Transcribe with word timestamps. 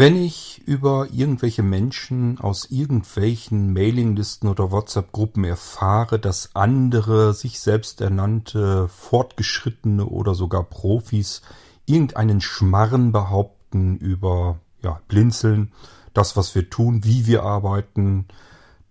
Wenn 0.00 0.16
ich 0.16 0.62
über 0.64 1.08
irgendwelche 1.12 1.62
Menschen 1.62 2.38
aus 2.40 2.70
irgendwelchen 2.70 3.74
Mailinglisten 3.74 4.48
oder 4.48 4.70
WhatsApp-Gruppen 4.70 5.44
erfahre, 5.44 6.18
dass 6.18 6.56
andere 6.56 7.34
sich 7.34 7.60
selbst 7.60 8.00
ernannte, 8.00 8.88
fortgeschrittene 8.88 10.06
oder 10.06 10.34
sogar 10.34 10.62
Profis 10.62 11.42
irgendeinen 11.84 12.40
Schmarren 12.40 13.12
behaupten 13.12 13.98
über 13.98 14.60
ja, 14.80 15.02
Blinzeln, 15.06 15.70
das, 16.14 16.34
was 16.34 16.54
wir 16.54 16.70
tun, 16.70 17.04
wie 17.04 17.26
wir 17.26 17.42
arbeiten, 17.42 18.24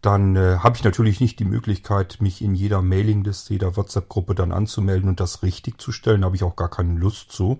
dann 0.03 0.35
äh, 0.35 0.57
habe 0.59 0.77
ich 0.77 0.83
natürlich 0.83 1.19
nicht 1.21 1.39
die 1.39 1.45
Möglichkeit, 1.45 2.17
mich 2.21 2.43
in 2.43 2.53
jeder 2.53 2.83
Mailingliste, 2.83 3.53
jeder 3.53 3.75
WhatsApp-Gruppe 3.75 4.35
dann 4.35 4.51
anzumelden 4.51 5.09
und 5.09 5.19
das 5.19 5.41
richtig 5.41 5.81
zu 5.81 5.91
stellen. 5.91 6.21
Da 6.21 6.25
habe 6.25 6.35
ich 6.35 6.43
auch 6.43 6.55
gar 6.55 6.69
keine 6.69 6.99
Lust 6.99 7.31
zu. 7.31 7.59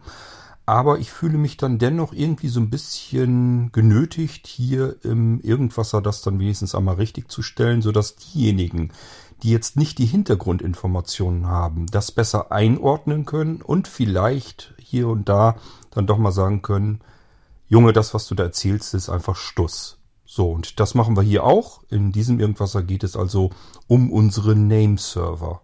Aber 0.70 1.00
ich 1.00 1.12
fühle 1.12 1.40
mich 1.40 1.58
dann 1.58 1.80
dennoch 1.80 2.14
irgendwie 2.14 2.48
so 2.48 2.60
ein 2.60 2.70
bisschen 2.70 3.72
genötigt, 3.72 4.46
hier 4.46 5.04
im 5.04 5.42
Irgendwasser 5.42 6.00
das 6.00 6.22
dann 6.22 6.38
wenigstens 6.38 6.76
einmal 6.76 6.98
richtig 6.98 7.32
zu 7.32 7.42
stellen, 7.42 7.82
sodass 7.82 8.18
diejenigen, 8.18 8.92
die 9.42 9.50
jetzt 9.50 9.78
nicht 9.78 9.98
die 9.98 10.06
Hintergrundinformationen 10.06 11.48
haben, 11.48 11.88
das 11.88 12.12
besser 12.12 12.52
einordnen 12.52 13.26
können 13.26 13.64
und 13.64 13.88
vielleicht 13.88 14.76
hier 14.78 15.08
und 15.08 15.28
da 15.28 15.56
dann 15.90 16.06
doch 16.06 16.20
mal 16.20 16.32
sagen 16.32 16.62
können, 16.62 17.02
Junge, 17.68 17.92
das, 17.92 18.14
was 18.14 18.28
du 18.28 18.36
da 18.36 18.44
erzählst, 18.44 18.94
ist 18.94 19.10
einfach 19.10 19.38
Stuss. 19.38 19.98
So, 20.24 20.52
und 20.52 20.80
das 20.80 20.94
machen 20.94 21.18
wir 21.18 21.24
hier 21.24 21.46
auch. 21.46 21.82
In 21.90 22.12
diesem 22.12 22.40
Irgendwasser 22.40 22.84
geht 22.84 23.04
es 23.04 23.18
also 23.18 23.50
um 23.88 24.12
unsere 24.12 24.56
Name-Server. 24.56 25.64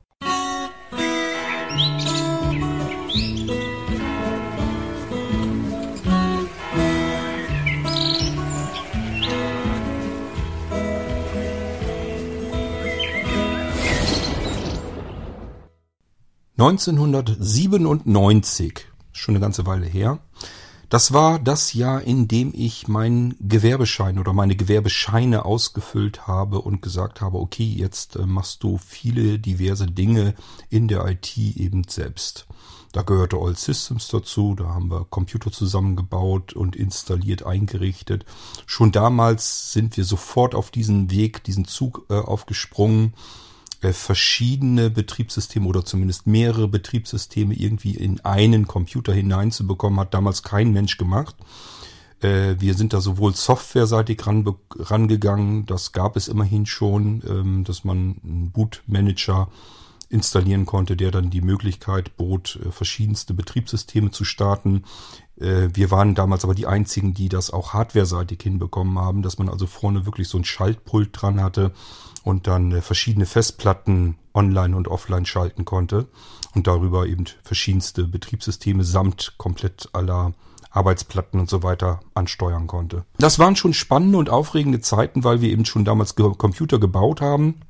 Neunzehnhundertsiebenundneunzig, 16.57 18.87
schon 19.11 19.35
eine 19.35 19.41
ganze 19.41 19.65
Weile 19.65 19.85
her, 19.85 20.19
das 20.89 21.11
war 21.11 21.39
das 21.39 21.73
Jahr, 21.73 22.03
in 22.03 22.27
dem 22.27 22.53
ich 22.55 22.87
meinen 22.87 23.35
Gewerbeschein 23.41 24.19
oder 24.19 24.33
meine 24.33 24.55
Gewerbescheine 24.55 25.43
ausgefüllt 25.43 26.27
habe 26.27 26.61
und 26.61 26.81
gesagt 26.81 27.21
habe, 27.21 27.39
okay, 27.39 27.65
jetzt 27.65 28.15
äh, 28.15 28.25
machst 28.25 28.63
du 28.63 28.77
viele 28.77 29.39
diverse 29.39 29.87
Dinge 29.87 30.35
in 30.69 30.87
der 30.87 31.05
IT 31.07 31.37
eben 31.37 31.83
selbst. 31.89 32.45
Da 32.93 33.01
gehörte 33.01 33.37
All 33.37 33.57
Systems 33.57 34.07
dazu, 34.07 34.55
da 34.55 34.69
haben 34.69 34.89
wir 34.89 35.05
Computer 35.09 35.51
zusammengebaut 35.51 36.53
und 36.53 36.77
installiert, 36.77 37.45
eingerichtet. 37.45 38.23
Schon 38.65 38.93
damals 38.93 39.73
sind 39.73 39.97
wir 39.97 40.05
sofort 40.05 40.55
auf 40.55 40.71
diesen 40.71 41.11
Weg, 41.11 41.43
diesen 41.43 41.65
Zug 41.65 42.05
äh, 42.09 42.13
aufgesprungen 42.13 43.13
verschiedene 43.93 44.89
Betriebssysteme 44.89 45.67
oder 45.67 45.85
zumindest 45.85 46.27
mehrere 46.27 46.67
Betriebssysteme 46.67 47.53
irgendwie 47.53 47.95
in 47.95 48.19
einen 48.21 48.67
Computer 48.67 49.13
hineinzubekommen, 49.13 49.99
hat 49.99 50.13
damals 50.13 50.43
kein 50.43 50.71
Mensch 50.71 50.97
gemacht. 50.97 51.35
Äh, 52.21 52.55
wir 52.59 52.73
sind 52.73 52.93
da 52.93 53.01
sowohl 53.01 53.35
softwareseitig 53.35 54.25
ran, 54.25 54.45
rangegangen, 54.77 55.65
das 55.65 55.91
gab 55.91 56.15
es 56.15 56.27
immerhin 56.27 56.65
schon, 56.65 57.21
ähm, 57.27 57.63
dass 57.63 57.83
man 57.83 58.15
einen 58.23 58.51
Bootmanager 58.51 59.49
installieren 60.09 60.65
konnte, 60.65 60.95
der 60.95 61.11
dann 61.11 61.29
die 61.29 61.41
Möglichkeit 61.41 62.15
bot, 62.15 62.59
äh, 62.63 62.71
verschiedenste 62.71 63.33
Betriebssysteme 63.33 64.11
zu 64.11 64.23
starten. 64.23 64.83
Wir 65.37 65.91
waren 65.91 66.15
damals 66.15 66.45
aber 66.45 66.55
die 66.55 66.65
einzigen, 66.65 67.13
die 67.13 67.27
das 67.27 67.51
auch 67.51 67.73
hardwareseitig 67.73 68.41
hinbekommen 68.41 68.97
haben, 68.97 69.21
dass 69.21 69.37
man 69.37 69.49
also 69.49 69.67
vorne 69.67 70.05
wirklich 70.05 70.29
so 70.29 70.37
ein 70.37 70.45
Schaltpult 70.45 71.09
dran 71.11 71.43
hatte, 71.43 71.73
und 72.25 72.47
dann 72.47 72.71
äh, 72.71 72.81
verschiedene 72.81 73.25
Festplatten 73.25 74.17
online 74.33 74.75
und 74.75 74.89
offline 74.89 75.25
schalten 75.25 75.63
konnte 75.63 76.07
und 76.53 76.67
darüber 76.67 77.07
eben 77.07 77.25
verschiedenste 77.43 78.05
Betriebssysteme 78.05 78.83
samt 78.83 79.35
komplett 79.37 79.89
aller 79.93 80.33
Arbeitsplatten 80.71 81.39
und 81.39 81.49
so 81.49 81.63
weiter 81.63 82.01
ansteuern 82.15 82.67
konnte. 82.67 83.05
Das 83.19 83.39
waren 83.39 83.55
schon 83.55 83.73
spannende 83.73 84.17
und 84.17 84.29
aufregende 84.29 84.81
Zeiten, 84.81 85.23
weil 85.23 85.39
wir 85.39 85.49
eben 85.49 85.63
schon 85.63 85.85
damals 85.85 86.15
Computer 86.15 86.79
gebaut 86.79 87.21
haben, 87.21 87.61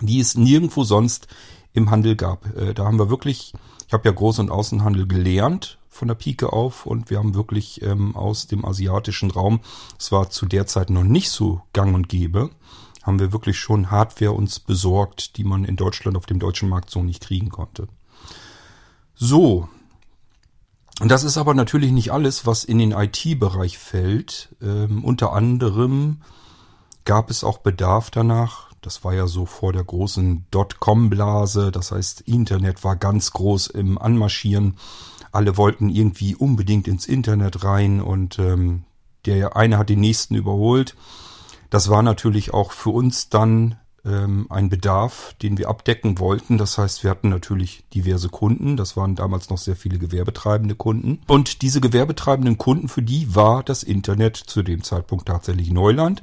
die 0.00 0.20
es 0.20 0.36
nirgendwo 0.36 0.84
sonst 0.84 1.26
im 1.72 1.90
Handel 1.90 2.14
gab. 2.14 2.46
Äh, 2.56 2.74
da 2.74 2.84
haben 2.84 2.98
wir 2.98 3.10
wirklich, 3.10 3.54
ich 3.86 3.92
habe 3.92 4.08
ja 4.08 4.14
Groß- 4.14 4.40
und 4.40 4.50
Außenhandel 4.50 5.08
gelernt 5.08 5.78
von 5.88 6.08
der 6.08 6.14
Pike 6.14 6.52
auf 6.52 6.86
und 6.86 7.08
wir 7.08 7.18
haben 7.18 7.34
wirklich 7.34 7.80
ähm, 7.82 8.14
aus 8.14 8.48
dem 8.48 8.64
asiatischen 8.66 9.30
Raum, 9.30 9.60
es 9.98 10.12
war 10.12 10.28
zu 10.28 10.44
der 10.44 10.66
Zeit 10.66 10.90
noch 10.90 11.04
nicht 11.04 11.30
so 11.30 11.62
gang 11.72 11.94
und 11.94 12.08
gäbe, 12.08 12.50
haben 13.04 13.20
wir 13.20 13.32
wirklich 13.32 13.58
schon 13.58 13.90
Hardware 13.90 14.32
uns 14.32 14.58
besorgt, 14.58 15.36
die 15.36 15.44
man 15.44 15.64
in 15.64 15.76
Deutschland 15.76 16.16
auf 16.16 16.26
dem 16.26 16.38
deutschen 16.38 16.68
Markt 16.68 16.90
so 16.90 17.02
nicht 17.02 17.22
kriegen 17.22 17.50
konnte. 17.50 17.86
So. 19.14 19.68
Und 21.00 21.10
das 21.10 21.22
ist 21.22 21.36
aber 21.36 21.54
natürlich 21.54 21.92
nicht 21.92 22.12
alles, 22.12 22.46
was 22.46 22.64
in 22.64 22.78
den 22.78 22.92
IT-Bereich 22.92 23.78
fällt. 23.78 24.54
Ähm, 24.62 25.04
unter 25.04 25.32
anderem 25.32 26.22
gab 27.04 27.30
es 27.30 27.44
auch 27.44 27.58
Bedarf 27.58 28.10
danach. 28.10 28.70
Das 28.80 29.04
war 29.04 29.12
ja 29.14 29.26
so 29.26 29.44
vor 29.44 29.72
der 29.72 29.84
großen 29.84 30.46
Dotcom-Blase. 30.50 31.72
Das 31.72 31.92
heißt, 31.92 32.22
Internet 32.22 32.84
war 32.84 32.96
ganz 32.96 33.32
groß 33.32 33.66
im 33.68 33.98
Anmarschieren. 33.98 34.76
Alle 35.30 35.56
wollten 35.56 35.90
irgendwie 35.90 36.34
unbedingt 36.34 36.88
ins 36.88 37.06
Internet 37.06 37.64
rein 37.64 38.00
und 38.00 38.38
ähm, 38.38 38.84
der 39.26 39.56
eine 39.56 39.78
hat 39.78 39.88
den 39.88 40.00
nächsten 40.00 40.34
überholt. 40.36 40.96
Das 41.74 41.88
war 41.88 42.04
natürlich 42.04 42.54
auch 42.54 42.70
für 42.70 42.90
uns 42.90 43.30
dann 43.30 43.74
ähm, 44.04 44.46
ein 44.48 44.68
Bedarf, 44.68 45.34
den 45.42 45.58
wir 45.58 45.68
abdecken 45.68 46.20
wollten. 46.20 46.56
Das 46.56 46.78
heißt, 46.78 47.02
wir 47.02 47.10
hatten 47.10 47.30
natürlich 47.30 47.82
diverse 47.92 48.28
Kunden. 48.28 48.76
Das 48.76 48.96
waren 48.96 49.16
damals 49.16 49.50
noch 49.50 49.58
sehr 49.58 49.74
viele 49.74 49.98
gewerbetreibende 49.98 50.76
Kunden. 50.76 51.20
Und 51.26 51.62
diese 51.62 51.80
gewerbetreibenden 51.80 52.58
Kunden, 52.58 52.86
für 52.86 53.02
die 53.02 53.34
war 53.34 53.64
das 53.64 53.82
Internet 53.82 54.36
zu 54.36 54.62
dem 54.62 54.84
Zeitpunkt 54.84 55.26
tatsächlich 55.26 55.72
Neuland. 55.72 56.22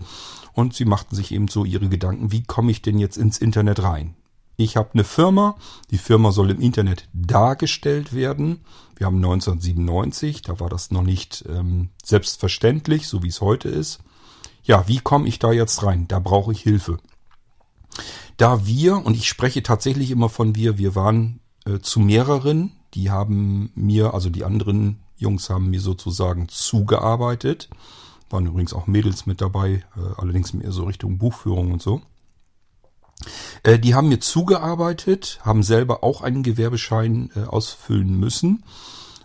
Und 0.54 0.74
sie 0.74 0.86
machten 0.86 1.18
sich 1.18 1.34
eben 1.34 1.50
so 1.50 1.66
ihre 1.66 1.90
Gedanken, 1.90 2.32
wie 2.32 2.44
komme 2.44 2.72
ich 2.72 2.82
denn 2.82 2.98
jetzt 2.98 3.18
ins 3.18 3.38
Internet 3.38 3.84
rein? 3.84 4.16
Ich 4.56 4.78
habe 4.78 4.92
eine 4.94 5.04
Firma, 5.04 5.58
die 5.90 5.98
Firma 5.98 6.32
soll 6.32 6.52
im 6.52 6.62
Internet 6.62 7.10
dargestellt 7.12 8.14
werden. 8.14 8.62
Wir 8.96 9.06
haben 9.06 9.18
1997, 9.18 10.44
da 10.44 10.62
war 10.62 10.70
das 10.70 10.92
noch 10.92 11.04
nicht 11.04 11.44
ähm, 11.50 11.90
selbstverständlich, 12.06 13.10
so 13.10 13.22
wie 13.22 13.28
es 13.28 13.42
heute 13.42 13.68
ist. 13.68 14.00
Ja, 14.64 14.88
wie 14.88 15.00
komme 15.00 15.28
ich 15.28 15.40
da 15.40 15.52
jetzt 15.52 15.84
rein? 15.84 16.08
Da 16.08 16.20
brauche 16.20 16.52
ich 16.52 16.62
Hilfe. 16.62 16.98
Da 18.38 18.66
wir, 18.66 19.06
und 19.06 19.16
ich 19.16 19.28
spreche 19.28 19.64
tatsächlich 19.64 20.12
immer 20.12 20.30
von 20.30 20.56
wir, 20.56 20.78
wir 20.78 20.96
waren 20.96 21.42
äh, 21.66 21.80
zu 21.80 22.00
mehreren, 22.00 22.72
die 22.94 23.12
haben 23.12 23.72
mir, 23.76 24.14
also 24.14 24.30
die 24.30 24.44
anderen 24.44 25.04
Jungs 25.18 25.50
haben 25.50 25.70
mir 25.70 25.82
sozusagen 25.82 26.48
zugearbeitet. 26.50 27.70
Waren 28.30 28.48
übrigens 28.48 28.74
auch 28.74 28.88
Mädels 28.88 29.26
mit 29.26 29.42
dabei, 29.42 29.84
äh, 29.96 30.00
allerdings 30.18 30.54
mehr 30.54 30.72
so 30.72 30.86
Richtung 30.86 31.18
Buchführung 31.18 31.72
und 31.72 31.82
so. 31.82 32.02
Äh, 33.64 33.80
die 33.80 33.94
haben 33.94 34.10
mir 34.10 34.20
zugearbeitet, 34.20 35.40
haben 35.44 35.64
selber 35.64 36.04
auch 36.04 36.22
einen 36.22 36.44
Gewerbeschein 36.44 37.30
äh, 37.36 37.44
ausfüllen 37.44 38.20
müssen 38.20 38.64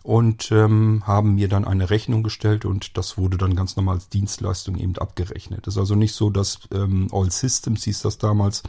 und 0.07 0.53
ähm, 0.53 1.03
haben 1.05 1.35
mir 1.35 1.49
dann 1.49 1.65
eine 1.65 1.91
Rechnung 1.91 2.23
gestellt 2.23 2.65
und 2.65 2.97
das 2.97 3.19
wurde 3.19 3.39
dann 3.39 3.57
ganz 3.57 3.75
normal 3.75 3.97
als 3.97 4.09
Dienstleistung 4.09 4.77
eben 4.79 4.97
abgerechnet. 4.97 5.67
Es 5.67 5.75
ist 5.75 5.79
also 5.79 5.97
nicht 5.97 6.13
so, 6.13 6.31
dass 6.31 6.61
ähm, 6.73 7.09
All 7.11 7.29
Systems 7.33 7.83
hieß 7.83 8.03
das 8.03 8.17
damals 8.17 8.63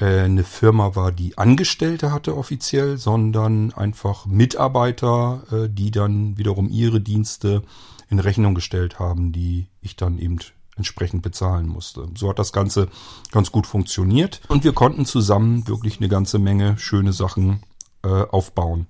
äh, 0.00 0.20
eine 0.20 0.44
Firma 0.44 0.96
war, 0.96 1.12
die 1.12 1.36
Angestellte 1.36 2.12
hatte 2.12 2.34
offiziell, 2.34 2.96
sondern 2.96 3.74
einfach 3.74 4.24
Mitarbeiter, 4.24 5.42
äh, 5.52 5.68
die 5.68 5.90
dann 5.90 6.38
wiederum 6.38 6.70
ihre 6.70 7.02
Dienste 7.02 7.62
in 8.08 8.18
Rechnung 8.18 8.54
gestellt 8.54 8.98
haben, 8.98 9.32
die 9.32 9.66
ich 9.82 9.96
dann 9.96 10.18
eben 10.18 10.38
entsprechend 10.76 11.22
bezahlen 11.22 11.68
musste. 11.68 12.08
So 12.16 12.30
hat 12.30 12.38
das 12.38 12.54
Ganze 12.54 12.88
ganz 13.32 13.52
gut 13.52 13.66
funktioniert 13.66 14.40
und 14.48 14.64
wir 14.64 14.72
konnten 14.72 15.04
zusammen 15.04 15.68
wirklich 15.68 15.98
eine 15.98 16.08
ganze 16.08 16.38
Menge 16.38 16.78
schöne 16.78 17.12
Sachen 17.12 17.64
äh, 18.02 18.08
aufbauen. 18.08 18.86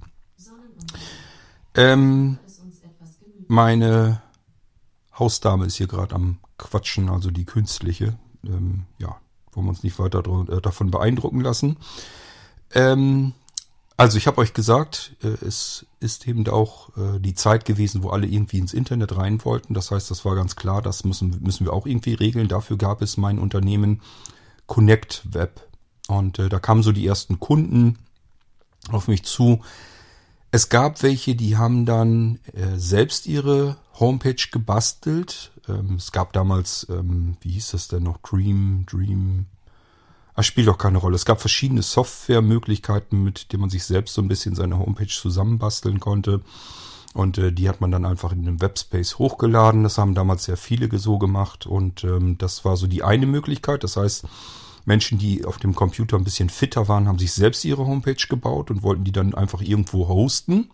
Ähm, 1.78 2.38
meine 3.46 4.20
Hausdame 5.16 5.64
ist 5.64 5.76
hier 5.76 5.86
gerade 5.86 6.12
am 6.16 6.38
Quatschen, 6.58 7.08
also 7.08 7.30
die 7.30 7.44
künstliche. 7.44 8.18
Ähm, 8.44 8.86
ja, 8.98 9.16
wollen 9.52 9.66
wir 9.66 9.70
uns 9.70 9.84
nicht 9.84 9.96
weiter 10.00 10.24
äh, 10.48 10.60
davon 10.60 10.90
beeindrucken 10.90 11.40
lassen. 11.40 11.76
Ähm, 12.74 13.32
also 13.96 14.18
ich 14.18 14.26
habe 14.26 14.38
euch 14.38 14.54
gesagt, 14.54 15.14
äh, 15.22 15.28
es 15.44 15.86
ist 16.00 16.26
eben 16.26 16.48
auch 16.48 16.96
äh, 16.96 17.20
die 17.20 17.34
Zeit 17.34 17.64
gewesen, 17.64 18.02
wo 18.02 18.10
alle 18.10 18.26
irgendwie 18.26 18.58
ins 18.58 18.74
Internet 18.74 19.16
rein 19.16 19.44
wollten. 19.44 19.72
Das 19.72 19.92
heißt, 19.92 20.10
das 20.10 20.24
war 20.24 20.34
ganz 20.34 20.56
klar, 20.56 20.82
das 20.82 21.04
müssen, 21.04 21.40
müssen 21.44 21.64
wir 21.64 21.72
auch 21.72 21.86
irgendwie 21.86 22.14
regeln. 22.14 22.48
Dafür 22.48 22.76
gab 22.76 23.02
es 23.02 23.16
mein 23.16 23.38
Unternehmen 23.38 24.02
Connect 24.66 25.22
Web. 25.32 25.68
Und 26.08 26.40
äh, 26.40 26.48
da 26.48 26.58
kamen 26.58 26.82
so 26.82 26.90
die 26.90 27.06
ersten 27.06 27.38
Kunden 27.38 27.98
auf 28.90 29.06
mich 29.06 29.24
zu, 29.24 29.60
Es 30.50 30.70
gab 30.70 31.02
welche, 31.02 31.34
die 31.34 31.56
haben 31.56 31.84
dann 31.84 32.38
äh, 32.54 32.76
selbst 32.76 33.26
ihre 33.26 33.76
Homepage 34.00 34.48
gebastelt. 34.50 35.52
Ähm, 35.68 35.96
es 35.96 36.10
gab 36.10 36.32
damals, 36.32 36.86
ähm, 36.88 37.36
wie 37.42 37.50
hieß 37.50 37.72
das 37.72 37.88
denn 37.88 38.04
noch? 38.04 38.18
Dream, 38.18 38.86
Dream. 38.90 39.46
Das 40.34 40.46
spielt 40.46 40.68
auch 40.68 40.78
keine 40.78 40.98
Rolle. 40.98 41.16
Es 41.16 41.26
gab 41.26 41.40
verschiedene 41.40 41.82
Softwaremöglichkeiten, 41.82 43.22
mit 43.22 43.52
denen 43.52 43.62
man 43.62 43.70
sich 43.70 43.84
selbst 43.84 44.14
so 44.14 44.22
ein 44.22 44.28
bisschen 44.28 44.54
seine 44.54 44.78
Homepage 44.78 45.08
zusammenbasteln 45.08 46.00
konnte. 46.00 46.40
Und 47.12 47.36
äh, 47.36 47.52
die 47.52 47.68
hat 47.68 47.80
man 47.80 47.90
dann 47.90 48.06
einfach 48.06 48.32
in 48.32 48.44
den 48.44 48.60
Webspace 48.60 49.18
hochgeladen. 49.18 49.82
Das 49.82 49.98
haben 49.98 50.14
damals 50.14 50.44
sehr 50.44 50.56
viele 50.56 50.96
so 50.98 51.18
gemacht. 51.18 51.66
Und 51.66 52.04
ähm, 52.04 52.38
das 52.38 52.64
war 52.64 52.76
so 52.76 52.86
die 52.86 53.02
eine 53.02 53.26
Möglichkeit. 53.26 53.84
Das 53.84 53.96
heißt, 53.96 54.24
Menschen, 54.88 55.18
die 55.18 55.44
auf 55.44 55.58
dem 55.58 55.74
Computer 55.74 56.16
ein 56.16 56.24
bisschen 56.24 56.48
fitter 56.48 56.88
waren, 56.88 57.06
haben 57.06 57.18
sich 57.18 57.32
selbst 57.32 57.64
ihre 57.64 57.86
Homepage 57.86 58.26
gebaut 58.28 58.70
und 58.70 58.82
wollten 58.82 59.04
die 59.04 59.12
dann 59.12 59.34
einfach 59.34 59.60
irgendwo 59.60 60.08
hosten. 60.08 60.70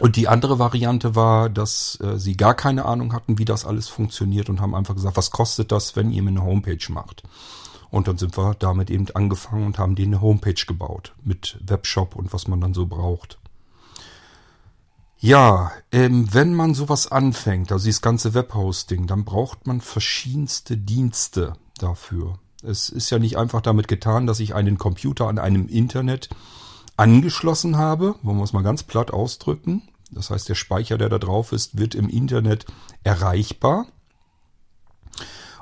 Und 0.00 0.16
die 0.16 0.28
andere 0.28 0.58
Variante 0.58 1.16
war, 1.16 1.48
dass 1.48 1.98
äh, 2.00 2.18
sie 2.18 2.36
gar 2.36 2.54
keine 2.54 2.84
Ahnung 2.84 3.12
hatten, 3.12 3.38
wie 3.38 3.44
das 3.44 3.64
alles 3.64 3.88
funktioniert 3.88 4.50
und 4.50 4.60
haben 4.60 4.74
einfach 4.74 4.94
gesagt, 4.94 5.16
was 5.16 5.30
kostet 5.30 5.72
das, 5.72 5.96
wenn 5.96 6.12
ihr 6.12 6.22
mir 6.22 6.30
eine 6.30 6.44
Homepage 6.44 6.84
macht? 6.90 7.22
Und 7.90 8.06
dann 8.06 8.18
sind 8.18 8.36
wir 8.36 8.54
damit 8.54 8.90
eben 8.90 9.06
angefangen 9.14 9.66
und 9.66 9.78
haben 9.78 9.94
denen 9.94 10.14
eine 10.14 10.22
Homepage 10.22 10.66
gebaut 10.66 11.14
mit 11.24 11.58
Webshop 11.64 12.16
und 12.16 12.32
was 12.32 12.48
man 12.48 12.60
dann 12.60 12.74
so 12.74 12.86
braucht. 12.86 13.38
Ja, 15.20 15.72
ähm, 15.90 16.28
wenn 16.34 16.54
man 16.54 16.74
sowas 16.74 17.10
anfängt, 17.10 17.72
also 17.72 17.84
dieses 17.84 18.02
ganze 18.02 18.34
Webhosting, 18.34 19.06
dann 19.06 19.24
braucht 19.24 19.66
man 19.66 19.80
verschiedenste 19.80 20.76
Dienste 20.76 21.54
dafür. 21.78 22.38
Es 22.66 22.88
ist 22.88 23.10
ja 23.10 23.18
nicht 23.18 23.36
einfach 23.36 23.60
damit 23.60 23.88
getan, 23.88 24.26
dass 24.26 24.40
ich 24.40 24.54
einen 24.54 24.78
Computer 24.78 25.28
an 25.28 25.38
einem 25.38 25.68
Internet 25.68 26.30
angeschlossen 26.96 27.76
habe, 27.76 28.14
wollen 28.22 28.38
wir 28.38 28.44
es 28.44 28.52
mal 28.52 28.62
ganz 28.62 28.82
platt 28.82 29.12
ausdrücken. 29.12 29.82
Das 30.10 30.30
heißt, 30.30 30.48
der 30.48 30.54
Speicher, 30.54 30.96
der 30.96 31.08
da 31.08 31.18
drauf 31.18 31.52
ist, 31.52 31.76
wird 31.78 31.94
im 31.94 32.08
Internet 32.08 32.66
erreichbar. 33.02 33.86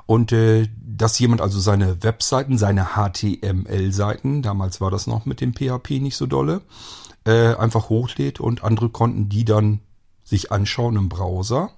Und 0.05 0.31
äh, 0.31 0.67
dass 0.81 1.17
jemand 1.19 1.41
also 1.41 1.59
seine 1.59 2.03
Webseiten, 2.03 2.57
seine 2.57 2.89
HTML-Seiten, 2.95 4.41
damals 4.41 4.81
war 4.81 4.91
das 4.91 5.07
noch 5.07 5.25
mit 5.25 5.41
dem 5.41 5.53
PHP 5.53 6.01
nicht 6.01 6.17
so 6.17 6.25
dolle, 6.25 6.61
äh, 7.25 7.55
einfach 7.55 7.89
hochlädt 7.89 8.39
und 8.39 8.63
andere 8.63 8.89
konnten 8.89 9.29
die 9.29 9.45
dann 9.45 9.79
sich 10.23 10.51
anschauen 10.51 10.97
im 10.97 11.09
Browser. 11.09 11.71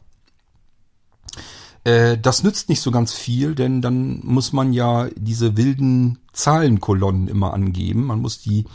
Äh, 1.86 2.18
das 2.18 2.44
nützt 2.44 2.68
nicht 2.68 2.82
so 2.82 2.92
ganz 2.92 3.14
viel, 3.14 3.56
denn 3.56 3.82
dann 3.82 4.20
muss 4.24 4.52
man 4.52 4.74
ja 4.74 5.08
diese 5.16 5.56
wilden 5.56 6.18
Zahlenkolonnen 6.34 7.28
immer 7.30 7.54
angeben. 7.54 8.06
Man 8.08 8.20
muss 8.20 8.40
die 8.40 8.66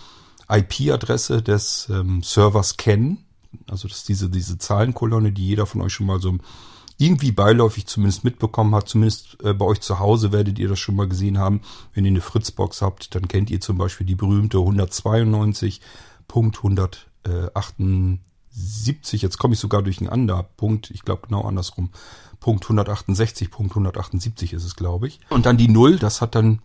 IP-Adresse 0.49 1.43
des 1.43 1.89
ähm, 1.91 2.23
Servers 2.23 2.77
kennen. 2.77 3.27
Also 3.69 3.89
das 3.89 3.99
ist 3.99 4.09
diese, 4.09 4.31
diese 4.31 4.59
Zahlenkolonne, 4.59 5.33
die 5.33 5.47
jeder 5.47 5.67
von 5.67 5.83
euch 5.83 5.93
schon 5.93 6.07
mal 6.07 6.21
so 6.21 6.39
irgendwie 6.99 7.33
beiläufig 7.33 7.87
zumindest 7.87 8.23
mitbekommen 8.23 8.75
hat. 8.77 8.89
Zumindest 8.89 9.39
äh, 9.43 9.55
bei 9.55 9.65
euch 9.65 9.81
zu 9.81 9.99
Hause 9.99 10.31
werdet 10.31 10.61
ihr 10.61 10.69
das 10.69 10.79
schon 10.79 10.95
mal 10.95 11.09
gesehen 11.09 11.39
haben. 11.39 11.63
Wenn 11.95 12.05
ihr 12.05 12.13
eine 12.13 12.21
Fritzbox 12.21 12.81
habt, 12.81 13.15
dann 13.17 13.27
kennt 13.27 13.51
ihr 13.51 13.61
zum 13.61 13.77
Beispiel 13.77 14.07
die 14.07 14.15
berühmte 14.15 14.61
192.178. 18.55 19.23
Jetzt 19.23 19.39
komme 19.39 19.55
ich 19.55 19.61
sogar 19.61 19.83
durcheinander. 19.83 20.43
Punkt, 20.57 20.91
ich 20.91 21.03
glaube 21.03 21.27
genau 21.29 21.43
andersrum. 21.43 21.91
Punkt 22.41 22.65
168, 22.65 23.51
Punkt 23.51 23.73
178 23.73 24.55
ist 24.55 24.65
es, 24.65 24.77
glaube 24.77 25.09
ich. 25.09 25.21
Und 25.29 25.47
dann 25.47 25.57
die 25.57 25.69
0, 25.69 25.99
das 25.99 26.21
hat 26.21 26.35
dann, 26.35 26.63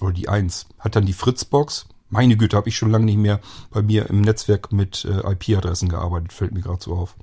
oder 0.00 0.12
die 0.12 0.28
1, 0.28 0.66
hat 0.78 0.96
dann 0.96 1.06
die 1.06 1.12
Fritzbox. 1.12 1.86
Meine 2.08 2.36
Güte, 2.36 2.56
habe 2.56 2.68
ich 2.68 2.76
schon 2.76 2.90
lange 2.90 3.06
nicht 3.06 3.18
mehr 3.18 3.40
bei 3.70 3.82
mir 3.82 4.08
im 4.08 4.20
Netzwerk 4.20 4.72
mit 4.72 5.04
äh, 5.04 5.32
IP-Adressen 5.32 5.88
gearbeitet, 5.88 6.32
fällt 6.32 6.52
mir 6.52 6.60
gerade 6.60 6.82
so 6.82 6.94
auf. 6.94 7.16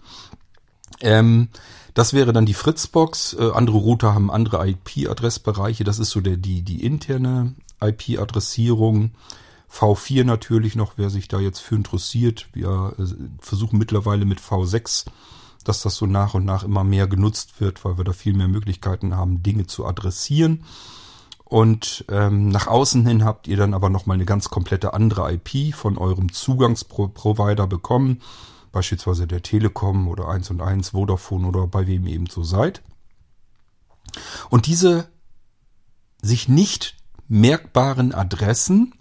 Ähm, 1.01 1.49
das 1.93 2.13
wäre 2.13 2.33
dann 2.33 2.45
die 2.45 2.53
Fritzbox. 2.53 3.35
Äh, 3.39 3.51
andere 3.51 3.77
Router 3.77 4.13
haben 4.13 4.31
andere 4.31 4.67
IP-Adressbereiche. 4.67 5.83
Das 5.83 5.99
ist 5.99 6.11
so 6.11 6.21
der, 6.21 6.37
die, 6.37 6.61
die 6.61 6.83
interne 6.83 7.55
IP-Adressierung. 7.81 9.11
V4 9.71 10.23
natürlich 10.23 10.75
noch, 10.75 10.93
wer 10.97 11.09
sich 11.09 11.27
da 11.27 11.39
jetzt 11.39 11.59
für 11.59 11.75
interessiert. 11.75 12.47
Wir 12.53 12.95
äh, 12.97 13.05
versuchen 13.39 13.77
mittlerweile 13.77 14.25
mit 14.25 14.39
V6 14.39 15.05
dass 15.63 15.81
das 15.81 15.95
so 15.95 16.05
nach 16.05 16.33
und 16.33 16.45
nach 16.45 16.63
immer 16.63 16.83
mehr 16.83 17.07
genutzt 17.07 17.59
wird, 17.59 17.83
weil 17.83 17.97
wir 17.97 18.03
da 18.03 18.13
viel 18.13 18.33
mehr 18.33 18.47
Möglichkeiten 18.47 19.15
haben, 19.15 19.43
Dinge 19.43 19.67
zu 19.67 19.85
adressieren. 19.85 20.63
Und 21.43 22.05
ähm, 22.09 22.49
nach 22.49 22.67
außen 22.67 23.05
hin 23.05 23.25
habt 23.25 23.47
ihr 23.47 23.57
dann 23.57 23.73
aber 23.73 23.89
nochmal 23.89 24.15
eine 24.15 24.25
ganz 24.25 24.49
komplette 24.49 24.93
andere 24.93 25.33
IP 25.33 25.73
von 25.75 25.97
eurem 25.97 26.31
Zugangsprovider 26.31 27.67
bekommen. 27.67 28.21
Beispielsweise 28.71 29.25
der 29.25 29.41
Telekom 29.41 30.07
oder 30.07 30.27
1 30.27 30.51
und 30.51 30.61
1, 30.61 30.89
Vodafone 30.89 31.47
oder 31.47 31.65
bei 31.65 31.87
wem 31.87 32.05
eben 32.05 32.27
so 32.27 32.43
seid. 32.43 32.83
Und 34.49 34.67
diese 34.67 35.09
sich 36.21 36.47
nicht 36.47 36.97
merkbaren 37.27 38.13
Adressen 38.13 38.93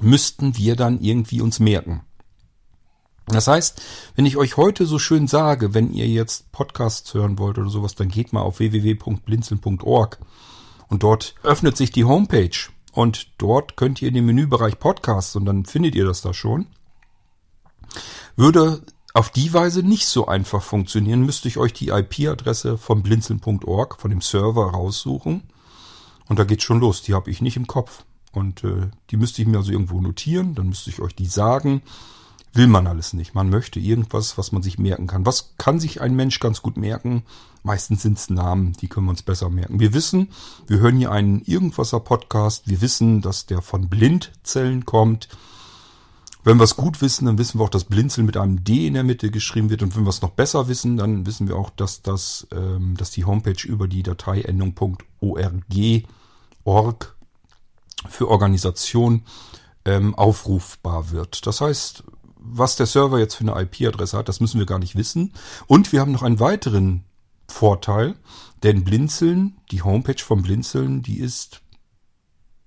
müssten 0.00 0.56
wir 0.56 0.76
dann 0.76 1.00
irgendwie 1.00 1.40
uns 1.40 1.60
merken. 1.60 2.02
Das 3.26 3.46
heißt, 3.46 3.82
wenn 4.14 4.26
ich 4.26 4.36
euch 4.36 4.56
heute 4.56 4.86
so 4.86 4.98
schön 4.98 5.26
sage, 5.26 5.74
wenn 5.74 5.92
ihr 5.92 6.06
jetzt 6.06 6.50
Podcasts 6.50 7.12
hören 7.12 7.38
wollt 7.38 7.58
oder 7.58 7.68
sowas, 7.68 7.94
dann 7.94 8.08
geht 8.08 8.32
mal 8.32 8.40
auf 8.40 8.58
www.blinzeln.org 8.58 10.18
und 10.88 11.02
dort 11.02 11.34
öffnet 11.42 11.76
sich 11.76 11.90
die 11.90 12.04
Homepage 12.04 12.56
und 12.92 13.28
dort 13.38 13.76
könnt 13.76 14.00
ihr 14.00 14.08
in 14.08 14.14
den 14.14 14.24
Menübereich 14.24 14.78
Podcasts 14.78 15.36
und 15.36 15.44
dann 15.44 15.66
findet 15.66 15.94
ihr 15.94 16.06
das 16.06 16.22
da 16.22 16.32
schon. 16.32 16.66
Würde 18.36 18.82
auf 19.12 19.30
die 19.30 19.52
Weise 19.52 19.82
nicht 19.82 20.06
so 20.06 20.26
einfach 20.26 20.62
funktionieren, 20.62 21.22
müsste 21.22 21.48
ich 21.48 21.58
euch 21.58 21.72
die 21.72 21.88
IP-Adresse 21.88 22.78
von 22.78 23.02
blinzeln.org, 23.02 24.00
von 24.00 24.10
dem 24.10 24.20
Server 24.20 24.70
raussuchen. 24.70 25.42
Und 26.28 26.38
da 26.38 26.44
geht's 26.44 26.64
schon 26.64 26.80
los. 26.80 27.02
Die 27.02 27.14
habe 27.14 27.30
ich 27.30 27.40
nicht 27.40 27.56
im 27.56 27.66
Kopf. 27.66 28.04
Und 28.32 28.64
äh, 28.64 28.88
die 29.10 29.16
müsste 29.16 29.42
ich 29.42 29.48
mir 29.48 29.58
also 29.58 29.72
irgendwo 29.72 30.00
notieren. 30.00 30.54
Dann 30.54 30.68
müsste 30.68 30.90
ich 30.90 31.00
euch 31.00 31.14
die 31.14 31.26
sagen 31.26 31.82
will 32.58 32.66
man 32.66 32.86
alles 32.86 33.12
nicht. 33.12 33.34
Man 33.34 33.50
möchte 33.50 33.80
irgendwas, 33.80 34.38
was 34.38 34.52
man 34.52 34.62
sich 34.62 34.78
merken 34.78 35.06
kann. 35.06 35.26
Was 35.26 35.54
kann 35.58 35.80
sich 35.80 36.00
ein 36.00 36.14
Mensch 36.14 36.40
ganz 36.40 36.62
gut 36.62 36.76
merken? 36.76 37.22
Meistens 37.62 38.02
sind 38.02 38.18
es 38.18 38.30
Namen, 38.30 38.72
die 38.74 38.88
können 38.88 39.06
wir 39.06 39.10
uns 39.10 39.22
besser 39.22 39.50
merken. 39.50 39.80
Wir 39.80 39.92
wissen, 39.92 40.28
wir 40.66 40.78
hören 40.78 40.96
hier 40.96 41.12
einen 41.12 41.42
Irgendwasser 41.42 42.00
Podcast. 42.00 42.68
Wir 42.68 42.80
wissen, 42.80 43.20
dass 43.20 43.46
der 43.46 43.62
von 43.62 43.88
Blindzellen 43.88 44.84
kommt. 44.84 45.28
Wenn 46.44 46.56
wir 46.56 46.64
es 46.64 46.76
gut 46.76 47.02
wissen, 47.02 47.26
dann 47.26 47.36
wissen 47.36 47.58
wir 47.58 47.64
auch, 47.64 47.70
dass 47.70 47.84
Blinzeln 47.84 48.26
mit 48.26 48.36
einem 48.36 48.64
D 48.64 48.86
in 48.86 48.94
der 48.94 49.04
Mitte 49.04 49.30
geschrieben 49.30 49.70
wird. 49.70 49.82
Und 49.82 49.96
wenn 49.96 50.04
wir 50.04 50.10
es 50.10 50.22
noch 50.22 50.30
besser 50.30 50.68
wissen, 50.68 50.96
dann 50.96 51.26
wissen 51.26 51.48
wir 51.48 51.56
auch, 51.56 51.70
dass 51.70 52.02
das, 52.02 52.46
ähm, 52.52 52.96
dass 52.96 53.10
die 53.10 53.24
Homepage 53.24 53.66
über 53.66 53.86
die 53.86 54.02
Dateiendung 54.02 54.74
für 58.08 58.28
Organisation 58.28 59.24
ähm, 59.84 60.14
aufrufbar 60.14 61.10
wird. 61.10 61.46
Das 61.46 61.60
heißt, 61.60 62.04
was 62.36 62.76
der 62.76 62.86
Server 62.86 63.18
jetzt 63.18 63.34
für 63.34 63.50
eine 63.50 63.60
IP-Adresse 63.60 64.16
hat, 64.16 64.28
das 64.28 64.40
müssen 64.40 64.58
wir 64.58 64.66
gar 64.66 64.78
nicht 64.78 64.96
wissen. 64.96 65.32
Und 65.66 65.92
wir 65.92 66.00
haben 66.00 66.12
noch 66.12 66.22
einen 66.22 66.40
weiteren 66.40 67.04
Vorteil, 67.48 68.14
denn 68.62 68.84
Blinzeln, 68.84 69.56
die 69.70 69.82
Homepage 69.82 70.22
von 70.22 70.42
Blinzeln, 70.42 71.02
die 71.02 71.18
ist 71.18 71.62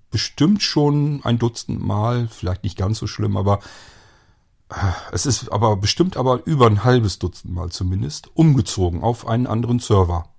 bestimmt 0.10 0.62
schon 0.62 1.22
ein 1.24 1.40
Dutzend 1.40 1.82
Mal, 1.82 2.28
vielleicht 2.28 2.64
nicht 2.64 2.78
ganz 2.78 3.00
so 3.00 3.08
schlimm, 3.08 3.38
aber 3.38 3.60
äh, 4.70 4.76
es 5.12 5.26
ist 5.26 5.52
aber 5.52 5.78
bestimmt 5.78 6.18
aber 6.18 6.46
über 6.46 6.68
ein 6.68 6.84
halbes 6.84 7.20
Dutzend 7.20 7.54
Mal 7.54 7.70
zumindest 7.72 8.30
umgezogen 8.36 9.02
auf 9.02 9.28
einen 9.28 9.48
anderen 9.48 9.80
Server. 9.80 10.31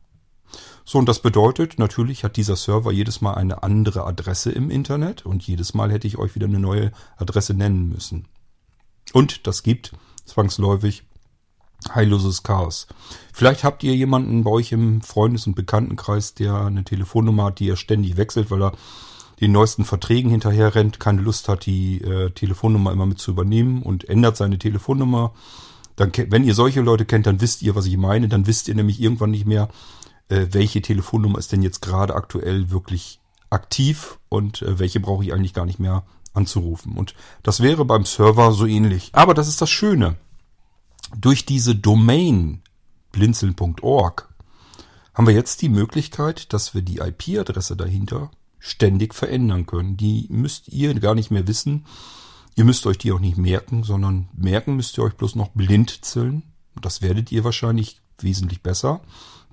So, 0.84 0.98
und 0.98 1.08
das 1.08 1.20
bedeutet, 1.20 1.78
natürlich 1.78 2.24
hat 2.24 2.36
dieser 2.36 2.56
Server 2.56 2.92
jedes 2.92 3.20
Mal 3.20 3.34
eine 3.34 3.62
andere 3.62 4.04
Adresse 4.04 4.50
im 4.50 4.70
Internet 4.70 5.24
und 5.24 5.46
jedes 5.46 5.74
Mal 5.74 5.92
hätte 5.92 6.06
ich 6.06 6.18
euch 6.18 6.34
wieder 6.34 6.46
eine 6.46 6.58
neue 6.58 6.92
Adresse 7.16 7.54
nennen 7.54 7.88
müssen. 7.88 8.26
Und 9.12 9.46
das 9.46 9.62
gibt 9.62 9.92
zwangsläufig 10.24 11.04
heilloses 11.94 12.42
Chaos. 12.42 12.86
Vielleicht 13.32 13.64
habt 13.64 13.82
ihr 13.82 13.94
jemanden 13.94 14.44
bei 14.44 14.50
euch 14.50 14.72
im 14.72 15.02
Freundes- 15.02 15.46
und 15.46 15.54
Bekanntenkreis, 15.54 16.34
der 16.34 16.54
eine 16.54 16.84
Telefonnummer 16.84 17.44
hat, 17.44 17.58
die 17.58 17.68
er 17.68 17.76
ständig 17.76 18.16
wechselt, 18.16 18.50
weil 18.50 18.62
er 18.62 18.72
den 19.40 19.52
neuesten 19.52 19.84
Verträgen 19.84 20.30
hinterher 20.30 20.74
rennt, 20.74 21.00
keine 21.00 21.20
Lust 21.20 21.48
hat, 21.48 21.66
die 21.66 22.00
äh, 22.00 22.30
Telefonnummer 22.30 22.92
immer 22.92 23.06
mit 23.06 23.18
zu 23.18 23.32
übernehmen 23.32 23.82
und 23.82 24.08
ändert 24.08 24.36
seine 24.36 24.58
Telefonnummer. 24.58 25.32
Dann, 25.96 26.12
wenn 26.28 26.44
ihr 26.44 26.54
solche 26.54 26.80
Leute 26.80 27.04
kennt, 27.04 27.26
dann 27.26 27.40
wisst 27.40 27.62
ihr, 27.62 27.74
was 27.74 27.86
ich 27.86 27.96
meine. 27.96 28.28
Dann 28.28 28.46
wisst 28.46 28.68
ihr 28.68 28.74
nämlich 28.74 29.00
irgendwann 29.00 29.32
nicht 29.32 29.46
mehr, 29.46 29.68
äh, 30.32 30.54
welche 30.54 30.80
Telefonnummer 30.80 31.38
ist 31.38 31.52
denn 31.52 31.62
jetzt 31.62 31.82
gerade 31.82 32.14
aktuell 32.14 32.70
wirklich 32.70 33.20
aktiv 33.50 34.18
und 34.30 34.62
äh, 34.62 34.78
welche 34.78 34.98
brauche 34.98 35.22
ich 35.22 35.32
eigentlich 35.32 35.52
gar 35.52 35.66
nicht 35.66 35.78
mehr 35.78 36.04
anzurufen. 36.32 36.96
Und 36.96 37.14
das 37.42 37.60
wäre 37.60 37.84
beim 37.84 38.06
Server 38.06 38.52
so 38.52 38.64
ähnlich. 38.64 39.10
Aber 39.12 39.34
das 39.34 39.48
ist 39.48 39.60
das 39.60 39.70
Schöne. 39.70 40.16
Durch 41.14 41.44
diese 41.44 41.74
Domain 41.74 42.62
blinzeln.org 43.12 44.34
haben 45.12 45.26
wir 45.26 45.34
jetzt 45.34 45.60
die 45.60 45.68
Möglichkeit, 45.68 46.54
dass 46.54 46.74
wir 46.74 46.80
die 46.80 46.98
IP-Adresse 46.98 47.76
dahinter 47.76 48.30
ständig 48.58 49.14
verändern 49.14 49.66
können. 49.66 49.98
Die 49.98 50.26
müsst 50.30 50.68
ihr 50.68 50.98
gar 50.98 51.14
nicht 51.14 51.30
mehr 51.30 51.46
wissen. 51.46 51.84
Ihr 52.54 52.64
müsst 52.64 52.86
euch 52.86 52.96
die 52.96 53.12
auch 53.12 53.20
nicht 53.20 53.36
merken, 53.36 53.82
sondern 53.82 54.30
merken 54.32 54.76
müsst 54.76 54.96
ihr 54.96 55.04
euch 55.04 55.14
bloß 55.14 55.34
noch 55.34 55.48
Blindzellen. 55.48 56.44
Das 56.80 57.02
werdet 57.02 57.30
ihr 57.30 57.44
wahrscheinlich 57.44 58.00
wesentlich 58.18 58.62
besser. 58.62 59.02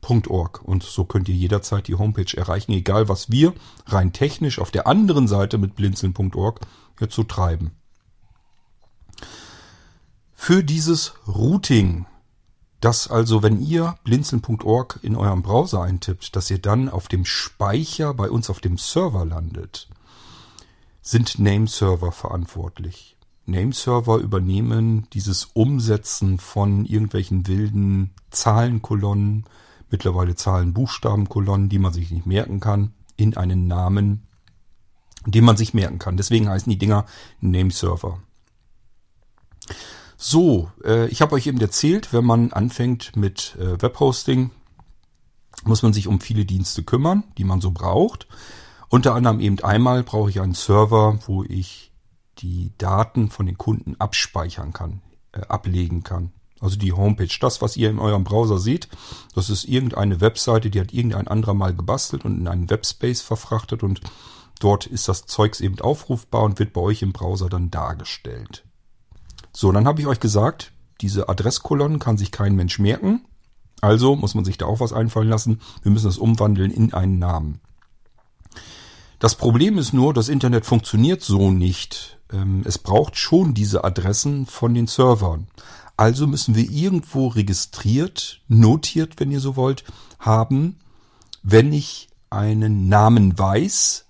.org. 0.02 0.62
Und 0.64 0.84
so 0.84 1.06
könnt 1.06 1.30
ihr 1.30 1.36
jederzeit 1.36 1.88
die 1.88 1.96
Homepage 1.96 2.36
erreichen, 2.36 2.72
egal 2.72 3.10
was 3.10 3.30
wir 3.30 3.54
rein 3.86 4.14
technisch 4.14 4.60
auf 4.60 4.72
der 4.72 4.88
anderen 4.88 5.28
Seite 5.28 5.58
mit 5.58 5.76
blinzeln.org 5.76 6.62
jetzt 7.00 7.16
so 7.16 7.24
treiben. 7.24 7.72
Für 10.34 10.64
dieses 10.64 11.14
Routing, 11.28 12.06
das 12.80 13.10
also, 13.10 13.44
wenn 13.44 13.62
ihr 13.62 13.96
blinzeln.org 14.04 15.00
in 15.02 15.16
eurem 15.16 15.42
Browser 15.42 15.82
eintippt, 15.82 16.36
dass 16.36 16.50
ihr 16.50 16.60
dann 16.60 16.88
auf 16.88 17.08
dem 17.10 17.26
Speicher 17.26 18.14
bei 18.14 18.30
uns 18.30 18.50
auf 18.50 18.62
dem 18.62 18.78
Server 18.78 19.26
landet, 19.26 19.90
sind 21.02 21.40
Nameserver 21.40 22.12
verantwortlich. 22.12 23.18
Nameserver 23.46 24.18
übernehmen 24.18 25.08
dieses 25.12 25.46
Umsetzen 25.54 26.38
von 26.38 26.86
irgendwelchen 26.86 27.48
wilden 27.48 28.12
Zahlenkolonnen, 28.32 29.46
mittlerweile 29.92 30.36
Zahlen-Buchstaben-Kolonnen, 30.36 31.70
die 31.70 31.80
man 31.80 31.94
sich 31.94 32.12
nicht 32.12 32.26
merken 32.26 32.60
kann, 32.60 32.94
in 33.16 33.36
einen 33.38 33.68
Namen, 33.68 34.28
den 35.26 35.44
man 35.44 35.58
sich 35.58 35.74
merken 35.74 36.00
kann. 36.00 36.18
Deswegen 36.18 36.50
heißen 36.50 36.70
die 36.70 36.78
Dinger 36.78 37.06
Nameserver. 37.42 38.20
So, 40.18 40.72
äh, 40.84 41.08
ich 41.08 41.22
habe 41.22 41.36
euch 41.36 41.48
eben 41.48 41.62
erzählt, 41.62 42.12
wenn 42.14 42.26
man 42.26 42.52
anfängt 42.52 43.16
mit 43.16 43.56
äh, 43.58 43.82
Webhosting, 43.82 44.52
muss 45.64 45.84
man 45.84 45.94
sich 45.94 46.08
um 46.08 46.22
viele 46.22 46.46
Dienste 46.46 46.84
kümmern, 46.84 47.24
die 47.38 47.44
man 47.44 47.62
so 47.62 47.72
braucht. 47.72 48.28
Unter 48.90 49.14
anderem 49.14 49.40
eben 49.40 49.60
einmal 49.60 50.04
brauche 50.04 50.30
ich 50.30 50.42
einen 50.42 50.56
Server, 50.56 51.20
wo 51.28 51.44
ich 51.44 51.92
die 52.40 52.72
Daten 52.78 53.30
von 53.30 53.46
den 53.46 53.58
Kunden 53.58 53.96
abspeichern 54.00 54.74
kann, 54.74 55.02
äh, 55.32 55.42
ablegen 55.42 56.04
kann. 56.04 56.32
Also 56.62 56.78
die 56.78 56.94
Homepage, 56.94 57.34
das, 57.40 57.62
was 57.62 57.78
ihr 57.78 57.90
in 57.90 58.00
eurem 58.00 58.24
Browser 58.24 58.60
seht, 58.60 58.90
das 59.34 59.50
ist 59.50 59.66
irgendeine 59.66 60.22
Webseite, 60.22 60.70
die 60.70 60.80
hat 60.80 60.94
irgendein 60.94 61.28
anderer 61.28 61.54
mal 61.54 61.74
gebastelt 61.74 62.26
und 62.26 62.38
in 62.38 62.48
einen 62.48 62.70
Webspace 62.70 63.22
verfrachtet 63.22 63.84
und 63.84 64.02
dort 64.60 64.86
ist 64.86 65.08
das 65.08 65.26
Zeugs 65.26 65.62
eben 65.62 65.80
aufrufbar 65.80 66.44
und 66.44 66.60
wird 66.60 66.74
bei 66.74 66.82
euch 66.82 67.02
im 67.02 67.14
Browser 67.14 67.50
dann 67.50 67.72
dargestellt. 67.72 68.66
So, 69.54 69.72
dann 69.72 69.88
habe 69.88 70.02
ich 70.02 70.08
euch 70.08 70.20
gesagt, 70.20 70.72
diese 71.02 71.30
Adresskolonnen 71.30 72.00
kann 72.00 72.18
sich 72.18 72.32
kein 72.32 72.56
Mensch 72.56 72.80
merken. 72.80 73.26
Also 73.82 74.16
muss 74.16 74.36
man 74.36 74.44
sich 74.44 74.58
da 74.58 74.66
auch 74.66 74.82
was 74.82 74.94
einfallen 74.94 75.30
lassen. 75.30 75.62
Wir 75.82 75.92
müssen 75.92 76.08
das 76.08 76.18
umwandeln 76.18 76.72
in 76.72 76.94
einen 76.94 77.20
Namen. 77.20 77.62
Das 79.20 79.36
Problem 79.36 79.78
ist 79.78 79.94
nur, 79.94 80.14
das 80.14 80.30
Internet 80.30 80.66
funktioniert 80.66 81.22
so 81.22 81.52
nicht. 81.52 82.20
Ähm, 82.32 82.62
es 82.66 82.78
braucht 82.78 83.18
schon 83.18 83.54
diese 83.54 83.84
Adressen 83.84 84.46
von 84.46 84.74
den 84.74 84.88
Servern. 84.88 85.48
Also 86.00 86.28
müssen 86.28 86.56
wir 86.56 86.72
irgendwo 86.72 87.28
registriert, 87.28 88.40
notiert, 88.48 89.16
wenn 89.20 89.32
ihr 89.32 89.42
so 89.42 89.58
wollt, 89.58 89.84
haben, 90.18 90.78
wenn 91.44 91.74
ich 91.74 92.08
einen 92.30 92.88
Namen 92.88 93.38
weiß, 93.38 94.06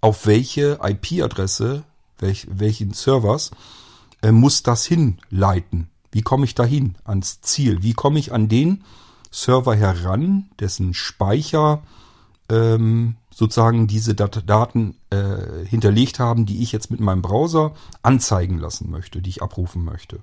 auf 0.00 0.26
welche 0.26 0.80
IP-Adresse, 0.82 1.84
welch, 2.18 2.48
welchen 2.50 2.94
Servers, 2.94 3.52
äh, 4.22 4.32
muss 4.32 4.64
das 4.64 4.86
hinleiten. 4.86 5.88
Wie 6.10 6.22
komme 6.22 6.46
ich 6.46 6.56
dahin 6.56 6.96
ans 7.04 7.42
Ziel? 7.42 7.84
Wie 7.84 7.92
komme 7.92 8.18
ich 8.18 8.32
an 8.32 8.48
den 8.48 8.82
Server 9.30 9.76
heran, 9.76 10.50
dessen 10.58 10.94
Speicher 10.94 11.84
ähm, 12.50 13.14
sozusagen 13.32 13.86
diese 13.86 14.16
Dat 14.16 14.50
Daten 14.50 14.96
äh, 15.10 15.64
hinterlegt 15.64 16.18
haben, 16.18 16.44
die 16.44 16.60
ich 16.60 16.72
jetzt 16.72 16.90
mit 16.90 16.98
meinem 16.98 17.22
Browser 17.22 17.76
anzeigen 18.02 18.58
lassen 18.58 18.90
möchte, 18.90 19.22
die 19.22 19.30
ich 19.30 19.42
abrufen 19.44 19.84
möchte. 19.84 20.18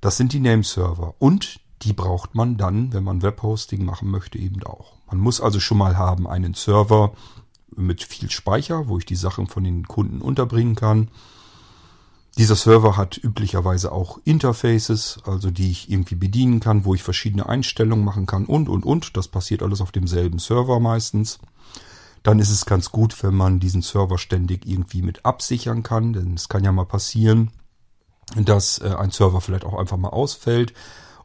Das 0.00 0.16
sind 0.16 0.32
die 0.32 0.40
Nameserver 0.40 1.14
und 1.18 1.60
die 1.82 1.92
braucht 1.92 2.34
man 2.34 2.56
dann, 2.56 2.92
wenn 2.92 3.04
man 3.04 3.22
Webhosting 3.22 3.84
machen 3.84 4.10
möchte, 4.10 4.38
eben 4.38 4.62
auch. 4.64 4.94
Man 5.06 5.18
muss 5.18 5.40
also 5.40 5.60
schon 5.60 5.78
mal 5.78 5.96
haben 5.96 6.26
einen 6.26 6.54
Server 6.54 7.12
mit 7.74 8.02
viel 8.02 8.30
Speicher, 8.30 8.88
wo 8.88 8.98
ich 8.98 9.06
die 9.06 9.16
Sachen 9.16 9.46
von 9.46 9.64
den 9.64 9.86
Kunden 9.86 10.20
unterbringen 10.20 10.74
kann. 10.74 11.08
Dieser 12.36 12.56
Server 12.56 12.96
hat 12.96 13.16
üblicherweise 13.16 13.92
auch 13.92 14.18
Interfaces, 14.24 15.20
also 15.24 15.50
die 15.50 15.70
ich 15.70 15.90
irgendwie 15.90 16.14
bedienen 16.14 16.60
kann, 16.60 16.84
wo 16.84 16.94
ich 16.94 17.02
verschiedene 17.02 17.48
Einstellungen 17.48 18.04
machen 18.04 18.26
kann 18.26 18.44
und, 18.46 18.68
und, 18.68 18.84
und. 18.84 19.16
Das 19.16 19.28
passiert 19.28 19.62
alles 19.62 19.80
auf 19.80 19.92
demselben 19.92 20.38
Server 20.38 20.80
meistens 20.80 21.38
dann 22.22 22.38
ist 22.40 22.50
es 22.50 22.66
ganz 22.66 22.90
gut, 22.90 23.22
wenn 23.22 23.34
man 23.34 23.60
diesen 23.60 23.82
Server 23.82 24.18
ständig 24.18 24.66
irgendwie 24.66 25.02
mit 25.02 25.24
absichern 25.24 25.82
kann, 25.82 26.12
denn 26.12 26.34
es 26.34 26.48
kann 26.48 26.64
ja 26.64 26.72
mal 26.72 26.84
passieren, 26.84 27.50
dass 28.36 28.78
äh, 28.78 28.94
ein 28.98 29.10
Server 29.10 29.40
vielleicht 29.40 29.64
auch 29.64 29.78
einfach 29.78 29.96
mal 29.96 30.10
ausfällt 30.10 30.74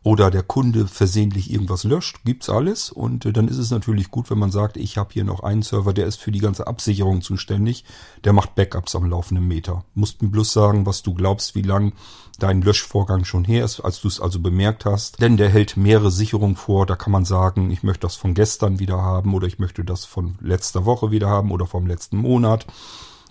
oder 0.04 0.30
der 0.30 0.44
Kunde 0.44 0.86
versehentlich 0.86 1.50
irgendwas 1.50 1.86
löscht, 1.86 2.20
gibt's 2.26 2.50
alles. 2.50 2.92
Und 2.92 3.26
äh, 3.26 3.32
dann 3.32 3.48
ist 3.48 3.58
es 3.58 3.72
natürlich 3.72 4.12
gut, 4.12 4.30
wenn 4.30 4.38
man 4.38 4.52
sagt, 4.52 4.76
ich 4.76 4.98
habe 4.98 5.14
hier 5.14 5.24
noch 5.24 5.42
einen 5.42 5.62
Server, 5.62 5.94
der 5.94 6.08
ist 6.08 6.20
für 6.20 6.32
die 6.32 6.40
ganze 6.40 6.68
Absicherung 6.68 7.22
zuständig. 7.22 7.86
Der 8.26 8.34
macht 8.34 8.54
Backups 8.56 8.96
am 8.96 9.10
laufenden 9.10 9.48
Meter. 9.48 9.86
Musst 9.96 10.22
mir 10.22 10.28
bloß 10.28 10.52
sagen, 10.52 10.86
was 10.86 11.04
du 11.04 11.14
glaubst, 11.14 11.56
wie 11.56 11.62
lang 11.62 11.94
dein 12.38 12.62
Löschvorgang 12.62 13.24
schon 13.24 13.46
her 13.46 13.64
ist, 13.64 13.80
als 13.80 14.02
du 14.02 14.10
es 14.10 14.20
also 14.20 14.40
bemerkt 14.40 14.86
hast. 14.86 15.22
Denn 15.22 15.38
der 15.38 15.50
hält 15.50 15.78
mehrere 15.78 16.12
Sicherungen 16.12 16.58
vor. 16.58 16.86
Da 16.86 16.98
kann 16.98 17.14
man 17.14 17.24
sagen, 17.24 17.72
ich 17.72 17.84
möchte 17.84 18.02
das 18.02 18.18
von 18.18 18.34
gestern 18.34 18.80
wieder 18.80 19.02
haben 19.02 19.34
oder 19.34 19.48
ich 19.48 19.58
möchte 19.58 19.86
das 19.86 20.04
von 20.04 20.36
letzter 20.42 20.84
Woche 20.84 21.12
wieder 21.12 21.30
haben 21.30 21.52
oder 21.52 21.66
vom 21.66 21.88
letzten 21.88 22.18
Monat. 22.18 22.66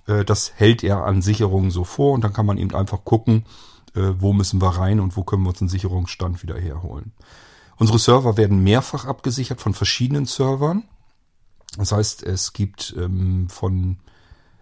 Äh, 0.06 0.24
das 0.24 0.52
hält 0.56 0.82
er 0.82 1.04
an 1.04 1.22
Sicherungen 1.22 1.70
so 1.70 1.84
vor 1.84 2.12
und 2.12 2.24
dann 2.24 2.32
kann 2.32 2.46
man 2.46 2.58
eben 2.58 2.74
einfach 2.74 3.04
gucken, 3.04 3.44
äh, 3.94 4.12
wo 4.18 4.32
müssen 4.32 4.60
wir 4.60 4.68
rein 4.68 5.00
und 5.00 5.16
wo 5.16 5.24
können 5.24 5.42
wir 5.42 5.50
uns 5.50 5.60
einen 5.60 5.68
Sicherungsstand 5.68 6.42
wieder 6.42 6.58
herholen. 6.58 7.12
Unsere 7.76 7.98
Server 7.98 8.36
werden 8.36 8.62
mehrfach 8.62 9.06
abgesichert 9.06 9.60
von 9.60 9.74
verschiedenen 9.74 10.26
Servern. 10.26 10.84
Das 11.76 11.92
heißt, 11.92 12.22
es 12.22 12.52
gibt 12.52 12.94
ähm, 12.98 13.48
von 13.48 13.98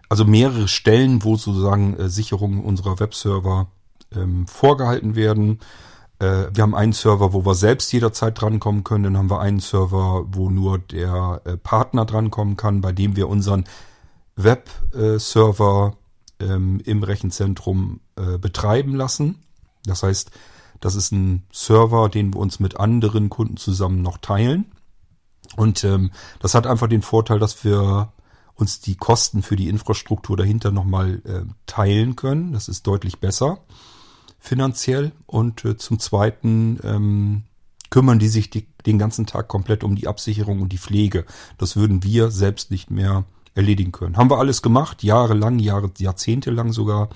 also 0.09 0.25
mehrere 0.25 0.67
Stellen, 0.67 1.23
wo 1.23 1.35
sozusagen 1.35 1.97
äh, 1.97 2.09
Sicherungen 2.09 2.63
unserer 2.63 2.99
Webserver 2.99 3.67
ähm, 4.13 4.47
vorgehalten 4.47 5.15
werden. 5.15 5.59
Wir 6.23 6.61
haben 6.61 6.75
einen 6.75 6.93
Server, 6.93 7.33
wo 7.33 7.43
wir 7.47 7.55
selbst 7.55 7.91
jederzeit 7.91 8.39
drankommen 8.39 8.83
können. 8.83 9.05
Dann 9.05 9.17
haben 9.17 9.31
wir 9.31 9.39
einen 9.39 9.59
Server, 9.59 10.23
wo 10.27 10.51
nur 10.51 10.77
der 10.77 11.41
Partner 11.63 12.05
drankommen 12.05 12.57
kann, 12.57 12.81
bei 12.81 12.91
dem 12.91 13.15
wir 13.15 13.27
unseren 13.27 13.65
Webserver 14.35 15.97
ähm, 16.39 16.81
im 16.85 17.03
Rechenzentrum 17.03 18.01
äh, 18.15 18.37
betreiben 18.37 18.95
lassen. 18.95 19.43
Das 19.85 20.03
heißt, 20.03 20.31
das 20.79 20.95
ist 20.95 21.11
ein 21.11 21.43
Server, 21.51 22.09
den 22.09 22.33
wir 22.33 22.39
uns 22.39 22.59
mit 22.59 22.79
anderen 22.79 23.29
Kunden 23.29 23.57
zusammen 23.57 24.01
noch 24.01 24.17
teilen. 24.17 24.71
Und 25.55 25.83
ähm, 25.83 26.11
das 26.39 26.55
hat 26.55 26.65
einfach 26.65 26.87
den 26.87 27.01
Vorteil, 27.01 27.39
dass 27.39 27.63
wir 27.63 28.11
uns 28.55 28.79
die 28.79 28.95
Kosten 28.95 29.43
für 29.43 29.55
die 29.55 29.69
Infrastruktur 29.69 30.37
dahinter 30.37 30.71
nochmal 30.71 31.21
äh, 31.25 31.51
teilen 31.65 32.15
können. 32.15 32.53
Das 32.53 32.67
ist 32.67 32.87
deutlich 32.87 33.19
besser 33.19 33.59
finanziell. 34.39 35.11
Und 35.27 35.63
äh, 35.65 35.77
zum 35.77 35.99
Zweiten 35.99 36.79
ähm, 36.83 37.43
kümmern 37.89 38.19
die 38.19 38.27
sich 38.27 38.49
die, 38.49 38.67
den 38.85 38.97
ganzen 38.97 39.27
Tag 39.27 39.47
komplett 39.47 39.83
um 39.83 39.95
die 39.95 40.07
Absicherung 40.07 40.61
und 40.61 40.73
die 40.73 40.77
Pflege. 40.77 41.25
Das 41.57 41.75
würden 41.75 42.03
wir 42.03 42.31
selbst 42.31 42.71
nicht 42.71 42.89
mehr 42.89 43.25
erledigen 43.55 43.91
können. 43.91 44.17
Haben 44.17 44.29
wir 44.29 44.37
alles 44.37 44.61
gemacht, 44.61 45.03
jahrelang, 45.03 45.59
Jahre, 45.59 45.91
Jahrzehnte 45.97 46.51
lang 46.51 46.71
sogar 46.71 47.09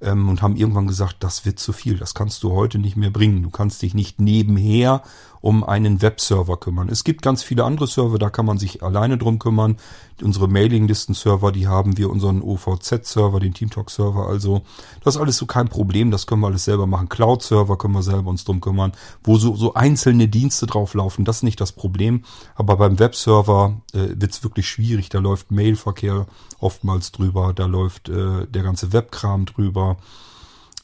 ähm, 0.00 0.28
und 0.28 0.42
haben 0.42 0.56
irgendwann 0.56 0.86
gesagt, 0.86 1.16
das 1.20 1.44
wird 1.44 1.58
zu 1.58 1.72
viel, 1.72 1.98
das 1.98 2.14
kannst 2.14 2.42
du 2.42 2.52
heute 2.52 2.78
nicht 2.78 2.96
mehr 2.96 3.10
bringen. 3.10 3.42
Du 3.42 3.50
kannst 3.50 3.82
dich 3.82 3.94
nicht 3.94 4.20
nebenher 4.20 5.02
um 5.42 5.64
einen 5.64 6.00
Webserver 6.00 6.56
kümmern. 6.56 6.88
Es 6.88 7.04
gibt 7.04 7.20
ganz 7.20 7.42
viele 7.42 7.64
andere 7.64 7.88
Server, 7.88 8.18
da 8.18 8.30
kann 8.30 8.46
man 8.46 8.58
sich 8.58 8.82
alleine 8.82 9.18
drum 9.18 9.40
kümmern. 9.40 9.76
Unsere 10.22 10.46
Mailinglisten-Server, 10.46 11.50
die 11.50 11.66
haben 11.66 11.98
wir, 11.98 12.08
unseren 12.10 12.42
OVZ-Server, 12.42 13.40
den 13.40 13.52
TeamTalk-Server, 13.52 14.28
also 14.28 14.62
das 15.02 15.16
ist 15.16 15.20
alles 15.20 15.36
so 15.36 15.46
kein 15.46 15.68
Problem, 15.68 16.12
das 16.12 16.28
können 16.28 16.42
wir 16.42 16.46
alles 16.46 16.64
selber 16.64 16.86
machen. 16.86 17.08
Cloud-Server 17.08 17.76
können 17.76 17.94
wir 17.94 18.04
selber 18.04 18.30
uns 18.30 18.44
drum 18.44 18.60
kümmern, 18.60 18.92
wo 19.24 19.36
so, 19.36 19.56
so 19.56 19.74
einzelne 19.74 20.28
Dienste 20.28 20.66
drauf 20.66 20.94
laufen, 20.94 21.24
das 21.24 21.38
ist 21.38 21.42
nicht 21.42 21.60
das 21.60 21.72
Problem. 21.72 22.22
Aber 22.54 22.76
beim 22.76 23.00
Webserver 23.00 23.80
äh, 23.92 24.14
wird 24.14 24.30
es 24.30 24.44
wirklich 24.44 24.68
schwierig, 24.68 25.08
da 25.08 25.18
läuft 25.18 25.50
Mailverkehr 25.50 26.26
oftmals 26.60 27.10
drüber, 27.10 27.52
da 27.52 27.66
läuft 27.66 28.08
äh, 28.08 28.46
der 28.46 28.62
ganze 28.62 28.92
Webkram 28.92 29.44
drüber. 29.44 29.96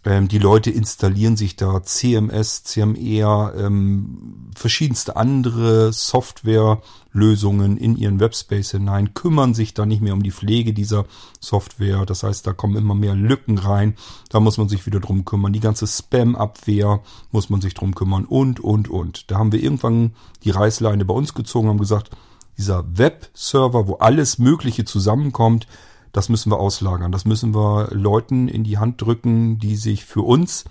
Ähm, 0.09 0.27
die 0.27 0.39
Leute 0.39 0.71
installieren 0.71 1.37
sich 1.37 1.57
da 1.57 1.83
CMS, 1.83 2.65
CMR, 2.65 3.53
ähm, 3.59 4.49
verschiedenste 4.57 5.17
andere 5.17 5.93
Softwarelösungen 5.93 7.77
in 7.77 7.95
ihren 7.95 8.19
Webspace 8.19 8.71
hinein, 8.71 9.13
kümmern 9.13 9.53
sich 9.53 9.75
da 9.75 9.85
nicht 9.85 10.01
mehr 10.01 10.15
um 10.15 10.23
die 10.23 10.31
Pflege 10.31 10.73
dieser 10.73 11.05
Software. 11.41 12.07
Das 12.07 12.23
heißt, 12.23 12.47
da 12.47 12.55
kommen 12.55 12.77
immer 12.77 12.95
mehr 12.95 13.15
Lücken 13.15 13.59
rein. 13.59 13.97
Da 14.31 14.41
muss 14.41 14.57
man 14.57 14.71
sich 14.71 14.87
wieder 14.87 15.01
drum 15.01 15.27
kümmern. 15.27 15.53
Die 15.53 15.61
ganze 15.61 15.87
Spam-Abwehr 15.87 17.03
muss 17.31 17.51
man 17.51 17.61
sich 17.61 17.75
drum 17.75 17.95
kümmern 17.95 18.25
und, 18.25 18.61
und, 18.61 18.89
und. 18.89 19.31
Da 19.31 19.37
haben 19.37 19.53
wir 19.53 19.63
irgendwann 19.63 20.13
die 20.43 20.51
Reißleine 20.51 21.05
bei 21.05 21.13
uns 21.13 21.35
gezogen, 21.35 21.69
haben 21.69 21.77
gesagt, 21.77 22.09
dieser 22.57 22.97
Webserver, 22.97 23.87
wo 23.87 23.97
alles 23.97 24.39
Mögliche 24.39 24.87
zusammenkommt, 24.87 25.67
das 26.13 26.29
müssen 26.29 26.51
wir 26.51 26.59
auslagern. 26.59 27.13
Das 27.13 27.25
müssen 27.25 27.55
wir 27.55 27.89
Leuten 27.91 28.49
in 28.49 28.65
die 28.65 28.79
Hand 28.79 29.01
drücken, 29.01 29.59
die 29.59 29.77
sich 29.77 30.05
für 30.05 30.23
uns 30.23 30.65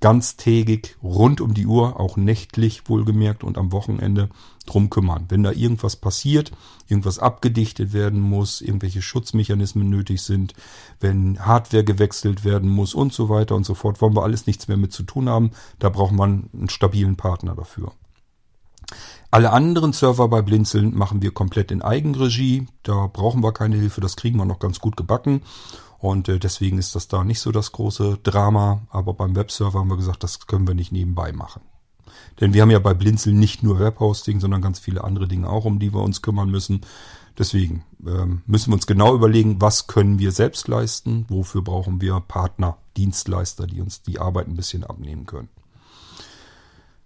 ganztägig, 0.00 0.96
rund 1.02 1.40
um 1.40 1.54
die 1.54 1.66
Uhr, 1.66 1.98
auch 1.98 2.16
nächtlich 2.16 2.88
wohlgemerkt 2.88 3.42
und 3.42 3.58
am 3.58 3.72
Wochenende 3.72 4.28
drum 4.64 4.90
kümmern. 4.90 5.26
Wenn 5.28 5.42
da 5.42 5.50
irgendwas 5.50 5.96
passiert, 5.96 6.52
irgendwas 6.86 7.18
abgedichtet 7.18 7.92
werden 7.92 8.20
muss, 8.20 8.60
irgendwelche 8.60 9.02
Schutzmechanismen 9.02 9.88
nötig 9.88 10.22
sind, 10.22 10.54
wenn 11.00 11.44
Hardware 11.44 11.84
gewechselt 11.84 12.44
werden 12.44 12.70
muss 12.70 12.94
und 12.94 13.12
so 13.12 13.28
weiter 13.28 13.56
und 13.56 13.64
so 13.64 13.74
fort, 13.74 14.00
wollen 14.00 14.14
wir 14.14 14.22
alles 14.22 14.46
nichts 14.46 14.68
mehr 14.68 14.76
mit 14.76 14.92
zu 14.92 15.02
tun 15.02 15.28
haben. 15.28 15.50
Da 15.78 15.88
braucht 15.88 16.12
man 16.12 16.48
einen 16.52 16.68
stabilen 16.68 17.16
Partner 17.16 17.56
dafür. 17.56 17.92
Alle 19.30 19.52
anderen 19.52 19.92
Server 19.92 20.28
bei 20.28 20.40
Blinzeln 20.40 20.96
machen 20.96 21.20
wir 21.20 21.32
komplett 21.32 21.70
in 21.70 21.82
Eigenregie. 21.82 22.66
Da 22.82 23.08
brauchen 23.08 23.42
wir 23.42 23.52
keine 23.52 23.76
Hilfe, 23.76 24.00
das 24.00 24.16
kriegen 24.16 24.38
wir 24.38 24.46
noch 24.46 24.58
ganz 24.58 24.78
gut 24.80 24.96
gebacken. 24.96 25.42
Und 25.98 26.28
äh, 26.28 26.38
deswegen 26.38 26.78
ist 26.78 26.94
das 26.94 27.08
da 27.08 27.24
nicht 27.24 27.40
so 27.40 27.52
das 27.52 27.72
große 27.72 28.18
Drama. 28.22 28.82
Aber 28.88 29.14
beim 29.14 29.36
Webserver 29.36 29.80
haben 29.80 29.90
wir 29.90 29.96
gesagt, 29.96 30.22
das 30.22 30.46
können 30.46 30.66
wir 30.66 30.74
nicht 30.74 30.92
nebenbei 30.92 31.32
machen. 31.32 31.62
Denn 32.40 32.54
wir 32.54 32.62
haben 32.62 32.70
ja 32.70 32.78
bei 32.78 32.94
Blinzeln 32.94 33.38
nicht 33.38 33.62
nur 33.62 33.78
Webhosting, 33.78 34.40
sondern 34.40 34.62
ganz 34.62 34.78
viele 34.78 35.04
andere 35.04 35.28
Dinge 35.28 35.48
auch, 35.50 35.64
um 35.64 35.78
die 35.78 35.92
wir 35.92 36.02
uns 36.02 36.22
kümmern 36.22 36.50
müssen. 36.50 36.82
Deswegen 37.36 37.84
ähm, 38.06 38.42
müssen 38.46 38.70
wir 38.70 38.74
uns 38.74 38.86
genau 38.86 39.14
überlegen, 39.14 39.60
was 39.60 39.86
können 39.86 40.18
wir 40.18 40.32
selbst 40.32 40.68
leisten, 40.68 41.26
wofür 41.28 41.62
brauchen 41.62 42.00
wir 42.00 42.20
Partner, 42.20 42.78
Dienstleister, 42.96 43.66
die 43.66 43.80
uns 43.80 44.02
die 44.02 44.18
Arbeit 44.18 44.48
ein 44.48 44.56
bisschen 44.56 44.84
abnehmen 44.84 45.26
können. 45.26 45.48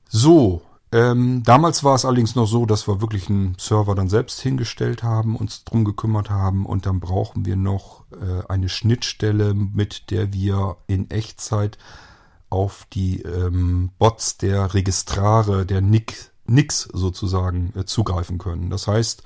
So, 0.09 0.63
ähm, 0.93 1.43
damals 1.43 1.85
war 1.85 1.95
es 1.95 2.05
allerdings 2.05 2.35
noch 2.35 2.47
so, 2.47 2.67
dass 2.67 2.87
wir 2.87 3.01
wirklich 3.01 3.31
einen 3.31 3.57
Server 3.59 3.95
dann 3.95 4.11
selbst 4.11 4.41
hingestellt 4.41 5.03
haben, 5.03 5.37
uns 5.37 5.65
drum 5.65 5.85
gekümmert 5.85 6.29
haben 6.29 6.67
und 6.67 6.85
dann 6.85 7.01
brauchen 7.01 7.47
wir 7.47 7.57
noch 7.57 8.05
äh, 8.13 8.47
eine 8.49 8.69
Schnittstelle, 8.69 9.55
mit 9.55 10.11
der 10.11 10.35
wir 10.35 10.77
in 10.87 11.11
Echtzeit 11.11 11.79
auf 12.51 12.87
die 12.93 13.23
ähm, 13.23 13.91
Bots 13.99 14.37
der 14.37 14.75
Registrare, 14.75 15.65
der 15.65 15.81
NIC, 15.81 16.31
NICs 16.47 16.91
sozusagen 16.93 17.73
äh, 17.75 17.87
zugreifen 17.87 18.37
können. 18.37 18.69
Das 18.69 18.87
heißt, 18.87 19.23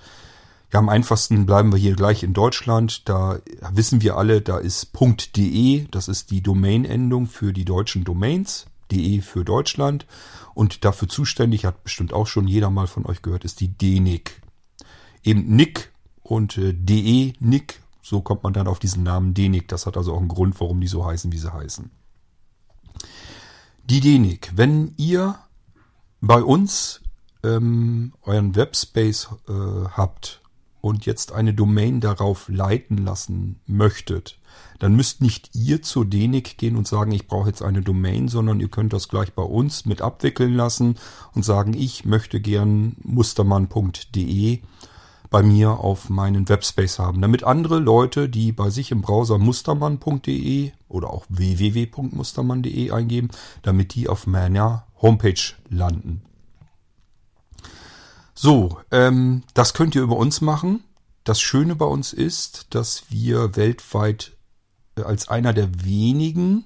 ja, 0.72 0.78
am 0.78 0.88
einfachsten 0.88 1.46
bleiben 1.46 1.72
wir 1.72 1.78
hier 1.78 1.96
gleich 1.96 2.22
in 2.22 2.32
Deutschland. 2.32 3.08
Da 3.08 3.38
wissen 3.72 4.02
wir 4.02 4.16
alle, 4.16 4.40
da 4.40 4.58
ist 4.58 4.90
.de, 5.36 5.88
das 5.90 6.06
ist 6.06 6.30
die 6.30 6.42
Domain-Endung 6.42 7.26
für 7.26 7.52
die 7.52 7.64
deutschen 7.64 8.04
Domains, 8.04 8.66
de 8.92 9.20
für 9.20 9.44
Deutschland. 9.44 10.06
Und 10.56 10.86
dafür 10.86 11.06
zuständig, 11.06 11.66
hat 11.66 11.84
bestimmt 11.84 12.14
auch 12.14 12.26
schon 12.26 12.48
jeder 12.48 12.70
mal 12.70 12.86
von 12.86 13.04
euch 13.04 13.20
gehört, 13.20 13.44
ist 13.44 13.60
die 13.60 13.76
DNIC. 13.76 14.40
Eben 15.22 15.54
NIC 15.54 15.92
und 16.22 16.56
äh, 16.56 16.72
DE, 16.72 17.34
NIC, 17.40 17.82
so 18.00 18.22
kommt 18.22 18.42
man 18.42 18.54
dann 18.54 18.66
auf 18.66 18.78
diesen 18.78 19.02
Namen 19.02 19.34
DNIC. 19.34 19.68
Das 19.68 19.84
hat 19.84 19.98
also 19.98 20.14
auch 20.14 20.18
einen 20.18 20.28
Grund, 20.28 20.58
warum 20.58 20.80
die 20.80 20.86
so 20.86 21.04
heißen, 21.04 21.30
wie 21.30 21.36
sie 21.36 21.52
heißen. 21.52 21.90
Die 23.84 24.00
DNIC. 24.00 24.52
Wenn 24.56 24.94
ihr 24.96 25.38
bei 26.22 26.42
uns 26.42 27.02
ähm, 27.44 28.14
euren 28.22 28.56
Webspace 28.56 29.28
äh, 29.50 29.52
habt 29.90 30.40
und 30.80 31.04
jetzt 31.04 31.32
eine 31.32 31.52
Domain 31.52 32.00
darauf 32.00 32.48
leiten 32.48 32.96
lassen 32.96 33.60
möchtet, 33.66 34.38
dann 34.78 34.94
müsst 34.94 35.20
nicht 35.20 35.50
ihr 35.54 35.82
zur 35.82 36.04
DENIC 36.04 36.58
gehen 36.58 36.76
und 36.76 36.86
sagen, 36.86 37.12
ich 37.12 37.26
brauche 37.26 37.48
jetzt 37.48 37.62
eine 37.62 37.82
Domain, 37.82 38.28
sondern 38.28 38.60
ihr 38.60 38.68
könnt 38.68 38.92
das 38.92 39.08
gleich 39.08 39.32
bei 39.32 39.42
uns 39.42 39.86
mit 39.86 40.02
abwickeln 40.02 40.54
lassen 40.54 40.96
und 41.34 41.44
sagen, 41.44 41.74
ich 41.74 42.04
möchte 42.04 42.40
gern 42.40 42.96
mustermann.de 43.02 44.60
bei 45.30 45.42
mir 45.42 45.80
auf 45.80 46.08
meinen 46.08 46.48
Webspace 46.48 46.98
haben, 46.98 47.20
damit 47.20 47.44
andere 47.44 47.78
Leute, 47.78 48.28
die 48.28 48.52
bei 48.52 48.70
sich 48.70 48.90
im 48.90 49.02
Browser 49.02 49.38
mustermann.de 49.38 50.72
oder 50.88 51.10
auch 51.10 51.26
www.mustermann.de 51.28 52.90
eingeben, 52.90 53.30
damit 53.62 53.94
die 53.94 54.08
auf 54.08 54.26
meiner 54.26 54.86
Homepage 55.02 55.54
landen. 55.68 56.22
So, 58.34 58.78
ähm, 58.90 59.42
das 59.54 59.74
könnt 59.74 59.94
ihr 59.94 60.02
über 60.02 60.16
uns 60.16 60.40
machen. 60.40 60.84
Das 61.24 61.40
Schöne 61.40 61.74
bei 61.74 61.86
uns 61.86 62.12
ist, 62.12 62.74
dass 62.74 63.04
wir 63.10 63.56
weltweit 63.56 64.35
als 65.04 65.28
einer 65.28 65.52
der 65.52 65.84
wenigen 65.84 66.64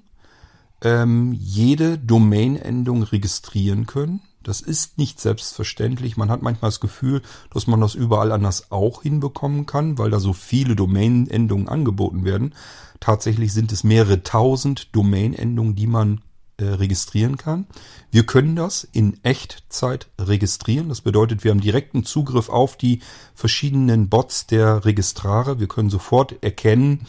ähm, 0.83 1.33
jede 1.33 1.99
Domain-Endung 1.99 3.03
registrieren 3.03 3.87
können. 3.87 4.21
Das 4.43 4.61
ist 4.63 4.97
nicht 4.97 5.21
selbstverständlich. 5.21 6.17
Man 6.17 6.31
hat 6.31 6.41
manchmal 6.41 6.71
das 6.71 6.81
Gefühl, 6.81 7.21
dass 7.53 7.67
man 7.67 7.81
das 7.81 7.95
überall 7.95 8.33
anders 8.33 8.71
auch 8.71 9.03
hinbekommen 9.03 9.67
kann, 9.67 9.99
weil 9.99 10.11
da 10.11 10.19
so 10.19 10.33
viele 10.33 10.77
Domain-Endungen 10.77 11.69
angeboten 11.69 12.25
werden. 12.25 12.55
Tatsächlich 13.01 13.53
sind 13.53 13.73
es 13.73 13.85
mehrere 13.85 14.23
tausend 14.23 14.95
Domain-Endungen, 14.97 15.75
die 15.75 15.87
man 15.87 16.23
äh, 16.57 16.65
registrieren 16.65 17.37
kann. 17.37 17.67
Wir 18.11 18.25
können 18.25 18.57
das 18.57 18.85
in 18.85 19.23
Echtzeit 19.25 20.09
registrieren. 20.19 20.89
Das 20.89 21.03
bedeutet, 21.03 21.45
wir 21.45 21.51
haben 21.51 21.61
direkten 21.61 22.05
Zugriff 22.05 22.49
auf 22.49 22.77
die 22.77 23.01
verschiedenen 23.35 24.09
Bots 24.09 24.47
der 24.47 24.87
Registrare. 24.87 25.61
Wir 25.61 25.69
können 25.69 25.91
sofort 25.91 26.43
erkennen, 26.43 27.07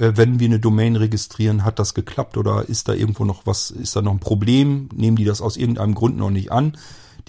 wenn 0.00 0.40
wir 0.40 0.48
eine 0.48 0.58
Domain 0.58 0.96
registrieren, 0.96 1.64
hat 1.64 1.78
das 1.78 1.92
geklappt 1.92 2.36
oder 2.36 2.68
ist 2.68 2.88
da 2.88 2.94
irgendwo 2.94 3.24
noch 3.24 3.46
was, 3.46 3.70
ist 3.70 3.94
da 3.96 4.02
noch 4.02 4.12
ein 4.12 4.20
Problem? 4.20 4.88
Nehmen 4.94 5.16
die 5.16 5.24
das 5.24 5.42
aus 5.42 5.56
irgendeinem 5.56 5.94
Grund 5.94 6.16
noch 6.16 6.30
nicht 6.30 6.50
an, 6.50 6.78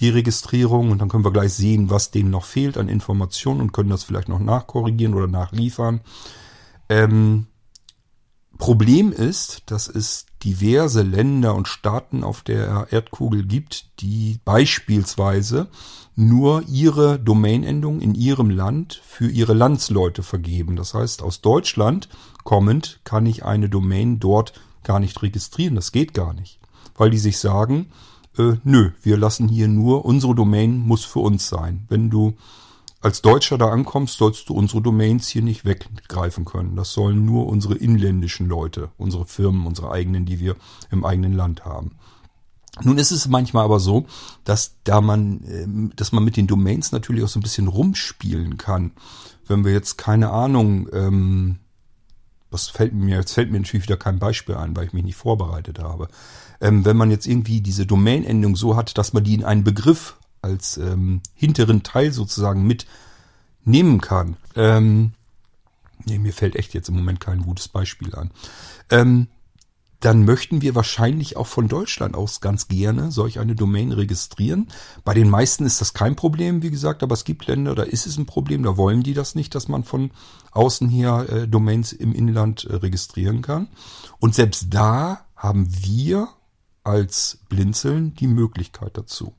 die 0.00 0.08
Registrierung? 0.08 0.90
Und 0.90 0.98
dann 0.98 1.08
können 1.08 1.24
wir 1.24 1.32
gleich 1.32 1.52
sehen, 1.52 1.90
was 1.90 2.10
denen 2.10 2.30
noch 2.30 2.46
fehlt 2.46 2.78
an 2.78 2.88
Informationen 2.88 3.60
und 3.60 3.72
können 3.72 3.90
das 3.90 4.04
vielleicht 4.04 4.30
noch 4.30 4.38
nachkorrigieren 4.38 5.14
oder 5.14 5.26
nachliefern. 5.26 6.00
Ähm, 6.88 7.46
Problem 8.58 9.12
ist, 9.12 9.64
dass 9.66 9.88
es 9.88 10.26
diverse 10.44 11.02
Länder 11.02 11.54
und 11.54 11.68
Staaten 11.68 12.22
auf 12.22 12.42
der 12.42 12.86
Erdkugel 12.90 13.44
gibt, 13.44 14.00
die 14.00 14.38
beispielsweise 14.44 15.68
nur 16.14 16.62
ihre 16.68 17.18
Domainendung 17.18 18.00
in 18.00 18.14
ihrem 18.14 18.50
Land 18.50 19.00
für 19.04 19.28
ihre 19.28 19.54
Landsleute 19.54 20.22
vergeben. 20.22 20.76
Das 20.76 20.94
heißt, 20.94 21.22
aus 21.22 21.40
Deutschland 21.40 22.08
kommend 22.44 23.00
kann 23.04 23.26
ich 23.26 23.44
eine 23.44 23.68
Domain 23.68 24.18
dort 24.18 24.52
gar 24.84 25.00
nicht 25.00 25.22
registrieren. 25.22 25.74
Das 25.74 25.92
geht 25.92 26.14
gar 26.14 26.34
nicht. 26.34 26.58
Weil 26.96 27.10
die 27.10 27.18
sich 27.18 27.38
sagen, 27.38 27.86
äh, 28.38 28.54
nö, 28.64 28.90
wir 29.02 29.16
lassen 29.16 29.48
hier 29.48 29.68
nur, 29.68 30.04
unsere 30.04 30.34
Domain 30.34 30.78
muss 30.78 31.04
für 31.04 31.20
uns 31.20 31.48
sein. 31.48 31.84
Wenn 31.88 32.10
du 32.10 32.34
als 33.00 33.20
Deutscher 33.20 33.58
da 33.58 33.68
ankommst, 33.68 34.16
sollst 34.16 34.48
du 34.48 34.54
unsere 34.54 34.80
Domains 34.80 35.28
hier 35.28 35.42
nicht 35.42 35.64
weggreifen 35.64 36.44
können. 36.44 36.76
Das 36.76 36.92
sollen 36.92 37.24
nur 37.24 37.46
unsere 37.46 37.74
inländischen 37.74 38.48
Leute, 38.48 38.90
unsere 38.96 39.26
Firmen, 39.26 39.66
unsere 39.66 39.90
eigenen, 39.90 40.24
die 40.24 40.38
wir 40.38 40.56
im 40.90 41.04
eigenen 41.04 41.32
Land 41.32 41.64
haben. 41.64 41.96
Nun 42.80 42.98
ist 42.98 43.10
es 43.10 43.28
manchmal 43.28 43.64
aber 43.64 43.80
so, 43.80 44.06
dass 44.44 44.76
da 44.84 45.00
man, 45.00 45.42
ähm, 45.46 45.92
dass 45.96 46.12
man 46.12 46.24
mit 46.24 46.36
den 46.36 46.46
Domains 46.46 46.92
natürlich 46.92 47.22
auch 47.22 47.28
so 47.28 47.38
ein 47.38 47.42
bisschen 47.42 47.68
rumspielen 47.68 48.56
kann. 48.56 48.92
Wenn 49.46 49.64
wir 49.64 49.72
jetzt 49.72 49.98
keine 49.98 50.30
Ahnung, 50.30 50.88
ähm, 50.92 51.58
was 52.52 52.68
fällt 52.68 52.92
mir, 52.92 53.16
jetzt 53.16 53.32
fällt 53.32 53.50
mir 53.50 53.58
natürlich 53.58 53.86
wieder 53.86 53.96
kein 53.96 54.18
Beispiel 54.18 54.54
ein, 54.56 54.76
weil 54.76 54.86
ich 54.86 54.92
mich 54.92 55.04
nicht 55.04 55.16
vorbereitet 55.16 55.78
habe. 55.78 56.08
Ähm, 56.60 56.84
wenn 56.84 56.96
man 56.96 57.10
jetzt 57.10 57.26
irgendwie 57.26 57.60
diese 57.60 57.86
Domain-Endung 57.86 58.56
so 58.56 58.76
hat, 58.76 58.96
dass 58.98 59.12
man 59.12 59.24
die 59.24 59.34
in 59.34 59.44
einen 59.44 59.64
Begriff 59.64 60.16
als 60.42 60.76
ähm, 60.76 61.20
hinteren 61.34 61.82
Teil 61.82 62.12
sozusagen 62.12 62.66
mitnehmen 62.66 64.00
kann. 64.00 64.36
Ähm, 64.56 65.12
nee, 66.04 66.18
mir 66.18 66.32
fällt 66.32 66.56
echt 66.56 66.74
jetzt 66.74 66.88
im 66.88 66.96
Moment 66.96 67.20
kein 67.20 67.42
gutes 67.42 67.68
Beispiel 67.68 68.14
an. 68.14 68.30
Ähm, 68.90 69.28
dann 70.04 70.24
möchten 70.24 70.62
wir 70.62 70.74
wahrscheinlich 70.74 71.36
auch 71.36 71.46
von 71.46 71.68
Deutschland 71.68 72.16
aus 72.16 72.40
ganz 72.40 72.66
gerne 72.66 73.12
solch 73.12 73.38
eine 73.38 73.54
Domain 73.54 73.92
registrieren. 73.92 74.66
Bei 75.04 75.14
den 75.14 75.30
meisten 75.30 75.64
ist 75.64 75.80
das 75.80 75.94
kein 75.94 76.16
Problem, 76.16 76.60
wie 76.62 76.70
gesagt, 76.70 77.04
aber 77.04 77.14
es 77.14 77.22
gibt 77.22 77.46
Länder, 77.46 77.76
da 77.76 77.84
ist 77.84 78.06
es 78.06 78.18
ein 78.18 78.26
Problem, 78.26 78.64
da 78.64 78.76
wollen 78.76 79.04
die 79.04 79.14
das 79.14 79.36
nicht, 79.36 79.54
dass 79.54 79.68
man 79.68 79.84
von 79.84 80.10
außen 80.50 80.88
her 80.88 81.26
äh, 81.28 81.48
Domains 81.48 81.92
im 81.92 82.12
Inland 82.14 82.64
äh, 82.64 82.74
registrieren 82.74 83.42
kann. 83.42 83.68
Und 84.18 84.34
selbst 84.34 84.66
da 84.70 85.24
haben 85.36 85.68
wir 85.70 86.28
als 86.82 87.38
Blinzeln 87.48 88.16
die 88.16 88.26
Möglichkeit 88.26 88.96
dazu. 88.98 89.34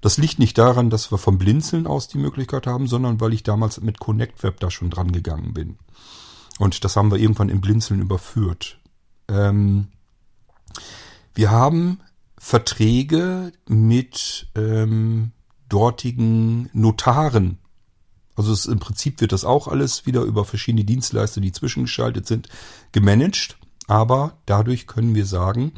Das 0.00 0.18
liegt 0.18 0.40
nicht 0.40 0.58
daran, 0.58 0.90
dass 0.90 1.12
wir 1.12 1.18
vom 1.18 1.38
Blinzeln 1.38 1.86
aus 1.86 2.08
die 2.08 2.18
Möglichkeit 2.18 2.66
haben, 2.66 2.88
sondern 2.88 3.20
weil 3.20 3.32
ich 3.34 3.44
damals 3.44 3.80
mit 3.80 4.00
Connect 4.00 4.42
Web 4.42 4.58
da 4.58 4.68
schon 4.68 4.90
dran 4.90 5.12
gegangen 5.12 5.54
bin. 5.54 5.78
Und 6.58 6.82
das 6.82 6.96
haben 6.96 7.12
wir 7.12 7.18
irgendwann 7.18 7.50
im 7.50 7.60
Blinzeln 7.60 8.00
überführt. 8.00 8.80
Ähm, 9.28 9.88
wir 11.38 11.52
haben 11.52 12.00
Verträge 12.36 13.52
mit 13.68 14.48
ähm, 14.56 15.30
dortigen 15.68 16.68
Notaren. 16.72 17.58
Also 18.34 18.52
es, 18.52 18.66
im 18.66 18.80
Prinzip 18.80 19.20
wird 19.20 19.30
das 19.30 19.44
auch 19.44 19.68
alles 19.68 20.04
wieder 20.04 20.22
über 20.22 20.44
verschiedene 20.44 20.84
Dienstleister, 20.84 21.40
die 21.40 21.52
zwischengeschaltet 21.52 22.26
sind, 22.26 22.48
gemanagt. 22.90 23.56
Aber 23.86 24.36
dadurch 24.46 24.88
können 24.88 25.14
wir 25.14 25.26
sagen, 25.26 25.74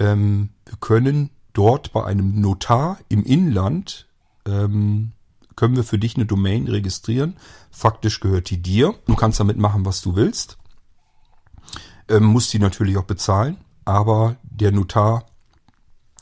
ähm, 0.00 0.48
wir 0.66 0.76
können 0.78 1.30
dort 1.52 1.92
bei 1.92 2.04
einem 2.04 2.40
Notar 2.40 2.98
im 3.08 3.22
Inland 3.22 4.08
ähm, 4.44 5.12
können 5.54 5.76
wir 5.76 5.84
für 5.84 6.00
dich 6.00 6.16
eine 6.16 6.26
Domain 6.26 6.66
registrieren. 6.66 7.36
Faktisch 7.70 8.18
gehört 8.18 8.50
die 8.50 8.60
dir. 8.60 8.92
Du 9.06 9.14
kannst 9.14 9.38
damit 9.38 9.56
machen, 9.56 9.86
was 9.86 10.00
du 10.00 10.16
willst. 10.16 10.58
Ähm, 12.08 12.24
musst 12.24 12.52
die 12.52 12.58
natürlich 12.58 12.96
auch 12.96 13.04
bezahlen, 13.04 13.58
aber 13.84 14.36
der 14.54 14.72
Notar 14.72 15.26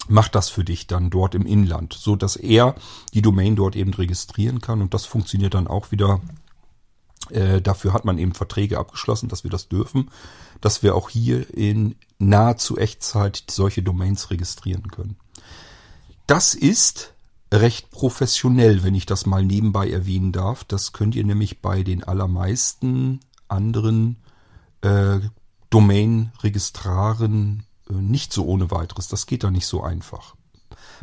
macht 0.09 0.35
das 0.35 0.49
für 0.49 0.65
dich 0.65 0.87
dann 0.87 1.11
dort 1.11 1.35
im 1.35 1.47
Inland, 1.47 1.93
so 1.93 2.17
dass 2.17 2.37
er 2.37 2.75
die 3.15 3.23
Domain 3.23 3.57
dort 3.57 3.77
eben 3.77 3.95
registrieren 3.95 4.61
kann 4.61 4.83
und 4.83 4.95
das 4.95 5.07
funktioniert 5.07 5.55
dann 5.55 5.69
auch 5.69 5.93
wieder. 5.93 6.21
Äh, 7.31 7.63
dafür 7.63 7.93
hat 7.93 8.05
man 8.05 8.19
eben 8.19 8.35
Verträge 8.35 8.79
abgeschlossen, 8.79 9.29
dass 9.29 9.45
wir 9.45 9.51
das 9.51 9.69
dürfen, 9.69 10.11
dass 10.61 10.83
wir 10.83 10.97
auch 10.97 11.09
hier 11.09 11.55
in 11.57 11.95
nahezu 12.19 12.77
Echtzeit 12.77 13.45
solche 13.49 13.83
Domains 13.83 14.31
registrieren 14.31 14.89
können. 14.91 15.17
Das 16.27 16.55
ist 16.55 17.15
recht 17.53 17.91
professionell, 17.91 18.83
wenn 18.83 18.95
ich 18.95 19.07
das 19.07 19.25
mal 19.25 19.45
nebenbei 19.45 19.89
erwähnen 19.89 20.33
darf. 20.33 20.65
Das 20.65 20.93
könnt 20.93 21.15
ihr 21.15 21.25
nämlich 21.25 21.61
bei 21.61 21.85
den 21.85 22.03
allermeisten 22.03 23.21
anderen 23.49 24.17
äh, 24.81 25.21
Domain-Registraren 25.71 27.65
nicht 27.89 28.33
so 28.33 28.45
ohne 28.47 28.71
weiteres. 28.71 29.09
Das 29.09 29.27
geht 29.27 29.45
da 29.45 29.51
nicht 29.51 29.67
so 29.67 29.83
einfach. 29.83 30.35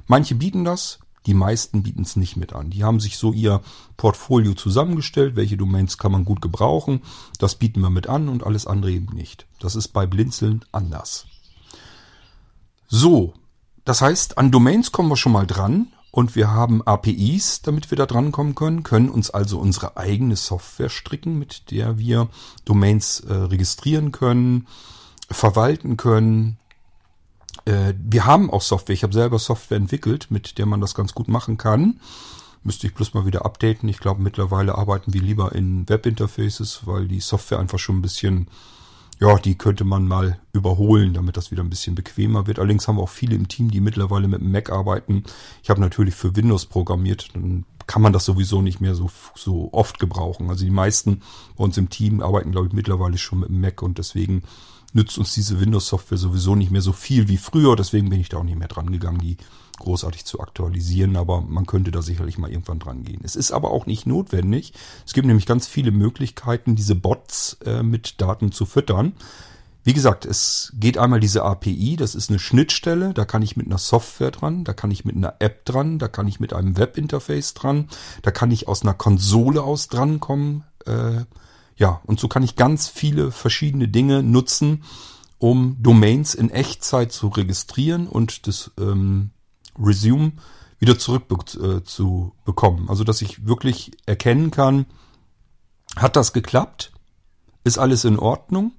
Manche 0.07 0.35
bieten 0.35 0.63
das, 0.63 0.99
die 1.25 1.33
meisten 1.33 1.83
bieten 1.83 2.03
es 2.03 2.15
nicht 2.15 2.37
mit 2.37 2.53
an. 2.53 2.69
Die 2.69 2.83
haben 2.83 2.99
sich 2.99 3.17
so 3.17 3.33
ihr 3.33 3.61
Portfolio 3.97 4.53
zusammengestellt, 4.53 5.35
welche 5.35 5.57
Domains 5.57 5.97
kann 5.97 6.11
man 6.11 6.25
gut 6.25 6.41
gebrauchen, 6.41 7.01
das 7.37 7.55
bieten 7.55 7.81
wir 7.81 7.89
mit 7.89 8.07
an 8.07 8.29
und 8.29 8.43
alles 8.43 8.65
andere 8.65 8.91
eben 8.91 9.13
nicht. 9.13 9.45
Das 9.59 9.75
ist 9.75 9.89
bei 9.89 10.05
Blinzeln 10.05 10.65
anders. 10.71 11.27
So, 12.87 13.33
das 13.85 14.01
heißt, 14.01 14.37
an 14.37 14.51
Domains 14.51 14.91
kommen 14.91 15.09
wir 15.09 15.17
schon 15.17 15.33
mal 15.33 15.45
dran 15.45 15.87
und 16.11 16.35
wir 16.35 16.49
haben 16.49 16.81
APIs, 16.81 17.61
damit 17.61 17.91
wir 17.91 17.97
da 17.97 18.05
dran 18.05 18.31
kommen 18.31 18.55
können, 18.55 18.83
können 18.83 19.09
uns 19.09 19.29
also 19.29 19.59
unsere 19.59 19.97
eigene 19.97 20.35
Software 20.35 20.89
stricken, 20.89 21.37
mit 21.37 21.69
der 21.69 21.99
wir 21.99 22.29
Domains 22.65 23.19
äh, 23.19 23.33
registrieren 23.33 24.11
können, 24.11 24.67
verwalten 25.29 25.97
können, 25.97 26.57
äh, 26.57 26.68
wir 27.97 28.25
haben 28.25 28.49
auch 28.49 28.61
Software. 28.61 28.93
Ich 28.93 29.03
habe 29.03 29.13
selber 29.13 29.39
Software 29.39 29.77
entwickelt, 29.77 30.27
mit 30.29 30.57
der 30.57 30.65
man 30.65 30.81
das 30.81 30.95
ganz 30.95 31.13
gut 31.13 31.27
machen 31.27 31.57
kann. 31.57 31.99
Müsste 32.63 32.87
ich 32.87 32.93
bloß 32.93 33.13
mal 33.13 33.25
wieder 33.25 33.45
updaten. 33.45 33.87
Ich 33.87 33.99
glaube, 33.99 34.21
mittlerweile 34.21 34.75
arbeiten 34.75 35.13
wir 35.13 35.21
lieber 35.21 35.53
in 35.53 35.87
Webinterfaces, 35.87 36.81
weil 36.85 37.07
die 37.07 37.21
Software 37.21 37.59
einfach 37.59 37.79
schon 37.79 37.99
ein 37.99 38.01
bisschen, 38.01 38.47
ja, 39.19 39.37
die 39.37 39.57
könnte 39.57 39.85
man 39.85 40.07
mal 40.07 40.39
überholen, 40.51 41.13
damit 41.13 41.37
das 41.37 41.51
wieder 41.51 41.63
ein 41.63 41.69
bisschen 41.69 41.95
bequemer 41.95 42.47
wird. 42.47 42.59
Allerdings 42.59 42.87
haben 42.87 42.97
wir 42.97 43.03
auch 43.03 43.09
viele 43.09 43.35
im 43.35 43.47
Team, 43.47 43.71
die 43.71 43.79
mittlerweile 43.79 44.27
mit 44.27 44.41
Mac 44.41 44.71
arbeiten. 44.71 45.23
Ich 45.63 45.69
habe 45.69 45.79
natürlich 45.79 46.15
für 46.15 46.35
Windows 46.35 46.65
programmiert. 46.65 47.29
Dann 47.33 47.65
kann 47.89 48.03
man 48.03 48.13
das 48.13 48.23
sowieso 48.23 48.61
nicht 48.61 48.81
mehr 48.81 48.93
so, 48.93 49.09
so 49.33 49.69
oft 49.71 49.97
gebrauchen. 49.97 50.47
Also 50.51 50.63
die 50.63 50.69
meisten 50.69 51.23
bei 51.57 51.63
uns 51.63 51.75
im 51.75 51.89
Team 51.89 52.21
arbeiten, 52.21 52.51
glaube 52.51 52.67
ich, 52.67 52.73
mittlerweile 52.73 53.17
schon 53.17 53.39
mit 53.39 53.49
Mac 53.49 53.81
und 53.81 53.97
deswegen 53.97 54.43
nützt 54.93 55.17
uns 55.17 55.33
diese 55.33 55.59
Windows-Software 55.59 56.19
sowieso 56.19 56.55
nicht 56.55 56.69
mehr 56.69 56.83
so 56.83 56.93
viel 56.93 57.27
wie 57.29 57.37
früher. 57.37 57.75
Deswegen 57.75 58.11
bin 58.11 58.19
ich 58.19 58.29
da 58.29 58.37
auch 58.37 58.43
nicht 58.43 58.59
mehr 58.59 58.67
dran 58.67 58.91
gegangen, 58.91 59.17
die 59.17 59.37
großartig 59.79 60.23
zu 60.23 60.39
aktualisieren. 60.39 61.15
Aber 61.15 61.41
man 61.41 61.65
könnte 61.65 61.89
da 61.89 62.03
sicherlich 62.03 62.37
mal 62.37 62.51
irgendwann 62.51 62.77
dran 62.77 63.03
gehen. 63.03 63.21
Es 63.23 63.35
ist 63.35 63.51
aber 63.51 63.71
auch 63.71 63.87
nicht 63.87 64.05
notwendig. 64.05 64.73
Es 65.07 65.13
gibt 65.13 65.25
nämlich 65.25 65.47
ganz 65.47 65.67
viele 65.67 65.89
Möglichkeiten, 65.89 66.75
diese 66.75 66.93
Bots 66.93 67.57
äh, 67.65 67.81
mit 67.81 68.21
Daten 68.21 68.51
zu 68.51 68.67
füttern. 68.67 69.13
Wie 69.83 69.93
gesagt, 69.93 70.25
es 70.25 70.73
geht 70.75 70.97
einmal 70.97 71.19
diese 71.19 71.43
API, 71.43 71.95
das 71.95 72.13
ist 72.13 72.29
eine 72.29 72.39
Schnittstelle, 72.39 73.13
da 73.13 73.25
kann 73.25 73.41
ich 73.41 73.55
mit 73.55 73.67
einer 73.67 73.77
Software 73.77 74.31
dran, 74.31 74.65
da 74.65 74.73
kann 74.73 74.91
ich 74.91 75.05
mit 75.05 75.15
einer 75.15 75.35
App 75.39 75.63
dran, 75.65 75.99
da 75.99 76.07
kann 76.07 76.27
ich 76.27 76.39
mit 76.39 76.53
einem 76.53 76.77
Webinterface 76.77 77.53
dran, 77.53 77.87
da 78.21 78.31
kann 78.31 78.51
ich 78.51 78.67
aus 78.67 78.81
einer 78.81 78.93
Konsole 78.93 79.63
aus 79.63 79.87
drankommen. 79.87 80.65
Äh, 80.85 81.23
ja, 81.77 82.01
und 82.05 82.19
so 82.19 82.27
kann 82.27 82.43
ich 82.43 82.57
ganz 82.57 82.87
viele 82.89 83.31
verschiedene 83.31 83.87
Dinge 83.87 84.21
nutzen, 84.21 84.83
um 85.37 85.77
Domains 85.79 86.35
in 86.35 86.49
Echtzeit 86.49 87.13
zu 87.13 87.29
registrieren 87.29 88.07
und 88.07 88.47
das 88.47 88.71
ähm, 88.77 89.31
Resume 89.81 90.33
wieder 90.79 90.99
zurück 90.99 91.23
äh, 91.31 91.83
zu 91.83 92.33
bekommen. 92.43 92.89
Also 92.89 93.05
dass 93.05 93.21
ich 93.21 93.45
wirklich 93.47 93.91
erkennen 94.05 94.51
kann, 94.51 94.85
hat 95.95 96.15
das 96.15 96.33
geklappt? 96.33 96.91
Ist 97.63 97.77
alles 97.77 98.05
in 98.05 98.19
Ordnung? 98.19 98.73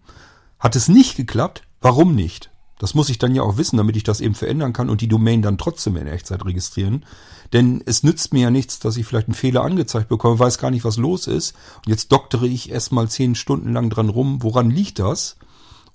Hat 0.60 0.76
es 0.76 0.88
nicht 0.88 1.16
geklappt? 1.16 1.62
Warum 1.80 2.14
nicht? 2.14 2.50
Das 2.78 2.94
muss 2.94 3.10
ich 3.10 3.18
dann 3.18 3.34
ja 3.34 3.42
auch 3.42 3.58
wissen, 3.58 3.76
damit 3.76 3.96
ich 3.96 4.04
das 4.04 4.20
eben 4.20 4.34
verändern 4.34 4.72
kann 4.72 4.88
und 4.88 5.00
die 5.00 5.08
Domain 5.08 5.42
dann 5.42 5.58
trotzdem 5.58 5.96
in 5.96 6.06
Echtzeit 6.06 6.44
registrieren. 6.44 7.04
Denn 7.52 7.82
es 7.84 8.02
nützt 8.02 8.32
mir 8.32 8.42
ja 8.42 8.50
nichts, 8.50 8.78
dass 8.78 8.96
ich 8.96 9.04
vielleicht 9.04 9.28
einen 9.28 9.34
Fehler 9.34 9.62
angezeigt 9.62 10.08
bekomme, 10.08 10.38
weiß 10.38 10.58
gar 10.58 10.70
nicht, 10.70 10.84
was 10.84 10.96
los 10.96 11.26
ist. 11.26 11.54
Und 11.78 11.88
jetzt 11.88 12.12
doktere 12.12 12.46
ich 12.46 12.70
erstmal 12.70 13.08
zehn 13.08 13.34
Stunden 13.34 13.72
lang 13.72 13.90
dran 13.90 14.08
rum, 14.08 14.42
woran 14.42 14.70
liegt 14.70 14.98
das? 14.98 15.36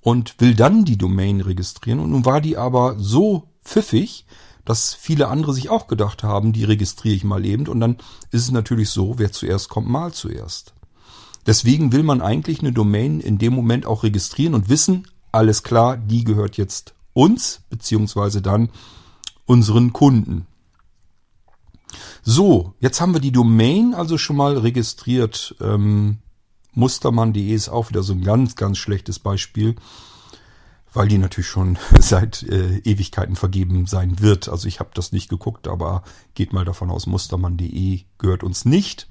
Und 0.00 0.40
will 0.40 0.54
dann 0.54 0.84
die 0.84 0.98
Domain 0.98 1.40
registrieren. 1.40 1.98
Und 1.98 2.10
nun 2.10 2.24
war 2.24 2.40
die 2.40 2.56
aber 2.56 2.96
so 2.98 3.48
pfiffig, 3.64 4.26
dass 4.64 4.94
viele 4.94 5.26
andere 5.26 5.54
sich 5.54 5.70
auch 5.70 5.88
gedacht 5.88 6.22
haben, 6.22 6.52
die 6.52 6.64
registriere 6.64 7.16
ich 7.16 7.24
mal 7.24 7.44
eben. 7.44 7.66
Und 7.66 7.80
dann 7.80 7.96
ist 8.30 8.42
es 8.42 8.50
natürlich 8.52 8.90
so, 8.90 9.18
wer 9.18 9.32
zuerst 9.32 9.68
kommt, 9.70 9.88
mal 9.88 10.12
zuerst. 10.12 10.75
Deswegen 11.46 11.92
will 11.92 12.02
man 12.02 12.20
eigentlich 12.20 12.60
eine 12.60 12.72
Domain 12.72 13.20
in 13.20 13.38
dem 13.38 13.54
Moment 13.54 13.86
auch 13.86 14.02
registrieren 14.02 14.54
und 14.54 14.68
wissen, 14.68 15.06
alles 15.30 15.62
klar, 15.62 15.96
die 15.96 16.24
gehört 16.24 16.56
jetzt 16.56 16.94
uns, 17.12 17.62
beziehungsweise 17.70 18.42
dann 18.42 18.70
unseren 19.44 19.92
Kunden. 19.92 20.46
So, 22.22 22.74
jetzt 22.80 23.00
haben 23.00 23.12
wir 23.12 23.20
die 23.20 23.32
Domain 23.32 23.94
also 23.94 24.18
schon 24.18 24.36
mal 24.36 24.58
registriert. 24.58 25.54
Ähm, 25.60 26.18
Mustermann.de 26.72 27.54
ist 27.54 27.68
auch 27.68 27.88
wieder 27.88 28.02
so 28.02 28.12
ein 28.12 28.22
ganz, 28.22 28.56
ganz 28.56 28.78
schlechtes 28.78 29.18
Beispiel, 29.18 29.76
weil 30.92 31.08
die 31.08 31.18
natürlich 31.18 31.46
schon 31.46 31.78
seit 32.00 32.42
äh, 32.42 32.78
Ewigkeiten 32.78 33.36
vergeben 33.36 33.86
sein 33.86 34.20
wird. 34.20 34.48
Also 34.48 34.66
ich 34.66 34.80
habe 34.80 34.90
das 34.94 35.12
nicht 35.12 35.28
geguckt, 35.28 35.68
aber 35.68 36.02
geht 36.34 36.52
mal 36.52 36.64
davon 36.64 36.90
aus, 36.90 37.06
Mustermann.de 37.06 38.00
gehört 38.18 38.42
uns 38.42 38.64
nicht 38.64 39.08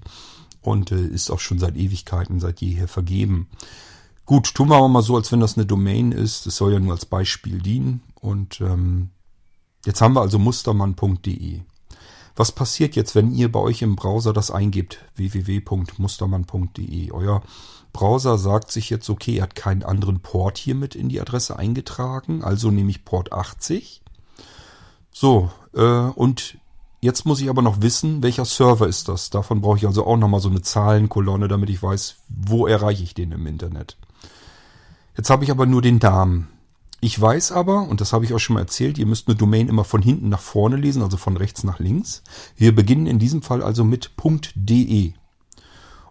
und 0.66 0.92
äh, 0.92 1.06
ist 1.06 1.30
auch 1.32 1.40
schon 1.40 1.60
seit 1.60 1.76
Ewigkeiten, 1.76 2.40
seit 2.40 2.62
jeher 2.62 2.88
vergeben. 2.88 3.48
Gut, 4.26 4.56
tun 4.56 4.70
wir 4.70 4.78
aber 4.78 4.88
mal 4.88 5.04
so, 5.04 5.16
als 5.16 5.32
wenn 5.32 5.40
das 5.40 5.56
eine 5.56 5.66
Domain 5.66 6.12
ist. 6.12 6.46
Das 6.46 6.56
soll 6.58 6.74
ja 6.74 6.80
nur 6.80 6.94
als 6.94 7.06
Beispiel 7.06 7.62
dienen. 7.62 8.02
Und 8.20 8.60
ähm, 8.60 9.10
jetzt 9.86 10.02
haben 10.02 10.16
wir 10.16 10.22
also 10.22 10.40
mustermann.de. 10.40 11.62
Was 12.36 12.52
passiert 12.52 12.96
jetzt, 12.96 13.16
wenn 13.16 13.32
ihr 13.34 13.52
bei 13.52 13.60
euch 13.60 13.82
im 13.82 13.96
Browser 13.96 14.34
das 14.34 14.52
eingebt? 14.52 15.06
www.mustermann.de. 15.16 17.12
Euer 17.12 17.44
Browser 17.94 18.38
sagt 18.38 18.72
sich 18.72 18.90
jetzt, 18.90 19.10
okay, 19.10 19.38
er 19.38 19.44
hat 19.44 19.56
keinen 19.56 19.84
anderen 19.84 20.20
Port 20.20 20.58
hier 20.58 20.76
mit 20.76 20.96
in 20.96 21.08
die 21.08 21.22
Adresse 21.22 21.58
eingetragen, 21.58 22.44
also 22.44 22.72
nehme 22.72 22.90
ich 22.90 23.06
Port 23.06 23.32
80. 23.32 24.02
So, 25.12 25.50
äh, 25.74 25.82
und 25.82 26.58
jetzt 27.02 27.26
muss 27.26 27.42
ich 27.42 27.50
aber 27.50 27.62
noch 27.62 27.82
wissen, 27.82 28.24
welcher 28.24 28.46
Server 28.46 28.88
ist 28.88 29.08
das. 29.08 29.30
Davon 29.30 29.62
brauche 29.62 29.78
ich 29.78 29.86
also 29.86 30.06
auch 30.06 30.18
nochmal 30.18 30.42
so 30.42 30.50
eine 30.50 30.62
Zahlenkolonne, 30.62 31.48
damit 31.48 31.70
ich 31.70 31.82
weiß, 31.82 32.16
wo 32.30 32.68
erreiche 32.68 33.04
ich 33.04 33.14
den 33.14 33.32
im 33.32 33.48
Internet. 33.48 33.98
Jetzt 35.16 35.30
habe 35.30 35.44
ich 35.44 35.52
aber 35.52 35.66
nur 35.66 35.82
den 35.82 35.98
Namen. 35.98 36.50
Ich 37.02 37.20
weiß 37.20 37.52
aber, 37.52 37.88
und 37.88 38.02
das 38.02 38.14
habe 38.14 38.26
ich 38.26 38.34
auch 38.34 38.40
schon 38.40 38.56
mal 38.56 38.62
erzählt, 38.62 38.98
ihr 38.98 39.06
müsst 39.06 39.28
eine 39.28 39.36
Domain 39.36 39.68
immer 39.68 39.84
von 39.84 40.02
hinten 40.02 40.30
nach 40.30 40.42
vorne 40.42 40.76
lesen, 40.76 41.04
also 41.04 41.18
von 41.18 41.38
rechts 41.38 41.64
nach 41.64 41.80
links. 41.80 42.24
Wir 42.56 42.74
beginnen 42.74 43.06
in 43.06 43.20
diesem 43.20 43.42
Fall 43.42 43.62
also 43.62 43.84
mit 43.84 44.12
.de. 44.56 45.14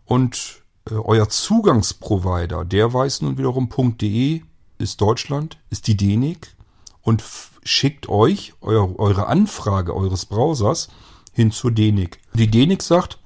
Und 0.04 0.62
äh, 0.88 0.94
euer 0.94 1.28
Zugangsprovider, 1.28 2.64
der 2.64 2.92
weiß 2.92 3.22
nun 3.22 3.38
wiederum 3.38 3.68
.de 3.98 4.42
ist 4.78 5.00
Deutschland, 5.00 5.58
ist 5.70 5.86
die 5.86 5.96
DENIC 5.96 6.54
und 7.02 7.22
schickt 7.64 8.08
euch 8.08 8.54
euer, 8.60 8.98
eure 8.98 9.26
Anfrage 9.26 9.94
eures 9.94 10.26
Browsers 10.26 10.88
hin 11.32 11.50
zur 11.50 11.72
DENIC. 11.72 12.20
Die 12.34 12.50
DENIC 12.50 12.82
sagt, 12.82 13.18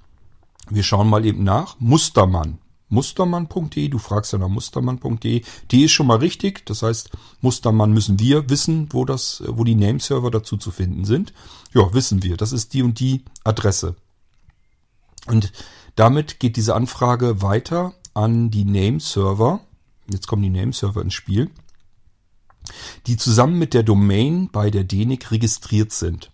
wir 0.71 0.83
schauen 0.83 1.09
mal 1.09 1.27
eben 1.27 1.45
nach, 1.45 1.77
Mustermann 1.79 2.59
mustermann.de. 2.89 3.89
Du 3.89 3.99
fragst 3.99 4.33
ja 4.33 4.39
nach 4.39 4.49
mustermann.de. 4.49 5.43
Die 5.71 5.85
ist 5.85 5.93
schon 5.93 6.07
mal 6.07 6.19
richtig. 6.19 6.65
Das 6.67 6.83
heißt, 6.83 7.11
Mustermann 7.41 7.93
müssen 7.93 8.19
wir 8.19 8.49
wissen, 8.51 8.89
wo 8.93 9.05
das, 9.05 9.43
wo 9.47 9.65
die 9.65 9.75
Nameserver 9.75 10.31
dazu 10.31 10.57
zu 10.57 10.71
finden 10.71 11.05
sind. 11.05 11.33
Ja, 11.75 11.93
wissen 11.93 12.23
wir. 12.23 12.37
Das 12.37 12.53
ist 12.53 12.75
die 12.75 12.83
und 12.83 13.01
die 13.01 13.25
Adresse. 13.45 13.97
Und 15.27 15.53
damit 15.97 16.41
geht 16.41 16.57
diese 16.57 16.75
Anfrage 16.75 17.43
weiter 17.43 17.95
an 18.15 18.51
die 18.51 18.65
Nameserver. 18.65 19.61
Jetzt 20.11 20.27
kommen 20.27 20.43
die 20.43 20.51
Nameserver 20.51 21.03
ins 21.03 21.15
Spiel. 21.15 21.51
Die 23.07 23.17
zusammen 23.17 23.59
mit 23.59 23.75
der 23.75 23.83
Domain 23.83 24.49
bei 24.51 24.71
der 24.71 24.85
DENIC 24.85 25.31
registriert 25.31 25.93
sind. 25.93 26.31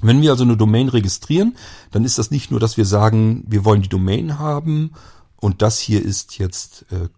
Wenn 0.00 0.22
wir 0.22 0.30
also 0.30 0.44
eine 0.44 0.56
Domain 0.56 0.88
registrieren, 0.88 1.56
dann 1.90 2.04
ist 2.04 2.18
das 2.18 2.30
nicht 2.30 2.50
nur, 2.50 2.60
dass 2.60 2.76
wir 2.76 2.84
sagen, 2.84 3.44
wir 3.48 3.64
wollen 3.64 3.82
die 3.82 3.88
Domain 3.88 4.38
haben 4.38 4.92
und 5.36 5.62
das 5.62 5.78
hier 5.78 6.04
ist 6.04 6.38
jetzt 6.38 6.86
äh, 6.92 7.08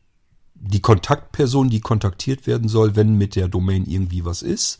die 0.54 0.80
Kontaktperson, 0.80 1.70
die 1.70 1.80
kontaktiert 1.80 2.46
werden 2.46 2.68
soll, 2.68 2.96
wenn 2.96 3.16
mit 3.16 3.36
der 3.36 3.48
Domain 3.48 3.84
irgendwie 3.86 4.24
was 4.24 4.42
ist. 4.42 4.78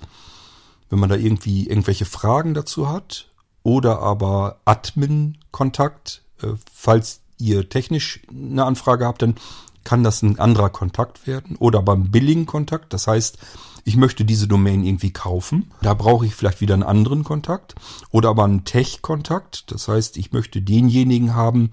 Wenn 0.88 0.98
man 0.98 1.08
da 1.08 1.16
irgendwie 1.16 1.66
irgendwelche 1.68 2.04
Fragen 2.04 2.54
dazu 2.54 2.88
hat 2.88 3.30
oder 3.62 4.00
aber 4.00 4.60
Admin-Kontakt. 4.64 6.22
Äh, 6.42 6.54
falls 6.72 7.20
ihr 7.38 7.68
technisch 7.68 8.20
eine 8.28 8.64
Anfrage 8.64 9.06
habt, 9.06 9.22
dann 9.22 9.36
kann 9.84 10.02
das 10.02 10.22
ein 10.22 10.38
anderer 10.38 10.70
Kontakt 10.70 11.26
werden 11.26 11.56
oder 11.56 11.82
beim 11.82 12.10
Billing-Kontakt. 12.10 12.92
Das 12.92 13.06
heißt, 13.06 13.38
ich 13.84 13.96
möchte 13.96 14.24
diese 14.24 14.46
Domain 14.46 14.84
irgendwie 14.84 15.12
kaufen. 15.12 15.70
Da 15.82 15.94
brauche 15.94 16.26
ich 16.26 16.34
vielleicht 16.34 16.60
wieder 16.60 16.74
einen 16.74 16.82
anderen 16.82 17.24
Kontakt 17.24 17.74
oder 18.10 18.30
aber 18.30 18.44
einen 18.44 18.64
Tech-Kontakt. 18.64 19.72
Das 19.72 19.88
heißt, 19.88 20.16
ich 20.16 20.32
möchte 20.32 20.60
denjenigen 20.60 21.34
haben, 21.34 21.70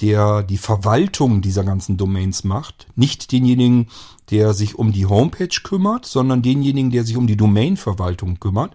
der 0.00 0.42
die 0.42 0.58
Verwaltung 0.58 1.42
dieser 1.42 1.64
ganzen 1.64 1.96
Domains 1.96 2.44
macht. 2.44 2.86
Nicht 2.94 3.32
denjenigen, 3.32 3.88
der 4.30 4.54
sich 4.54 4.78
um 4.78 4.92
die 4.92 5.06
Homepage 5.06 5.60
kümmert, 5.62 6.06
sondern 6.06 6.42
denjenigen, 6.42 6.90
der 6.90 7.04
sich 7.04 7.16
um 7.16 7.26
die 7.26 7.36
Domain-Verwaltung 7.36 8.40
kümmert. 8.40 8.72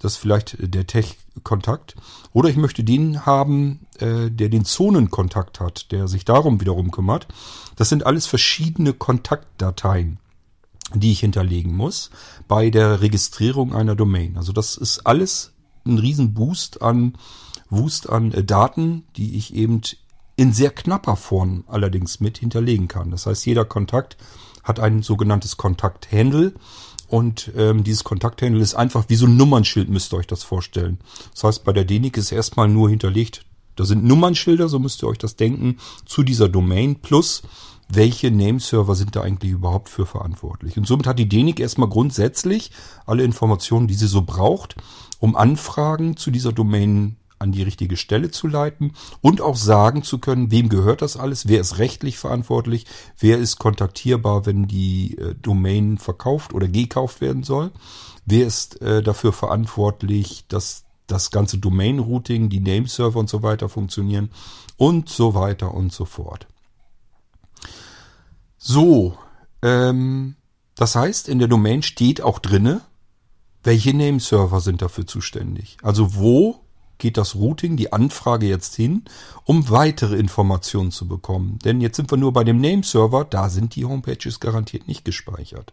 Das 0.00 0.12
ist 0.12 0.18
vielleicht 0.18 0.56
der 0.60 0.86
Tech-Kontakt. 0.86 1.96
Oder 2.32 2.48
ich 2.48 2.56
möchte 2.56 2.84
den 2.84 3.24
haben, 3.24 3.86
äh, 3.98 4.30
der 4.30 4.48
den 4.48 4.64
Zonenkontakt 4.64 5.60
hat, 5.60 5.92
der 5.92 6.08
sich 6.08 6.24
darum 6.24 6.60
wiederum 6.60 6.90
kümmert. 6.90 7.28
Das 7.76 7.88
sind 7.88 8.06
alles 8.06 8.26
verschiedene 8.26 8.92
Kontaktdateien, 8.92 10.18
die 10.94 11.12
ich 11.12 11.20
hinterlegen 11.20 11.74
muss 11.74 12.10
bei 12.48 12.70
der 12.70 13.00
Registrierung 13.00 13.74
einer 13.74 13.94
Domain. 13.94 14.36
Also 14.36 14.52
das 14.52 14.76
ist 14.76 15.06
alles 15.06 15.52
ein 15.84 15.98
Riesenboost 15.98 16.82
an 16.82 17.16
Wust 17.68 18.08
an 18.08 18.32
äh, 18.32 18.44
Daten, 18.44 19.04
die 19.16 19.36
ich 19.36 19.54
eben 19.54 19.80
in 20.36 20.52
sehr 20.52 20.70
knapper 20.70 21.16
Form 21.16 21.64
allerdings 21.66 22.20
mit 22.20 22.38
hinterlegen 22.38 22.88
kann. 22.88 23.10
Das 23.10 23.26
heißt, 23.26 23.46
jeder 23.46 23.64
Kontakt 23.64 24.16
hat 24.62 24.80
ein 24.80 25.02
sogenanntes 25.02 25.56
Kontakthandle 25.56 26.52
und 27.08 27.52
ähm, 27.56 27.84
dieses 27.84 28.04
Kontakthandle 28.04 28.60
ist 28.60 28.74
einfach 28.74 29.04
wie 29.08 29.16
so 29.16 29.26
ein 29.26 29.36
Nummernschild, 29.36 29.88
müsst 29.88 30.12
ihr 30.12 30.18
euch 30.18 30.26
das 30.26 30.42
vorstellen. 30.42 30.98
Das 31.32 31.44
heißt, 31.44 31.64
bei 31.64 31.72
der 31.72 31.84
DENIC 31.84 32.16
ist 32.16 32.32
erstmal 32.32 32.68
nur 32.68 32.90
hinterlegt, 32.90 33.44
da 33.76 33.84
sind 33.84 34.04
Nummernschilder, 34.04 34.68
so 34.68 34.78
müsst 34.78 35.02
ihr 35.02 35.08
euch 35.08 35.18
das 35.18 35.36
denken, 35.36 35.78
zu 36.04 36.22
dieser 36.22 36.48
Domain 36.48 36.96
plus 36.96 37.42
welche 37.88 38.30
Nameserver 38.30 38.94
sind 38.94 39.14
da 39.14 39.20
eigentlich 39.20 39.52
überhaupt 39.52 39.88
für 39.88 40.06
verantwortlich. 40.06 40.76
Und 40.76 40.86
somit 40.86 41.06
hat 41.06 41.18
die 41.18 41.28
DENIC 41.28 41.60
erstmal 41.60 41.88
grundsätzlich 41.88 42.72
alle 43.06 43.22
Informationen, 43.22 43.86
die 43.86 43.94
sie 43.94 44.08
so 44.08 44.22
braucht, 44.22 44.74
um 45.20 45.36
Anfragen 45.36 46.16
zu 46.16 46.30
dieser 46.30 46.52
Domain 46.52 47.16
an 47.38 47.52
die 47.52 47.62
richtige 47.62 47.96
Stelle 47.96 48.30
zu 48.30 48.46
leiten 48.46 48.92
und 49.20 49.40
auch 49.40 49.56
sagen 49.56 50.02
zu 50.02 50.18
können, 50.18 50.50
wem 50.50 50.68
gehört 50.68 51.02
das 51.02 51.16
alles, 51.16 51.48
wer 51.48 51.60
ist 51.60 51.78
rechtlich 51.78 52.16
verantwortlich, 52.16 52.86
wer 53.18 53.38
ist 53.38 53.58
kontaktierbar, 53.58 54.46
wenn 54.46 54.66
die 54.66 55.18
äh, 55.18 55.34
Domain 55.34 55.98
verkauft 55.98 56.54
oder 56.54 56.66
gekauft 56.66 57.20
werden 57.20 57.42
soll, 57.42 57.72
wer 58.24 58.46
ist 58.46 58.80
äh, 58.80 59.02
dafür 59.02 59.32
verantwortlich, 59.32 60.46
dass 60.48 60.85
das 61.06 61.30
ganze 61.30 61.58
Domain-Routing, 61.58 62.48
die 62.48 62.60
Nameserver 62.60 63.18
und 63.18 63.28
so 63.28 63.42
weiter 63.42 63.68
funktionieren 63.68 64.30
und 64.76 65.08
so 65.08 65.34
weiter 65.34 65.74
und 65.74 65.92
so 65.92 66.04
fort. 66.04 66.46
So, 68.58 69.16
ähm, 69.62 70.36
das 70.74 70.94
heißt, 70.94 71.28
in 71.28 71.38
der 71.38 71.48
Domain 71.48 71.82
steht 71.82 72.20
auch 72.20 72.38
drinne, 72.38 72.80
welche 73.62 73.94
Nameserver 73.94 74.60
sind 74.60 74.82
dafür 74.82 75.06
zuständig. 75.06 75.76
Also 75.82 76.14
wo 76.14 76.60
geht 76.98 77.16
das 77.16 77.34
Routing, 77.34 77.76
die 77.76 77.92
Anfrage 77.92 78.46
jetzt 78.46 78.74
hin, 78.74 79.04
um 79.44 79.68
weitere 79.70 80.16
Informationen 80.16 80.90
zu 80.90 81.06
bekommen. 81.06 81.58
Denn 81.64 81.80
jetzt 81.80 81.96
sind 81.96 82.10
wir 82.10 82.18
nur 82.18 82.32
bei 82.32 82.44
dem 82.44 82.60
Nameserver, 82.60 83.24
da 83.24 83.48
sind 83.48 83.74
die 83.74 83.84
Homepages 83.84 84.40
garantiert 84.40 84.88
nicht 84.88 85.04
gespeichert. 85.04 85.72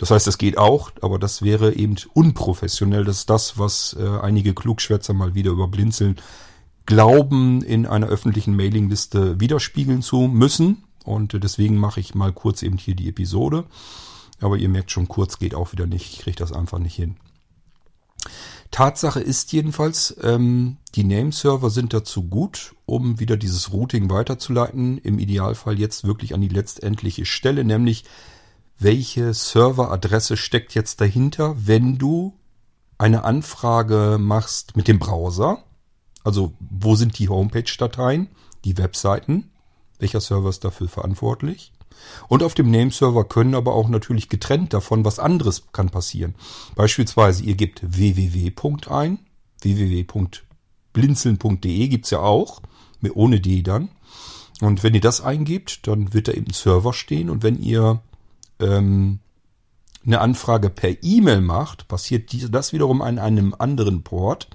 Das 0.00 0.10
heißt, 0.10 0.26
es 0.28 0.38
geht 0.38 0.56
auch, 0.56 0.92
aber 1.02 1.18
das 1.18 1.42
wäre 1.42 1.74
eben 1.74 1.94
unprofessionell. 2.14 3.04
Das 3.04 3.18
ist 3.18 3.28
das, 3.28 3.58
was 3.58 3.94
äh, 4.00 4.08
einige 4.22 4.54
Klugschwätzer 4.54 5.12
mal 5.12 5.34
wieder 5.34 5.50
über 5.50 5.68
Blinzeln 5.68 6.16
glauben, 6.86 7.60
in 7.60 7.84
einer 7.84 8.06
öffentlichen 8.06 8.56
Mailingliste 8.56 9.40
widerspiegeln 9.40 10.00
zu 10.00 10.20
müssen. 10.20 10.84
Und 11.04 11.34
äh, 11.34 11.38
deswegen 11.38 11.76
mache 11.76 12.00
ich 12.00 12.14
mal 12.14 12.32
kurz 12.32 12.62
eben 12.62 12.78
hier 12.78 12.94
die 12.94 13.10
Episode. 13.10 13.66
Aber 14.40 14.56
ihr 14.56 14.70
merkt 14.70 14.90
schon, 14.90 15.06
kurz 15.06 15.38
geht 15.38 15.54
auch 15.54 15.72
wieder 15.72 15.86
nicht. 15.86 16.14
Ich 16.14 16.20
kriege 16.20 16.38
das 16.38 16.50
einfach 16.50 16.78
nicht 16.78 16.94
hin. 16.94 17.16
Tatsache 18.70 19.20
ist 19.20 19.52
jedenfalls, 19.52 20.16
ähm, 20.22 20.78
die 20.94 21.04
Nameserver 21.04 21.68
sind 21.68 21.92
dazu 21.92 22.22
gut, 22.22 22.74
um 22.86 23.20
wieder 23.20 23.36
dieses 23.36 23.70
Routing 23.70 24.08
weiterzuleiten. 24.08 24.96
Im 24.96 25.18
Idealfall 25.18 25.78
jetzt 25.78 26.04
wirklich 26.04 26.32
an 26.32 26.40
die 26.40 26.48
letztendliche 26.48 27.26
Stelle, 27.26 27.64
nämlich 27.64 28.04
welche 28.80 29.32
Serveradresse 29.34 30.36
steckt 30.36 30.74
jetzt 30.74 31.00
dahinter, 31.00 31.54
wenn 31.56 31.98
du 31.98 32.34
eine 32.98 33.22
Anfrage 33.24 34.16
machst 34.18 34.76
mit 34.76 34.88
dem 34.88 34.98
Browser. 34.98 35.62
Also 36.24 36.54
wo 36.58 36.96
sind 36.96 37.16
die 37.18 37.28
Homepage-Dateien, 37.28 38.28
die 38.64 38.78
Webseiten? 38.78 39.52
Welcher 39.98 40.20
Server 40.20 40.48
ist 40.48 40.64
dafür 40.64 40.88
verantwortlich? 40.88 41.72
Und 42.28 42.42
auf 42.42 42.54
dem 42.54 42.70
Nameserver 42.70 43.24
können 43.24 43.54
aber 43.54 43.74
auch 43.74 43.90
natürlich 43.90 44.30
getrennt 44.30 44.72
davon 44.72 45.04
was 45.04 45.18
anderes 45.18 45.64
kann 45.72 45.90
passieren. 45.90 46.34
Beispielsweise 46.74 47.44
ihr 47.44 47.56
gebt 47.56 47.82
www. 47.82 48.54
ein, 48.88 49.18
www.blinzeln.de 49.60 51.88
gibt's 51.88 52.08
ja 52.10 52.20
auch, 52.20 52.62
ohne 53.14 53.40
D 53.40 53.62
dann. 53.62 53.90
Und 54.62 54.82
wenn 54.82 54.94
ihr 54.94 55.02
das 55.02 55.20
eingebt, 55.20 55.86
dann 55.86 56.14
wird 56.14 56.28
da 56.28 56.32
eben 56.32 56.46
ein 56.48 56.54
Server 56.54 56.94
stehen 56.94 57.28
und 57.30 57.42
wenn 57.42 57.60
ihr 57.60 58.00
ähm, 58.60 59.20
eine 60.04 60.20
Anfrage 60.20 60.70
per 60.70 61.02
E-Mail 61.02 61.40
macht, 61.40 61.88
passiert 61.88 62.30
das 62.54 62.72
wiederum 62.72 63.02
an 63.02 63.18
einem 63.18 63.54
anderen 63.58 64.02
Port. 64.02 64.48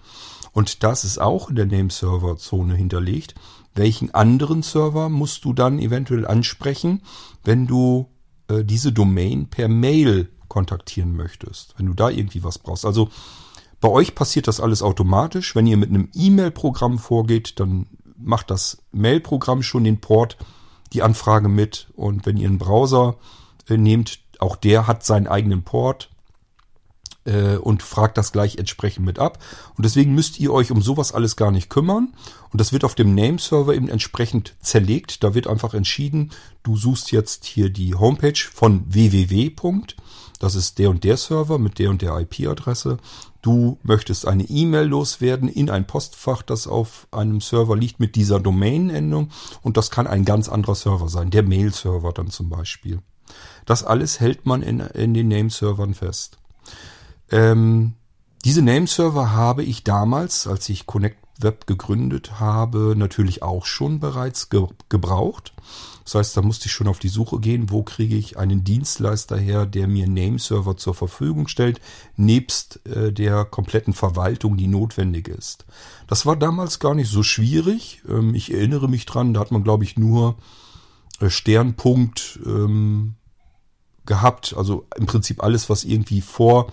Und 0.53 0.83
das 0.83 1.03
ist 1.03 1.19
auch 1.19 1.49
in 1.49 1.55
der 1.55 1.65
Nameserver-Zone 1.65 2.75
hinterlegt 2.75 3.35
welchen 3.75 4.13
anderen 4.13 4.63
Server 4.63 5.09
musst 5.09 5.45
du 5.45 5.53
dann 5.53 5.79
eventuell 5.79 6.25
ansprechen, 6.25 7.01
wenn 7.43 7.67
du 7.67 8.09
äh, 8.47 8.63
diese 8.63 8.91
Domain 8.91 9.49
per 9.49 9.67
Mail 9.67 10.29
kontaktieren 10.47 11.15
möchtest, 11.15 11.75
wenn 11.77 11.85
du 11.85 11.93
da 11.93 12.09
irgendwie 12.09 12.43
was 12.43 12.57
brauchst. 12.57 12.85
Also 12.85 13.09
bei 13.81 13.89
euch 13.89 14.15
passiert 14.15 14.47
das 14.47 14.61
alles 14.61 14.81
automatisch. 14.81 15.55
Wenn 15.55 15.67
ihr 15.67 15.77
mit 15.77 15.89
einem 15.89 16.09
E-Mail-Programm 16.13 16.97
vorgeht, 16.97 17.59
dann 17.59 17.87
macht 18.17 18.49
das 18.49 18.81
Mail-Programm 18.93 19.61
schon 19.61 19.83
den 19.83 19.99
Port, 19.99 20.37
die 20.93 21.03
Anfrage 21.03 21.49
mit. 21.49 21.89
Und 21.95 22.25
wenn 22.25 22.37
ihr 22.37 22.47
einen 22.47 22.57
Browser 22.57 23.17
nehmt, 23.69 24.19
auch 24.39 24.55
der 24.55 24.87
hat 24.87 25.05
seinen 25.05 25.27
eigenen 25.27 25.63
Port 25.63 26.09
äh, 27.25 27.57
und 27.57 27.83
fragt 27.83 28.17
das 28.17 28.31
gleich 28.31 28.57
entsprechend 28.57 29.05
mit 29.05 29.19
ab. 29.19 29.39
Und 29.75 29.83
deswegen 29.85 30.13
müsst 30.13 30.39
ihr 30.39 30.53
euch 30.53 30.71
um 30.71 30.81
sowas 30.81 31.13
alles 31.13 31.35
gar 31.35 31.51
nicht 31.51 31.69
kümmern. 31.69 32.13
Und 32.51 32.61
das 32.61 32.71
wird 32.71 32.83
auf 32.83 32.95
dem 32.95 33.13
Nameserver 33.13 33.73
eben 33.73 33.89
entsprechend 33.89 34.55
zerlegt. 34.61 35.23
Da 35.23 35.33
wird 35.33 35.47
einfach 35.47 35.73
entschieden, 35.73 36.31
du 36.63 36.77
suchst 36.77 37.11
jetzt 37.11 37.45
hier 37.45 37.69
die 37.69 37.95
Homepage 37.95 38.39
von 38.53 38.85
www. 38.87 39.51
Das 40.39 40.55
ist 40.55 40.79
der 40.79 40.89
und 40.89 41.03
der 41.03 41.17
Server 41.17 41.57
mit 41.57 41.79
der 41.79 41.89
und 41.89 42.01
der 42.01 42.17
IP-Adresse. 42.19 42.97
Du 43.41 43.77
möchtest 43.83 44.27
eine 44.27 44.43
E-Mail 44.43 44.87
loswerden 44.87 45.49
in 45.49 45.69
ein 45.69 45.87
Postfach, 45.87 46.41
das 46.41 46.67
auf 46.67 47.07
einem 47.11 47.41
Server 47.41 47.75
liegt 47.75 47.99
mit 47.99 48.15
dieser 48.15 48.39
Domain-Endung. 48.39 49.29
Und 49.61 49.77
das 49.77 49.91
kann 49.91 50.07
ein 50.07 50.25
ganz 50.25 50.49
anderer 50.49 50.75
Server 50.75 51.09
sein, 51.09 51.29
der 51.29 51.43
Mail-Server 51.43 52.11
dann 52.11 52.29
zum 52.29 52.49
Beispiel. 52.49 53.01
Das 53.65 53.83
alles 53.83 54.19
hält 54.19 54.45
man 54.45 54.61
in, 54.61 54.79
in 54.79 55.13
den 55.13 55.27
Nameservern 55.27 55.93
fest. 55.93 56.37
Ähm, 57.31 57.93
diese 58.43 58.61
Nameserver 58.61 59.31
habe 59.31 59.63
ich 59.63 59.83
damals, 59.83 60.47
als 60.47 60.69
ich 60.69 60.85
Connect 60.85 61.17
Web 61.41 61.67
gegründet 61.67 62.39
habe, 62.39 62.93
natürlich 62.95 63.43
auch 63.43 63.65
schon 63.65 63.99
bereits 63.99 64.49
ge 64.49 64.67
gebraucht. 64.89 65.53
Das 66.03 66.15
heißt, 66.15 66.37
da 66.37 66.41
musste 66.41 66.67
ich 66.67 66.71
schon 66.71 66.87
auf 66.87 66.99
die 66.99 67.09
Suche 67.09 67.39
gehen, 67.39 67.71
wo 67.71 67.81
kriege 67.81 68.15
ich 68.15 68.37
einen 68.37 68.63
Dienstleister 68.63 69.37
her, 69.37 69.65
der 69.65 69.87
mir 69.87 70.07
Nameserver 70.07 70.77
zur 70.77 70.93
Verfügung 70.93 71.47
stellt, 71.47 71.81
nebst 72.15 72.85
äh, 72.85 73.11
der 73.11 73.43
kompletten 73.43 73.93
Verwaltung, 73.93 74.55
die 74.55 74.67
notwendig 74.67 75.27
ist. 75.27 75.65
Das 76.07 76.25
war 76.25 76.35
damals 76.35 76.79
gar 76.79 76.93
nicht 76.93 77.09
so 77.09 77.23
schwierig. 77.23 78.03
Ähm, 78.07 78.35
ich 78.35 78.53
erinnere 78.53 78.87
mich 78.87 79.05
dran, 79.05 79.33
da 79.33 79.39
hat 79.39 79.51
man, 79.51 79.63
glaube 79.63 79.83
ich, 79.83 79.97
nur 79.97 80.35
Sternpunkt 81.27 82.39
ähm, 82.45 83.15
gehabt. 84.05 84.55
Also 84.57 84.87
im 84.97 85.05
Prinzip 85.05 85.43
alles, 85.43 85.69
was 85.69 85.83
irgendwie 85.83 86.21
vor 86.21 86.71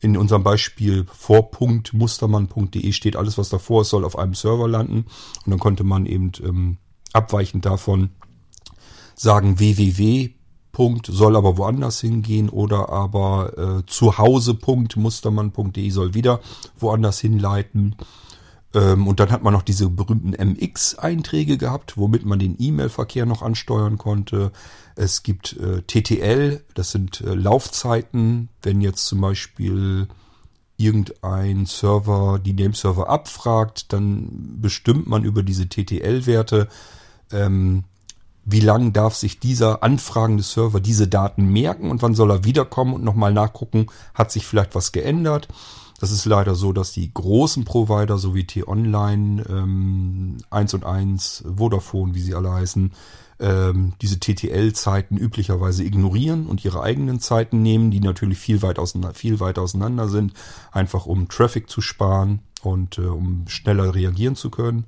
in 0.00 0.16
unserem 0.16 0.42
Beispiel 0.42 1.06
vor.mustermann.de 1.10 2.92
steht 2.92 3.16
alles, 3.16 3.38
was 3.38 3.48
davor 3.48 3.80
ist, 3.82 3.90
soll 3.90 4.04
auf 4.04 4.18
einem 4.18 4.34
Server 4.34 4.68
landen. 4.68 5.06
Und 5.44 5.50
dann 5.50 5.58
konnte 5.58 5.82
man 5.84 6.06
eben 6.06 6.32
ähm, 6.44 6.76
abweichend 7.12 7.64
davon 7.64 8.10
sagen 9.14 9.58
www. 9.58 10.30
soll 11.06 11.36
aber 11.36 11.56
woanders 11.56 12.02
hingehen 12.02 12.50
oder 12.50 12.90
aber 12.90 13.58
äh, 13.58 13.82
zuhause.mustermann.de 13.86 15.90
soll 15.90 16.14
wieder 16.14 16.40
woanders 16.78 17.20
hinleiten. 17.20 17.96
Ähm, 18.76 19.08
und 19.08 19.20
dann 19.20 19.30
hat 19.30 19.42
man 19.42 19.54
noch 19.54 19.62
diese 19.62 19.88
berühmten 19.88 20.32
MX-Einträge 20.32 21.56
gehabt, 21.56 21.96
womit 21.96 22.26
man 22.26 22.38
den 22.38 22.56
E-Mail-Verkehr 22.58 23.24
noch 23.24 23.40
ansteuern 23.40 23.96
konnte. 23.96 24.52
Es 24.96 25.22
gibt 25.22 25.56
äh, 25.56 25.82
TTL, 25.82 26.62
das 26.74 26.90
sind 26.90 27.22
äh, 27.22 27.34
Laufzeiten. 27.34 28.50
Wenn 28.62 28.82
jetzt 28.82 29.06
zum 29.06 29.22
Beispiel 29.22 30.08
irgendein 30.76 31.64
Server 31.64 32.38
die 32.38 32.52
Nameserver 32.52 33.08
abfragt, 33.08 33.94
dann 33.94 34.58
bestimmt 34.60 35.06
man 35.06 35.24
über 35.24 35.42
diese 35.42 35.68
TTL-Werte, 35.70 36.68
ähm, 37.32 37.84
wie 38.44 38.60
lang 38.60 38.92
darf 38.92 39.14
sich 39.14 39.40
dieser 39.40 39.82
anfragende 39.82 40.42
Server 40.42 40.80
diese 40.80 41.08
Daten 41.08 41.46
merken 41.46 41.90
und 41.90 42.02
wann 42.02 42.14
soll 42.14 42.30
er 42.30 42.44
wiederkommen 42.44 42.92
und 42.92 43.04
nochmal 43.04 43.32
nachgucken, 43.32 43.86
hat 44.12 44.30
sich 44.30 44.46
vielleicht 44.46 44.74
was 44.74 44.92
geändert. 44.92 45.48
Das 46.00 46.10
ist 46.10 46.24
leider 46.26 46.54
so, 46.54 46.72
dass 46.72 46.92
die 46.92 47.12
großen 47.12 47.64
Provider, 47.64 48.18
so 48.18 48.34
wie 48.34 48.44
T-Online, 48.44 49.42
ähm, 49.48 50.36
1 50.50 50.74
und 50.74 50.84
1, 50.84 51.44
Vodafone, 51.56 52.14
wie 52.14 52.20
sie 52.20 52.34
alle 52.34 52.52
heißen, 52.52 52.92
ähm, 53.38 53.92
diese 54.00 54.18
TTL-Zeiten 54.18 55.16
üblicherweise 55.16 55.84
ignorieren 55.84 56.46
und 56.46 56.64
ihre 56.64 56.82
eigenen 56.82 57.20
Zeiten 57.20 57.62
nehmen, 57.62 57.90
die 57.90 58.00
natürlich 58.00 58.38
viel 58.38 58.62
weit 58.62 58.78
auseinander, 58.78 59.14
viel 59.14 59.40
weit 59.40 59.58
auseinander 59.58 60.08
sind, 60.08 60.32
einfach 60.72 61.06
um 61.06 61.28
Traffic 61.28 61.68
zu 61.68 61.80
sparen 61.80 62.40
und 62.62 62.98
äh, 62.98 63.02
um 63.02 63.44
schneller 63.48 63.94
reagieren 63.94 64.36
zu 64.36 64.50
können. 64.50 64.84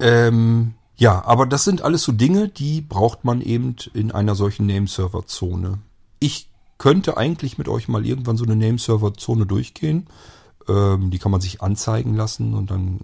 Ähm, 0.00 0.74
ja, 0.96 1.24
aber 1.24 1.46
das 1.46 1.64
sind 1.64 1.82
alles 1.82 2.02
so 2.02 2.12
Dinge, 2.12 2.48
die 2.48 2.80
braucht 2.80 3.24
man 3.24 3.40
eben 3.40 3.76
in 3.94 4.10
einer 4.10 4.34
solchen 4.34 4.66
Nameserver-Zone. 4.66 5.78
Ich 6.18 6.48
könnte 6.78 7.16
eigentlich 7.16 7.58
mit 7.58 7.68
euch 7.68 7.88
mal 7.88 8.06
irgendwann 8.06 8.36
so 8.36 8.44
eine 8.44 8.56
Nameserver-Zone 8.56 9.46
durchgehen. 9.46 10.06
Ähm, 10.68 11.10
die 11.10 11.18
kann 11.18 11.32
man 11.32 11.40
sich 11.40 11.60
anzeigen 11.60 12.14
lassen 12.14 12.54
und 12.54 12.70
dann 12.70 13.00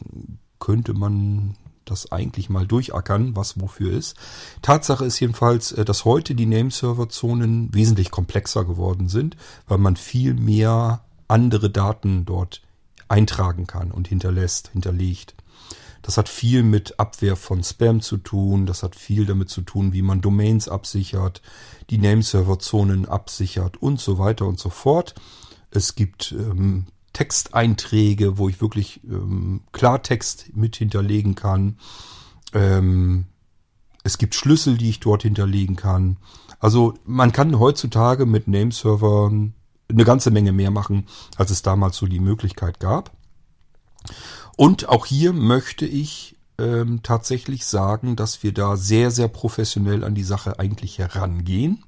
könnte 0.58 0.94
man 0.94 1.56
das 1.84 2.10
eigentlich 2.12 2.48
mal 2.48 2.66
durchackern, 2.66 3.37
was 3.37 3.60
wofür 3.60 3.92
ist. 3.92 4.16
Tatsache 4.62 5.04
ist 5.04 5.20
jedenfalls, 5.20 5.72
äh, 5.72 5.84
dass 5.84 6.04
heute 6.04 6.34
die 6.34 6.46
Nameserver-Zonen 6.46 7.74
wesentlich 7.74 8.10
komplexer 8.10 8.64
geworden 8.64 9.08
sind, 9.08 9.37
weil 9.68 9.78
man 9.78 9.96
viel 9.96 10.34
mehr 10.34 11.04
andere 11.28 11.70
Daten 11.70 12.24
dort 12.24 12.62
eintragen 13.08 13.66
kann 13.66 13.90
und 13.90 14.08
hinterlässt, 14.08 14.68
hinterlegt. 14.68 15.34
Das 16.02 16.18
hat 16.18 16.28
viel 16.28 16.62
mit 16.62 17.00
Abwehr 17.00 17.34
von 17.34 17.64
Spam 17.64 18.02
zu 18.02 18.18
tun, 18.18 18.66
das 18.66 18.82
hat 18.82 18.94
viel 18.94 19.24
damit 19.24 19.48
zu 19.48 19.62
tun, 19.62 19.94
wie 19.94 20.02
man 20.02 20.20
Domains 20.20 20.68
absichert, 20.68 21.40
die 21.90 21.99
Nameserver-Zonen 21.99 23.07
absichert 23.07 23.77
und 23.83 24.01
so 24.01 24.18
weiter 24.18 24.47
und 24.47 24.59
so 24.59 24.70
fort. 24.70 25.14
Es 25.70 25.94
gibt 25.94 26.33
ähm, 26.33 26.87
Texteinträge, 27.12 28.38
wo 28.38 28.49
ich 28.49 28.61
wirklich 28.61 29.01
ähm, 29.05 29.62
Klartext 29.73 30.55
mit 30.57 30.77
hinterlegen 30.77 31.35
kann. 31.35 31.79
Ähm, 32.53 33.27
es 34.03 34.18
gibt 34.18 34.35
Schlüssel, 34.35 34.77
die 34.77 34.90
ich 34.90 35.01
dort 35.01 35.23
hinterlegen 35.23 35.77
kann. 35.77 36.18
Also 36.59 36.94
man 37.05 37.33
kann 37.33 37.59
heutzutage 37.59 38.27
mit 38.27 38.49
Nameservern 38.49 39.55
eine 39.88 40.05
ganze 40.05 40.31
Menge 40.31 40.53
mehr 40.53 40.70
machen, 40.70 41.07
als 41.37 41.51
es 41.51 41.62
damals 41.62 41.97
so 41.97 42.07
die 42.07 42.20
Möglichkeit 42.20 42.81
gab. 42.81 43.12
Und 44.57 44.88
auch 44.88 45.07
hier 45.07 45.33
möchte 45.33 45.87
ich 45.87 46.34
ähm, 46.59 47.01
tatsächlich 47.03 47.64
sagen, 47.64 48.17
dass 48.17 48.43
wir 48.43 48.53
da 48.53 48.77
sehr, 48.77 49.11
sehr 49.11 49.29
professionell 49.29 50.05
an 50.05 50.14
die 50.14 50.23
Sache 50.23 50.59
eigentlich 50.59 50.99
herangehen 50.99 51.85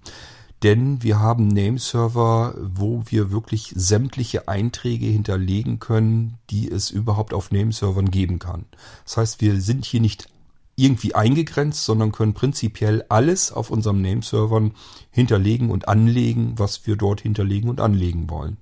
denn 0.62 1.02
wir 1.02 1.20
haben 1.20 1.48
Nameserver, 1.48 2.54
wo 2.58 3.02
wir 3.06 3.30
wirklich 3.30 3.72
sämtliche 3.76 4.48
Einträge 4.48 5.06
hinterlegen 5.06 5.80
können, 5.80 6.38
die 6.50 6.70
es 6.70 6.90
überhaupt 6.90 7.34
auf 7.34 7.50
Nameservern 7.50 8.10
geben 8.10 8.38
kann. 8.38 8.64
Das 9.04 9.18
heißt, 9.18 9.40
wir 9.40 9.60
sind 9.60 9.84
hier 9.84 10.00
nicht 10.00 10.28
irgendwie 10.74 11.14
eingegrenzt, 11.14 11.84
sondern 11.84 12.12
können 12.12 12.34
prinzipiell 12.34 13.04
alles 13.08 13.52
auf 13.52 13.70
unserem 13.70 14.00
Nameservern 14.00 14.72
hinterlegen 15.10 15.70
und 15.70 15.88
anlegen, 15.88 16.54
was 16.56 16.86
wir 16.86 16.96
dort 16.96 17.20
hinterlegen 17.20 17.68
und 17.68 17.80
anlegen 17.80 18.28
wollen. 18.30 18.56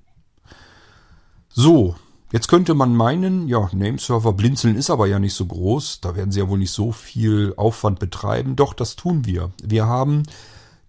So, 1.49 1.95
jetzt 2.35 2.49
könnte 2.49 2.75
man 2.75 2.97
meinen, 2.97 3.47
ja, 3.47 3.71
Nameserver 3.73 4.33
blinzeln 4.33 4.75
ist 4.75 4.91
aber 4.91 5.07
ja 5.07 5.21
nicht 5.21 5.35
so 5.35 5.47
groß, 5.47 6.01
da 6.01 6.17
werden 6.17 6.33
sie 6.33 6.41
ja 6.41 6.49
wohl 6.49 6.59
nicht 6.59 6.73
so 6.73 6.91
viel 6.91 7.55
Aufwand 7.57 8.01
betreiben. 8.01 8.57
Doch, 8.57 8.75
das 8.75 8.97
tun 8.97 9.25
wir. 9.25 9.53
Wir 9.63 9.87
haben 9.87 10.25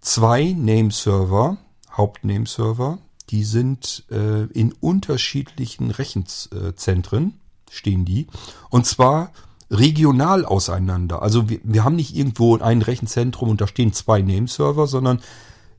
zwei 0.02 0.56
Nameserver, 0.58 1.58
Hauptnameserver, 1.92 2.98
die 3.30 3.44
sind 3.44 4.06
äh, 4.10 4.46
in 4.46 4.74
unterschiedlichen 4.74 5.92
Rechenzentren, 5.92 7.40
stehen 7.70 8.06
die. 8.06 8.26
Und 8.72 8.88
zwar 8.88 9.32
regional 9.70 10.46
auseinander. 10.46 11.22
Also 11.22 11.48
wir, 11.48 11.60
wir 11.64 11.84
haben 11.84 11.96
nicht 11.96 12.16
irgendwo 12.16 12.58
ein 12.58 12.82
Rechenzentrum 12.82 13.50
und 13.50 13.62
da 13.62 13.68
stehen 13.68 13.94
zwei 13.94 14.24
Nameserver, 14.24 14.88
sondern 14.88 15.22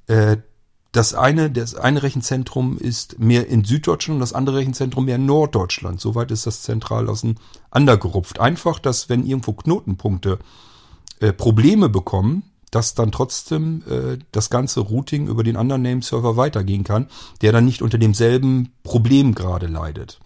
äh, 0.06 0.36
das 0.96 1.12
eine, 1.12 1.50
das 1.50 1.74
eine 1.74 2.02
Rechenzentrum 2.02 2.78
ist 2.78 3.18
mehr 3.18 3.48
in 3.48 3.64
Süddeutschland 3.64 4.16
und 4.16 4.20
das 4.20 4.32
andere 4.32 4.56
Rechenzentrum 4.56 5.04
mehr 5.04 5.16
in 5.16 5.26
Norddeutschland. 5.26 6.00
Soweit 6.00 6.30
ist 6.30 6.46
das 6.46 6.62
zentral 6.62 7.08
auseinandergerupft. 7.08 8.40
Einfach, 8.40 8.78
dass 8.78 9.10
wenn 9.10 9.26
irgendwo 9.26 9.52
Knotenpunkte 9.52 10.38
äh, 11.20 11.34
Probleme 11.34 11.90
bekommen, 11.90 12.44
dass 12.70 12.94
dann 12.94 13.12
trotzdem 13.12 13.82
äh, 13.88 14.18
das 14.32 14.48
ganze 14.48 14.80
Routing 14.80 15.28
über 15.28 15.44
den 15.44 15.56
anderen 15.56 15.82
Nameserver 15.82 16.38
weitergehen 16.38 16.82
kann, 16.82 17.08
der 17.42 17.52
dann 17.52 17.66
nicht 17.66 17.82
unter 17.82 17.98
demselben 17.98 18.72
Problem 18.82 19.34
gerade 19.34 19.66
leidet. 19.66 20.18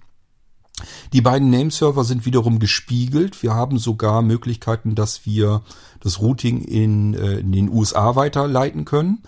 Die 1.13 1.21
beiden 1.21 1.51
Nameserver 1.51 2.05
sind 2.05 2.25
wiederum 2.27 2.61
gespiegelt. 2.61 3.43
Wir 3.43 3.55
haben 3.55 3.79
sogar 3.79 4.23
Möglichkeiten, 4.23 4.95
dass 4.95 5.27
wir 5.27 5.63
das 5.99 6.21
Routing 6.21 6.63
in, 6.63 7.15
äh, 7.15 7.39
in 7.39 7.51
den 7.51 7.69
USA 7.71 8.15
weiterleiten 8.15 8.85
können. 8.85 9.25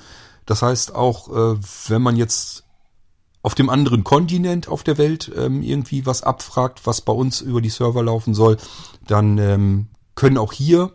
Das 0.47 0.63
heißt 0.63 0.95
auch, 0.95 1.29
äh, 1.29 1.59
wenn 1.89 2.03
man 2.03 2.17
jetzt 2.17 2.65
auf 3.43 3.55
dem 3.55 3.71
anderen 3.71 4.05
Kontinent 4.05 4.69
auf 4.69 4.83
der 4.83 4.99
Welt 4.99 5.31
ähm, 5.37 5.63
irgendwie 5.63 6.07
was 6.07 6.23
abfragt, 6.23 6.83
was 6.85 7.01
bei 7.01 7.13
uns 7.13 7.41
über 7.41 7.61
die 7.61 7.71
Server 7.71 8.03
laufen 8.03 8.35
soll, 8.35 8.57
dann 9.07 9.39
ähm, 9.39 9.89
können 10.15 10.39
auch 10.39 10.53
hier 10.53 10.93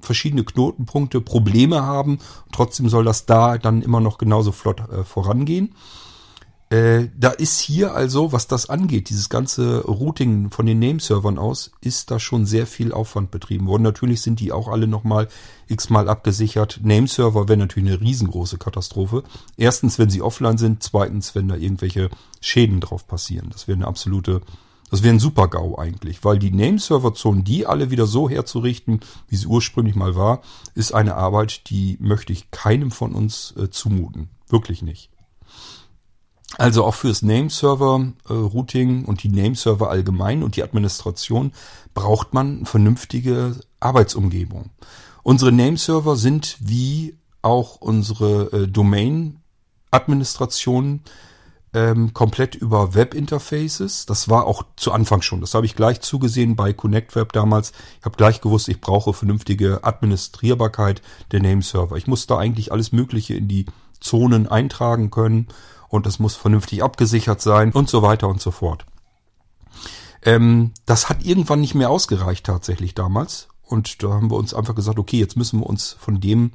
verschiedene 0.00 0.44
Knotenpunkte 0.44 1.20
Probleme 1.20 1.82
haben. 1.82 2.18
Trotzdem 2.52 2.88
soll 2.88 3.04
das 3.04 3.26
da 3.26 3.58
dann 3.58 3.82
immer 3.82 4.00
noch 4.00 4.18
genauso 4.18 4.52
flott 4.52 4.80
äh, 4.90 5.04
vorangehen. 5.04 5.74
Äh, 6.70 7.08
da 7.18 7.30
ist 7.30 7.58
hier 7.58 7.94
also, 7.94 8.30
was 8.30 8.46
das 8.46 8.70
angeht, 8.70 9.10
dieses 9.10 9.28
ganze 9.28 9.80
Routing 9.80 10.50
von 10.50 10.66
den 10.66 10.78
Nameservern 10.78 11.36
aus, 11.36 11.72
ist 11.80 12.12
da 12.12 12.20
schon 12.20 12.46
sehr 12.46 12.64
viel 12.64 12.92
Aufwand 12.92 13.32
betrieben 13.32 13.66
worden. 13.66 13.82
Natürlich 13.82 14.22
sind 14.22 14.38
die 14.38 14.52
auch 14.52 14.68
alle 14.68 14.86
nochmal 14.86 15.26
x-mal 15.66 16.08
abgesichert. 16.08 16.78
Nameserver 16.84 17.48
wäre 17.48 17.58
natürlich 17.58 17.90
eine 17.90 18.00
riesengroße 18.00 18.58
Katastrophe. 18.58 19.24
Erstens, 19.56 19.98
wenn 19.98 20.10
sie 20.10 20.22
offline 20.22 20.58
sind. 20.58 20.84
Zweitens, 20.84 21.34
wenn 21.34 21.48
da 21.48 21.56
irgendwelche 21.56 22.08
Schäden 22.40 22.80
drauf 22.80 23.08
passieren. 23.08 23.48
Das 23.50 23.66
wäre 23.66 23.76
eine 23.76 23.88
absolute 23.88 24.40
das 24.92 25.04
wäre 25.04 25.14
ein 25.14 25.20
super 25.20 25.46
GAU 25.46 25.78
eigentlich, 25.78 26.24
weil 26.24 26.40
die 26.40 26.50
Nameserver-Zonen, 26.50 27.44
die 27.44 27.64
alle 27.64 27.92
wieder 27.92 28.06
so 28.06 28.28
herzurichten, 28.28 28.98
wie 29.28 29.36
sie 29.36 29.46
ursprünglich 29.46 29.94
mal 29.94 30.16
war, 30.16 30.42
ist 30.74 30.92
eine 30.92 31.14
Arbeit, 31.14 31.70
die 31.70 31.96
möchte 32.00 32.32
ich 32.32 32.50
keinem 32.50 32.90
von 32.90 33.14
uns 33.14 33.54
äh, 33.56 33.70
zumuten. 33.70 34.30
Wirklich 34.48 34.82
nicht. 34.82 35.08
Also 36.58 36.84
auch 36.84 36.94
fürs 36.94 37.22
Nameserver-Routing 37.22 39.04
äh, 39.04 39.06
und 39.06 39.22
die 39.22 39.28
Nameserver 39.28 39.88
allgemein 39.90 40.42
und 40.42 40.56
die 40.56 40.64
Administration 40.64 41.52
braucht 41.94 42.34
man 42.34 42.66
vernünftige 42.66 43.54
Arbeitsumgebung. 43.78 44.70
Unsere 45.22 45.52
Nameserver 45.52 46.16
sind 46.16 46.56
wie 46.60 47.16
auch 47.42 47.76
unsere 47.76 48.52
äh, 48.52 48.66
Domain-Administration 48.66 51.02
ähm, 51.72 52.12
komplett 52.12 52.56
über 52.56 52.94
Webinterfaces. 52.94 54.06
Das 54.06 54.28
war 54.28 54.44
auch 54.46 54.64
zu 54.76 54.90
Anfang 54.92 55.22
schon. 55.22 55.40
Das 55.40 55.54
habe 55.54 55.66
ich 55.66 55.76
gleich 55.76 56.00
zugesehen 56.00 56.56
bei 56.56 56.72
ConnectWeb 56.72 57.32
damals. 57.32 57.70
Ich 58.00 58.04
habe 58.04 58.16
gleich 58.16 58.40
gewusst, 58.40 58.68
ich 58.68 58.80
brauche 58.80 59.12
vernünftige 59.12 59.84
Administrierbarkeit 59.84 61.00
der 61.30 61.40
Nameserver. 61.40 61.94
Ich 61.96 62.08
muss 62.08 62.26
da 62.26 62.38
eigentlich 62.38 62.72
alles 62.72 62.90
Mögliche 62.92 63.34
in 63.34 63.46
die 63.46 63.66
Zonen 64.00 64.48
eintragen 64.48 65.10
können 65.10 65.46
und 65.90 66.06
das 66.06 66.18
muss 66.18 66.36
vernünftig 66.36 66.82
abgesichert 66.82 67.42
sein 67.42 67.72
und 67.72 67.90
so 67.90 68.00
weiter 68.00 68.28
und 68.28 68.40
so 68.40 68.50
fort. 68.50 68.86
Ähm, 70.22 70.72
das 70.86 71.10
hat 71.10 71.24
irgendwann 71.24 71.60
nicht 71.60 71.74
mehr 71.74 71.90
ausgereicht 71.90 72.46
tatsächlich 72.46 72.94
damals. 72.94 73.48
Und 73.62 74.02
da 74.02 74.08
haben 74.08 74.30
wir 74.30 74.36
uns 74.36 74.54
einfach 74.54 74.74
gesagt, 74.74 74.98
okay, 74.98 75.18
jetzt 75.18 75.36
müssen 75.36 75.60
wir 75.60 75.66
uns 75.66 75.92
von 75.92 76.20
dem 76.20 76.52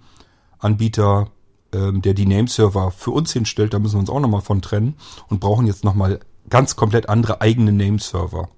Anbieter 0.60 1.32
ähm, 1.76 2.02
der 2.02 2.14
die 2.14 2.26
Nameserver 2.26 2.92
für 2.92 3.12
uns 3.12 3.34
hinstellt, 3.34 3.74
da 3.74 3.80
müssen 3.80 3.96
wir 3.96 4.00
uns 4.00 4.10
auch 4.10 4.20
nochmal 4.20 4.42
von 4.42 4.62
trennen 4.62 4.96
und 5.28 5.40
brauchen 5.42 5.68
jetzt 5.68 5.84
nochmal 5.84 6.22
ganz 6.50 6.76
komplett 6.76 7.10
andere 7.10 7.42
eigene 7.42 7.72
Nameserver. 7.72 8.50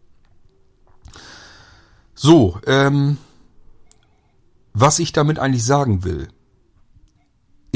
So, 2.13 2.59
ähm, 2.67 3.17
was 4.73 4.99
ich 4.99 5.13
damit 5.13 5.39
eigentlich 5.39 5.65
sagen 5.65 6.03
will. 6.03 6.27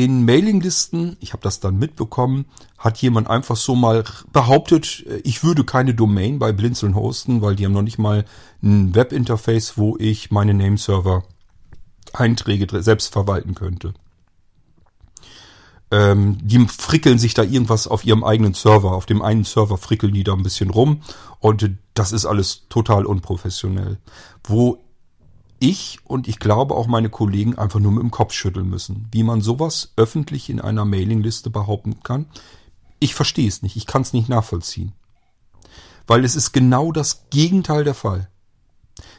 In 0.01 0.25
Mailinglisten, 0.25 1.15
ich 1.19 1.33
habe 1.33 1.43
das 1.43 1.59
dann 1.59 1.77
mitbekommen, 1.77 2.45
hat 2.79 2.97
jemand 3.03 3.29
einfach 3.29 3.55
so 3.55 3.75
mal 3.75 4.03
behauptet, 4.33 5.05
äh, 5.05 5.17
ich 5.17 5.43
würde 5.43 5.63
keine 5.63 5.93
Domain 5.93 6.39
bei 6.39 6.51
Blinzeln 6.51 6.95
hosten, 6.95 7.43
weil 7.43 7.55
die 7.55 7.65
haben 7.65 7.73
noch 7.73 7.83
nicht 7.83 7.99
mal 7.99 8.25
ein 8.63 8.95
Webinterface, 8.95 9.77
wo 9.77 9.97
ich 9.99 10.31
meine 10.31 10.55
Nameserver 10.55 11.23
Einträge 12.13 12.81
selbst 12.81 13.13
verwalten 13.13 13.53
könnte. 13.53 13.93
Ähm, 15.91 16.39
die 16.41 16.65
frickeln 16.67 17.19
sich 17.19 17.35
da 17.35 17.43
irgendwas 17.43 17.87
auf 17.87 18.03
ihrem 18.03 18.23
eigenen 18.23 18.55
Server. 18.55 18.93
Auf 18.93 19.05
dem 19.05 19.21
einen 19.21 19.43
Server 19.43 19.77
frickeln 19.77 20.15
die 20.15 20.23
da 20.23 20.33
ein 20.33 20.41
bisschen 20.41 20.71
rum 20.71 21.03
und 21.39 21.69
das 21.93 22.11
ist 22.11 22.25
alles 22.25 22.63
total 22.69 23.05
unprofessionell. 23.05 23.99
Wo 24.45 24.79
ich 25.61 25.99
und 26.03 26.27
ich 26.27 26.39
glaube 26.39 26.75
auch 26.75 26.87
meine 26.87 27.09
Kollegen 27.09 27.57
einfach 27.57 27.79
nur 27.79 27.91
mit 27.91 28.01
dem 28.01 28.11
Kopf 28.11 28.33
schütteln 28.33 28.67
müssen. 28.67 29.07
Wie 29.11 29.23
man 29.23 29.41
sowas 29.41 29.93
öffentlich 29.95 30.49
in 30.49 30.59
einer 30.59 30.85
Mailingliste 30.85 31.51
behaupten 31.51 32.01
kann, 32.03 32.25
ich 32.99 33.13
verstehe 33.13 33.47
es 33.47 33.61
nicht, 33.61 33.77
ich 33.77 33.85
kann 33.85 34.01
es 34.01 34.11
nicht 34.11 34.27
nachvollziehen. 34.27 34.93
Weil 36.07 36.25
es 36.25 36.35
ist 36.35 36.51
genau 36.51 36.91
das 36.91 37.29
Gegenteil 37.29 37.83
der 37.83 37.93
Fall. 37.93 38.29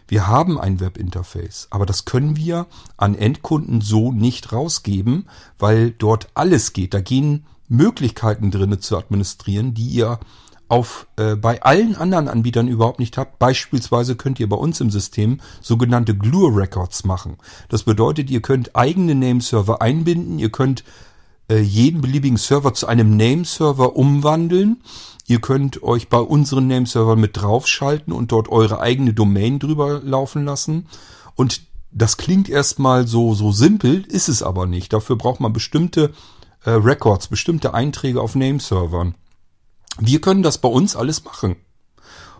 Wir 0.09 0.27
haben 0.27 0.59
ein 0.59 0.81
Webinterface, 0.81 1.69
aber 1.71 1.87
das 1.87 2.05
können 2.05 2.37
wir 2.37 2.67
an 2.97 3.15
Endkunden 3.15 3.81
so 3.81 4.13
nicht 4.13 4.53
rausgeben, 4.53 5.29
weil 5.59 5.93
dort 5.93 6.29
alles 6.35 6.73
geht. 6.73 6.93
Da 6.93 7.01
gehen 7.01 7.47
Möglichkeiten 7.69 8.51
drinne 8.51 8.81
zu 8.81 8.99
administrieren, 8.99 9.75
die 9.75 9.89
ihr 9.89 10.19
auf 10.73 11.07
äh, 11.17 11.37
bei 11.37 11.63
allen 11.63 11.97
anderen 11.97 12.29
Anbietern 12.29 12.67
überhaupt 12.67 12.99
nicht 12.99 13.19
habt. 13.19 13.39
Beispielsweise 13.39 14.17
könnt 14.17 14.41
ihr 14.41 14.49
bei 14.49 14.57
uns 14.57 14.81
im 14.81 14.91
System 14.91 15.39
sogenannte 15.61 16.17
Glue 16.17 16.57
Records 16.57 17.05
machen. 17.05 17.37
Das 17.69 17.83
bedeutet, 17.83 18.31
ihr 18.31 18.41
könnt 18.41 18.75
eigene 18.75 19.15
Nameserver 19.15 19.83
einbinden, 19.83 20.39
ihr 20.39 20.49
könnt 20.49 20.83
äh, 21.51 21.59
jeden 21.59 22.01
beliebigen 22.01 22.39
Server 22.39 22.73
zu 22.73 22.87
einem 22.87 23.19
Nameserver 23.19 23.97
umwandeln. 23.97 24.83
Ihr 25.27 25.43
könnt 25.43 25.83
euch 25.83 26.09
bei 26.09 26.21
unseren 26.21 26.69
Nameservern 26.69 27.21
mit 27.21 27.37
draufschalten 27.37 28.15
und 28.15 28.33
dort 28.33 28.49
eure 28.49 28.81
eigene 28.81 29.13
Domain 29.13 29.59
drüber 29.59 30.01
laufen 30.03 30.47
lassen. 30.47 30.87
Und 31.35 31.61
das 31.91 32.17
klingt 32.17 32.49
erstmal 32.49 33.07
so, 33.07 33.35
so 33.35 33.53
simpel, 33.53 34.07
ist 34.09 34.31
es 34.31 34.43
aber 34.43 34.65
nicht. 34.65 34.95
Dafür 34.95 35.17
braucht 35.17 35.41
man 35.41 35.53
bestimmte 35.53 36.15
äh, 36.65 36.71
Records, 36.71 37.29
bestimmte 37.29 37.75
Einträge 37.75 38.23
auf 38.23 38.35
Nameservern. 38.35 39.17
Wir 39.99 40.21
können 40.21 40.43
das 40.43 40.59
bei 40.59 40.69
uns 40.69 40.97
alles 40.97 41.25
machen. 41.25 41.57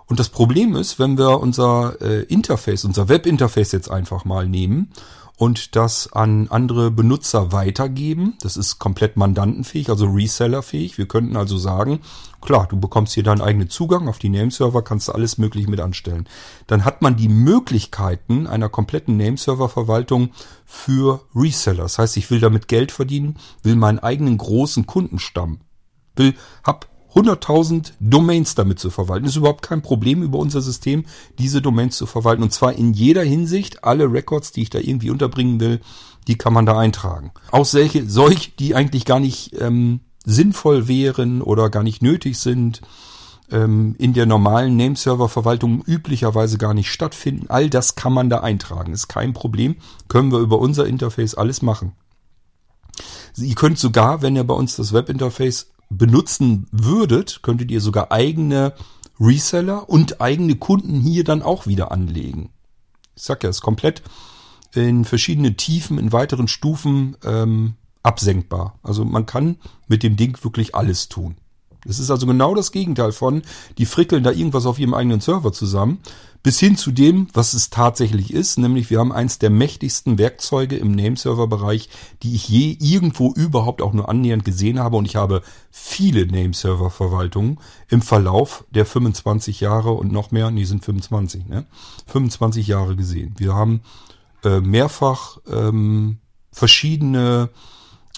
Und 0.07 0.21
das 0.21 0.29
Problem 0.29 0.77
ist, 0.77 0.99
wenn 0.99 1.17
wir 1.17 1.41
unser 1.41 1.97
äh, 2.01 2.23
Interface, 2.25 2.85
unser 2.85 3.09
Webinterface 3.09 3.73
jetzt 3.73 3.91
einfach 3.91 4.25
mal 4.25 4.47
nehmen 4.47 4.93
und 5.39 5.75
das 5.75 6.13
an 6.13 6.49
andere 6.51 6.91
Benutzer 6.91 7.51
weitergeben, 7.51 8.37
das 8.43 8.57
ist 8.57 8.79
komplett 8.79 9.17
mandantenfähig, 9.17 9.89
also 9.89 10.07
resellerfähig. 10.07 10.99
Wir 10.99 11.09
könnten 11.09 11.37
also 11.37 11.57
sagen, 11.57 12.01
klar, 12.43 12.67
du 12.69 12.79
bekommst 12.79 13.15
hier 13.15 13.23
deinen 13.23 13.41
eigenen 13.41 13.71
Zugang 13.71 14.07
auf 14.09 14.19
die 14.19 14.29
Nameserver, 14.29 14.83
kannst 14.83 15.09
du 15.09 15.13
alles 15.13 15.39
mögliche 15.39 15.71
mit 15.71 15.81
anstellen. 15.81 16.29
Dann 16.67 16.85
hat 16.85 17.01
man 17.01 17.17
die 17.17 17.31
Möglichkeiten 17.31 18.47
einer 18.47 18.69
kompletten 18.69 19.17
Nameserver-Verwaltung 19.17 20.31
für 20.67 21.23
Reseller. 21.35 21.85
Das 21.85 21.99
heißt, 21.99 22.19
ich 22.19 22.31
will 22.31 22.41
damit 22.41 22.69
Geld 22.69 22.93
verdienen, 22.93 23.39
will 23.63 23.77
meinen 23.77 23.99
eigenen 23.99 24.37
großen 24.37 24.87
Kundenstamm, 24.87 25.61
will, 26.17 26.35
hab 26.65 26.92
100.000 27.15 27.93
Domains 28.01 28.55
damit 28.55 28.79
zu 28.79 28.91
verwalten. 28.91 29.27
ist 29.27 29.37
überhaupt 29.37 29.63
kein 29.63 29.83
Problem 29.83 30.23
über 30.23 30.39
unser 30.39 30.63
System, 30.63 31.05
diese 31.39 31.61
Domains 31.61 31.97
zu 31.97 32.07
verwalten. 32.07 32.43
Und 32.43 32.53
zwar 32.53 32.73
in 32.73 32.95
jeder 32.95 33.23
Hinsicht. 33.23 33.85
Alle 33.85 34.11
Records, 34.13 34.53
die 34.53 34.63
ich 34.63 34.71
da 34.71 34.79
irgendwie 34.79 35.11
unterbringen 35.11 35.61
will, 35.61 35.81
die 36.27 36.39
kann 36.39 36.53
man 36.53 36.67
da 36.67 36.79
eintragen. 36.79 37.33
Auch 37.51 37.67
solche, 37.67 38.09
solche 38.09 38.53
die 38.53 38.75
eigentlich 38.75 39.05
gar 39.05 39.21
nicht 39.21 39.61
ähm, 39.61 40.01
sinnvoll 40.25 40.89
wären 40.89 41.43
oder 41.43 41.69
gar 41.69 41.83
nicht 41.83 42.03
nötig 42.03 42.39
sind, 42.39 42.81
ähm, 43.51 43.95
in 43.99 44.15
der 44.15 44.27
normalen 44.27 44.77
Nameserver-Verwaltung 44.77 45.83
üblicherweise 45.85 46.59
gar 46.59 46.75
nicht 46.75 46.91
stattfinden. 46.91 47.47
All 47.49 47.69
das 47.69 47.95
kann 47.95 48.13
man 48.13 48.31
da 48.31 48.41
eintragen. 48.41 48.93
Ist 48.93 49.09
kein 49.09 49.33
Problem. 49.33 49.77
Können 50.09 50.33
wir 50.33 50.39
über 50.39 50.59
unser 50.59 50.87
Interface 50.87 51.35
alles 51.35 51.63
machen. 51.63 51.93
Ihr 53.37 53.55
könnt 53.55 53.79
sogar, 53.79 54.23
wenn 54.23 54.37
ihr 54.37 54.45
bei 54.45 54.55
uns 54.55 54.77
das 54.77 54.93
Webinterface 54.93 55.72
benutzen 55.97 56.67
würdet, 56.73 57.41
könntet 57.43 57.71
ihr 57.71 57.81
sogar 57.81 58.13
eigene 58.13 58.75
Reseller 59.21 59.89
und 59.89 60.21
eigene 60.21 60.57
Kunden 60.57 61.01
hier 61.01 61.25
dann 61.25 61.43
auch 61.43 61.67
wieder 61.67 61.93
anlegen. 61.93 62.51
Ich 63.15 63.23
sag 63.23 63.43
ja, 63.45 63.51
es 63.51 63.57
ist 63.57 63.63
komplett 63.63 64.03
in 64.75 65.05
verschiedene 65.05 65.55
Tiefen, 65.57 65.99
in 65.99 66.13
weiteren 66.13 66.49
Stufen 66.49 67.17
ähm, 67.25 67.75
absenkbar. 68.03 68.79
Also 68.83 69.05
man 69.05 69.27
kann 69.27 69.57
mit 69.87 70.03
dem 70.03 70.17
Ding 70.17 70.43
wirklich 70.43 70.75
alles 70.75 71.09
tun. 71.09 71.37
Es 71.87 71.99
ist 71.99 72.11
also 72.11 72.27
genau 72.27 72.55
das 72.55 72.73
Gegenteil 72.73 73.13
von, 73.13 73.43
die 73.77 73.87
frickeln 73.87 74.23
da 74.23 74.31
irgendwas 74.31 74.67
auf 74.67 74.79
ihrem 74.79 74.95
eigenen 74.95 75.21
Server 75.21 75.53
zusammen, 75.53 75.99
bis 76.43 76.59
hin 76.59 76.77
zu 76.77 76.91
dem, 76.91 77.29
was 77.33 77.55
es 77.55 77.71
tatsächlich 77.71 78.33
ist, 78.33 78.59
nämlich 78.59 78.91
wir 78.91 78.99
haben 78.99 79.13
eins 79.13 79.39
der 79.39 79.51
mächtigsten 79.51 80.19
Werkzeuge 80.19 80.77
im 80.77 80.93
Nameserver-Bereich, 80.93 81.89
die 82.23 82.35
ich 82.35 82.49
je 82.49 82.77
irgendwo 82.81 83.33
überhaupt 83.33 83.81
auch 83.81 83.93
nur 83.93 84.09
annähernd 84.09 84.45
gesehen 84.45 84.81
habe 84.81 84.97
und 84.97 85.07
ich 85.07 85.17
habe 85.17 85.43
viele 85.71 86.27
Nameserver-Verwaltungen 86.27 87.59
im 87.89 88.03
Verlauf 88.03 88.65
der 88.71 88.87
25 88.87 89.61
Jahre 89.61 89.93
und 89.93 90.11
noch 90.11 90.33
mehr, 90.33 90.51
nee, 90.51 90.65
sind 90.65 90.85
25, 90.85 91.47
ne? 91.47 91.67
25 92.07 92.67
Jahre 92.67 92.97
gesehen. 92.97 93.35
Wir 93.39 93.55
haben 93.55 93.83
äh, 94.43 94.61
mehrfach 94.61 95.39
ähm, 95.49 96.19
verschiedene 96.51 97.51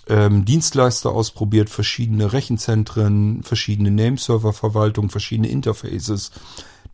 ähm, 0.09 0.45
Dienstleister 0.45 1.11
ausprobiert, 1.11 1.71
verschiedene 1.71 2.33
Rechenzentren, 2.33 3.43
verschiedene 3.43 3.91
Nameserver-Verwaltungen, 3.91 5.11
verschiedene 5.11 5.49
Interfaces. 5.49 6.31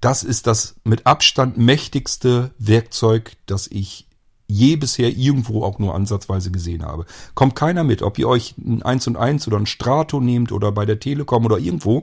Das 0.01 0.23
ist 0.23 0.47
das 0.47 0.77
mit 0.85 1.07
Abstand 1.07 1.59
mächtigste 1.59 2.53
Werkzeug, 2.59 3.33
das 3.47 3.67
ich 3.67 4.07
je 4.47 4.77
bisher 4.77 5.17
irgendwo 5.17 5.63
auch 5.63 5.79
nur 5.79 5.95
ansatzweise 5.95 6.51
gesehen 6.51 6.85
habe. 6.85 7.07
Kommt 7.35 7.55
keiner 7.55 7.85
mit, 7.85 8.03
ob 8.03 8.19
ihr 8.19 8.29
euch 8.29 8.55
ein 8.59 8.83
1 8.83 9.07
und 9.07 9.17
1 9.17 9.47
oder 9.47 9.59
ein 9.59 9.67
Strato 9.67 10.21
nehmt 10.21 10.51
oder 10.53 10.73
bei 10.73 10.87
der 10.87 10.99
Telekom 10.99 11.45
oder 11.45 11.59
irgendwo. 11.59 12.03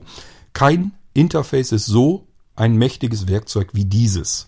Kein 0.54 0.92
Interface 1.12 1.72
ist 1.72 1.86
so 1.86 2.26
ein 2.56 2.76
mächtiges 2.76 3.28
Werkzeug 3.28 3.70
wie 3.72 3.84
dieses. 3.84 4.47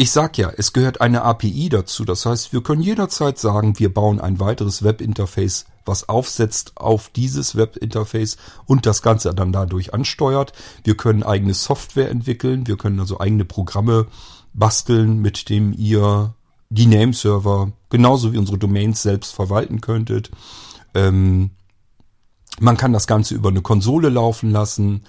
Ich 0.00 0.12
sag 0.12 0.38
ja, 0.38 0.50
es 0.56 0.72
gehört 0.72 1.02
eine 1.02 1.24
API 1.24 1.68
dazu. 1.68 2.06
Das 2.06 2.24
heißt, 2.24 2.54
wir 2.54 2.62
können 2.62 2.80
jederzeit 2.80 3.38
sagen, 3.38 3.78
wir 3.78 3.92
bauen 3.92 4.18
ein 4.18 4.40
weiteres 4.40 4.82
Webinterface, 4.82 5.66
was 5.84 6.08
aufsetzt 6.08 6.72
auf 6.78 7.10
dieses 7.10 7.54
Webinterface 7.54 8.38
und 8.64 8.86
das 8.86 9.02
Ganze 9.02 9.34
dann 9.34 9.52
dadurch 9.52 9.92
ansteuert. 9.92 10.54
Wir 10.84 10.96
können 10.96 11.22
eigene 11.22 11.52
Software 11.52 12.08
entwickeln. 12.08 12.66
Wir 12.66 12.78
können 12.78 12.98
also 12.98 13.20
eigene 13.20 13.44
Programme 13.44 14.06
basteln, 14.54 15.20
mit 15.20 15.50
dem 15.50 15.74
ihr 15.76 16.32
die 16.70 16.86
Nameserver 16.86 17.72
genauso 17.90 18.32
wie 18.32 18.38
unsere 18.38 18.56
Domains 18.56 19.02
selbst 19.02 19.34
verwalten 19.34 19.82
könntet. 19.82 20.30
Ähm, 20.94 21.50
man 22.58 22.78
kann 22.78 22.94
das 22.94 23.06
Ganze 23.06 23.34
über 23.34 23.50
eine 23.50 23.60
Konsole 23.60 24.08
laufen 24.08 24.50
lassen. 24.50 25.04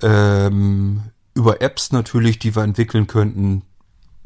Ähm, 0.00 1.02
über 1.34 1.60
Apps 1.60 1.92
natürlich, 1.92 2.38
die 2.38 2.56
wir 2.56 2.62
entwickeln 2.62 3.06
könnten 3.06 3.62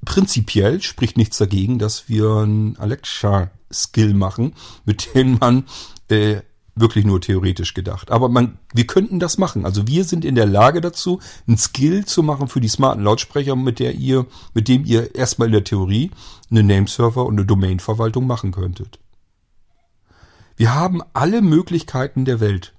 prinzipiell 0.04 0.82
spricht 0.82 1.16
nichts 1.16 1.38
dagegen, 1.38 1.78
dass 1.78 2.08
wir 2.08 2.30
einen 2.30 2.76
Alexa-Skill 2.76 4.14
machen, 4.14 4.54
mit 4.84 5.14
dem 5.14 5.38
man 5.38 5.64
äh, 6.08 6.40
wirklich 6.76 7.04
nur 7.04 7.20
theoretisch 7.20 7.74
gedacht. 7.74 8.10
Aber 8.10 8.28
man, 8.28 8.58
wir 8.72 8.86
könnten 8.86 9.20
das 9.20 9.38
machen. 9.38 9.64
Also 9.64 9.86
wir 9.86 10.04
sind 10.04 10.24
in 10.24 10.34
der 10.34 10.46
Lage 10.46 10.80
dazu, 10.80 11.20
einen 11.46 11.58
Skill 11.58 12.04
zu 12.04 12.22
machen 12.22 12.48
für 12.48 12.60
die 12.60 12.68
smarten 12.68 13.04
Lautsprecher, 13.04 13.56
mit 13.56 13.78
der 13.78 13.94
ihr, 13.94 14.26
mit 14.54 14.68
dem 14.68 14.84
ihr 14.84 15.14
erstmal 15.14 15.48
in 15.48 15.52
der 15.52 15.64
Theorie 15.64 16.10
eine 16.50 16.62
Nameserver 16.62 17.24
und 17.26 17.34
eine 17.34 17.46
Domain-Verwaltung 17.46 18.26
machen 18.26 18.52
könntet. 18.52 18.98
Wir 20.56 20.74
haben 20.74 21.02
alle 21.12 21.42
Möglichkeiten 21.42 22.24
der 22.24 22.40
Welt. 22.40 22.74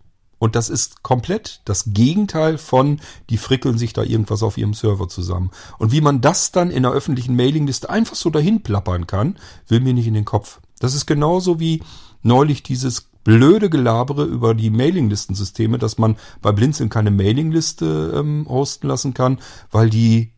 Und 0.46 0.56
das 0.56 0.70
ist 0.70 1.02
komplett 1.02 1.62
das 1.66 1.86
Gegenteil 1.88 2.60
von, 2.60 3.02
die 3.32 3.38
frickeln 3.40 3.80
sich 3.80 3.94
da 3.94 4.04
irgendwas 4.04 4.44
auf 4.44 4.60
ihrem 4.60 4.76
Server 4.76 5.10
zusammen. 5.10 5.50
Und 5.80 5.92
wie 5.92 6.02
man 6.02 6.22
das 6.22 6.52
dann 6.52 6.70
in 6.70 6.84
der 6.84 6.92
öffentlichen 6.92 7.36
Mailingliste 7.36 7.90
einfach 7.90 8.14
so 8.14 8.30
dahin 8.30 8.62
plappern 8.62 9.08
kann, 9.08 9.38
will 9.68 9.80
mir 9.80 9.96
nicht 9.96 10.06
in 10.06 10.14
den 10.14 10.24
Kopf. 10.24 10.60
Das 10.78 10.94
ist 10.94 11.08
genauso 11.08 11.60
wie 11.60 11.82
neulich 12.22 12.62
dieses 12.62 13.08
blöde 13.24 13.72
Gelabere 13.72 14.24
über 14.24 14.54
die 14.54 14.70
Mailinglistensysteme, 14.70 15.80
dass 15.80 15.98
man 15.98 16.16
bei 16.44 16.52
Blinzeln 16.52 16.90
keine 16.90 17.10
Mailingliste 17.10 18.14
ähm, 18.16 18.46
hosten 18.48 18.88
lassen 18.88 19.16
kann, 19.16 19.40
weil 19.72 19.90
die 19.90 20.32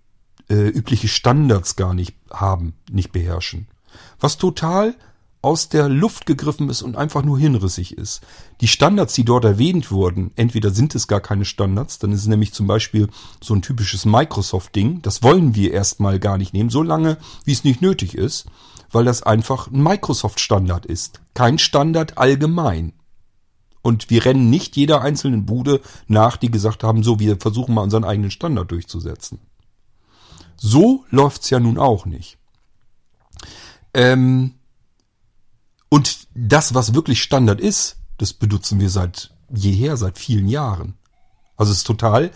äh, 0.50 0.70
übliche 0.70 1.10
Standards 1.10 1.76
gar 1.76 1.94
nicht 1.94 2.16
haben, 2.32 2.76
nicht 2.90 3.12
beherrschen. 3.12 3.68
Was 4.22 4.38
total 4.38 4.96
aus 5.48 5.70
der 5.70 5.88
Luft 5.88 6.26
gegriffen 6.26 6.70
ist 6.70 6.82
und 6.82 6.98
einfach 6.98 7.24
nur 7.24 7.40
hinrissig 7.40 7.98
ist. 7.98 8.20
Die 8.60 8.68
Standards, 8.68 9.14
die 9.14 9.24
dort 9.24 9.46
erwähnt 9.46 9.92
wurden, 9.92 10.32
entweder 10.36 10.72
sind 10.72 10.94
es 10.94 11.08
gar 11.08 11.22
keine 11.22 11.46
Standards, 11.46 12.00
dann 12.00 12.12
ist 12.12 12.20
es 12.20 12.28
nämlich 12.28 12.52
zum 12.52 12.68
Beispiel 12.68 13.08
so 13.42 13.54
ein 13.54 13.62
typisches 13.62 14.04
Microsoft-Ding. 14.04 15.02
Das 15.04 15.24
wollen 15.24 15.56
wir 15.56 15.72
erstmal 15.72 16.20
gar 16.20 16.38
nicht 16.38 16.54
nehmen, 16.54 16.70
solange 16.70 17.16
wie 17.46 17.54
es 17.54 17.64
nicht 17.64 17.82
nötig 17.82 18.14
ist, 18.14 18.48
weil 18.92 19.06
das 19.06 19.24
einfach 19.24 19.72
ein 19.72 19.82
Microsoft-Standard 19.82 20.86
ist. 20.86 21.22
Kein 21.34 21.60
Standard 21.60 22.18
allgemein. 22.18 22.92
Und 23.82 24.10
wir 24.10 24.26
rennen 24.26 24.50
nicht 24.50 24.76
jeder 24.76 25.00
einzelnen 25.00 25.46
Bude 25.46 25.80
nach, 26.08 26.36
die 26.36 26.52
gesagt 26.52 26.84
haben, 26.84 27.04
so, 27.04 27.22
wir 27.22 27.38
versuchen 27.38 27.74
mal 27.74 27.84
unseren 27.84 28.04
eigenen 28.04 28.32
Standard 28.32 28.70
durchzusetzen. 28.70 29.40
So 30.58 31.06
läuft's 31.10 31.50
ja 31.52 31.62
nun 31.62 31.78
auch 31.78 32.06
nicht. 32.06 32.38
Ähm, 33.94 34.57
und 35.90 36.28
das, 36.36 36.74
was 36.74 36.94
wirklich 36.94 37.22
Standard 37.22 37.62
ist, 37.62 37.98
das 38.18 38.34
benutzen 38.34 38.80
wir 38.80 38.90
seit 38.90 39.32
jeher, 39.54 39.98
seit 39.98 40.18
vielen 40.18 40.48
Jahren. 40.48 40.96
Also 41.56 41.72
es 41.72 41.80
ist 41.80 41.88
total 41.88 42.32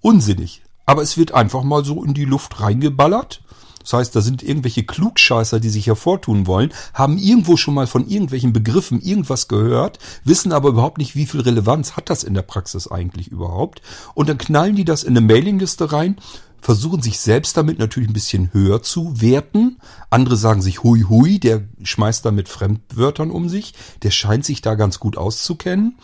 unsinnig. 0.00 0.62
Aber 0.86 1.02
es 1.02 1.16
wird 1.16 1.32
einfach 1.32 1.62
mal 1.62 1.84
so 1.84 2.02
in 2.02 2.14
die 2.14 2.24
Luft 2.24 2.60
reingeballert. 2.60 3.42
Das 3.80 3.94
heißt, 3.94 4.14
da 4.14 4.20
sind 4.20 4.42
irgendwelche 4.42 4.84
Klugscheißer, 4.84 5.58
die 5.58 5.70
sich 5.70 5.86
hervortun 5.86 6.46
wollen, 6.46 6.72
haben 6.92 7.16
irgendwo 7.16 7.56
schon 7.56 7.74
mal 7.74 7.86
von 7.86 8.06
irgendwelchen 8.06 8.52
Begriffen 8.52 9.00
irgendwas 9.00 9.48
gehört, 9.48 9.98
wissen 10.22 10.52
aber 10.52 10.68
überhaupt 10.68 10.98
nicht, 10.98 11.16
wie 11.16 11.24
viel 11.24 11.40
Relevanz 11.40 11.92
hat 11.96 12.10
das 12.10 12.22
in 12.22 12.34
der 12.34 12.42
Praxis 12.42 12.88
eigentlich 12.88 13.28
überhaupt. 13.28 13.80
Und 14.14 14.28
dann 14.28 14.36
knallen 14.36 14.76
die 14.76 14.84
das 14.84 15.02
in 15.02 15.16
eine 15.16 15.26
Mailingliste 15.26 15.92
rein, 15.92 16.16
versuchen 16.60 17.02
sich 17.02 17.18
selbst 17.18 17.56
damit 17.56 17.78
natürlich 17.78 18.08
ein 18.08 18.14
bisschen 18.14 18.52
höher 18.52 18.82
zu 18.82 19.20
werten. 19.20 19.78
Andere 20.10 20.36
sagen 20.36 20.62
sich 20.62 20.82
hui 20.82 21.02
hui, 21.02 21.38
der 21.38 21.62
schmeißt 21.82 22.24
da 22.24 22.30
mit 22.30 22.48
Fremdwörtern 22.48 23.30
um 23.30 23.48
sich, 23.48 23.74
der 24.02 24.10
scheint 24.10 24.44
sich 24.44 24.62
da 24.62 24.74
ganz 24.74 25.00
gut 25.00 25.16
auszukennen 25.16 25.98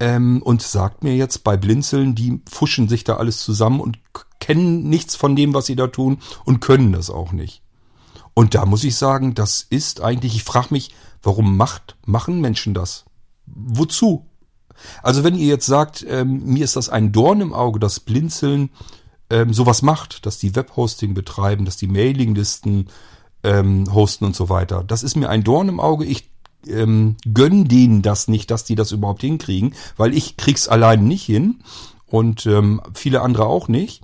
ähm, 0.00 0.42
und 0.42 0.62
sagt 0.62 1.04
mir 1.04 1.14
jetzt 1.14 1.44
bei 1.44 1.56
Blinzeln, 1.56 2.14
die 2.14 2.40
fuschen 2.50 2.88
sich 2.88 3.04
da 3.04 3.16
alles 3.16 3.40
zusammen 3.40 3.80
und 3.80 3.98
kennen 4.40 4.88
nichts 4.88 5.14
von 5.14 5.36
dem, 5.36 5.54
was 5.54 5.66
sie 5.66 5.76
da 5.76 5.86
tun 5.86 6.18
und 6.44 6.60
können 6.60 6.92
das 6.92 7.10
auch 7.10 7.32
nicht. 7.32 7.62
Und 8.34 8.54
da 8.54 8.66
muss 8.66 8.84
ich 8.84 8.96
sagen, 8.96 9.34
das 9.34 9.66
ist 9.68 10.00
eigentlich, 10.00 10.34
ich 10.34 10.44
frage 10.44 10.68
mich, 10.70 10.94
warum 11.22 11.56
macht, 11.56 11.96
machen 12.06 12.40
Menschen 12.40 12.74
das? 12.74 13.04
Wozu? 13.46 14.26
Also 15.02 15.22
wenn 15.22 15.36
ihr 15.36 15.46
jetzt 15.46 15.66
sagt, 15.66 16.04
ähm, 16.08 16.44
mir 16.44 16.64
ist 16.64 16.76
das 16.76 16.88
ein 16.88 17.12
Dorn 17.12 17.40
im 17.40 17.52
Auge, 17.52 17.78
dass 17.78 18.00
Blinzeln 18.00 18.70
ähm, 19.32 19.54
sowas 19.54 19.80
macht, 19.80 20.26
dass 20.26 20.38
die 20.38 20.54
Webhosting 20.54 21.14
betreiben, 21.14 21.64
dass 21.64 21.78
die 21.78 21.86
Mailinglisten 21.86 22.88
ähm, 23.42 23.92
hosten 23.92 24.26
und 24.26 24.36
so 24.36 24.50
weiter. 24.50 24.84
Das 24.86 25.02
ist 25.02 25.16
mir 25.16 25.30
ein 25.30 25.42
Dorn 25.42 25.70
im 25.70 25.80
Auge. 25.80 26.04
Ich 26.04 26.30
ähm, 26.68 27.16
gönn 27.32 27.66
denen 27.66 28.02
das 28.02 28.28
nicht, 28.28 28.50
dass 28.50 28.64
die 28.64 28.74
das 28.74 28.92
überhaupt 28.92 29.22
hinkriegen, 29.22 29.74
weil 29.96 30.14
ich 30.14 30.36
krieg's 30.36 30.68
allein 30.68 31.08
nicht 31.08 31.24
hin 31.24 31.64
und 32.06 32.44
ähm, 32.44 32.82
viele 32.92 33.22
andere 33.22 33.46
auch 33.46 33.68
nicht. 33.68 34.02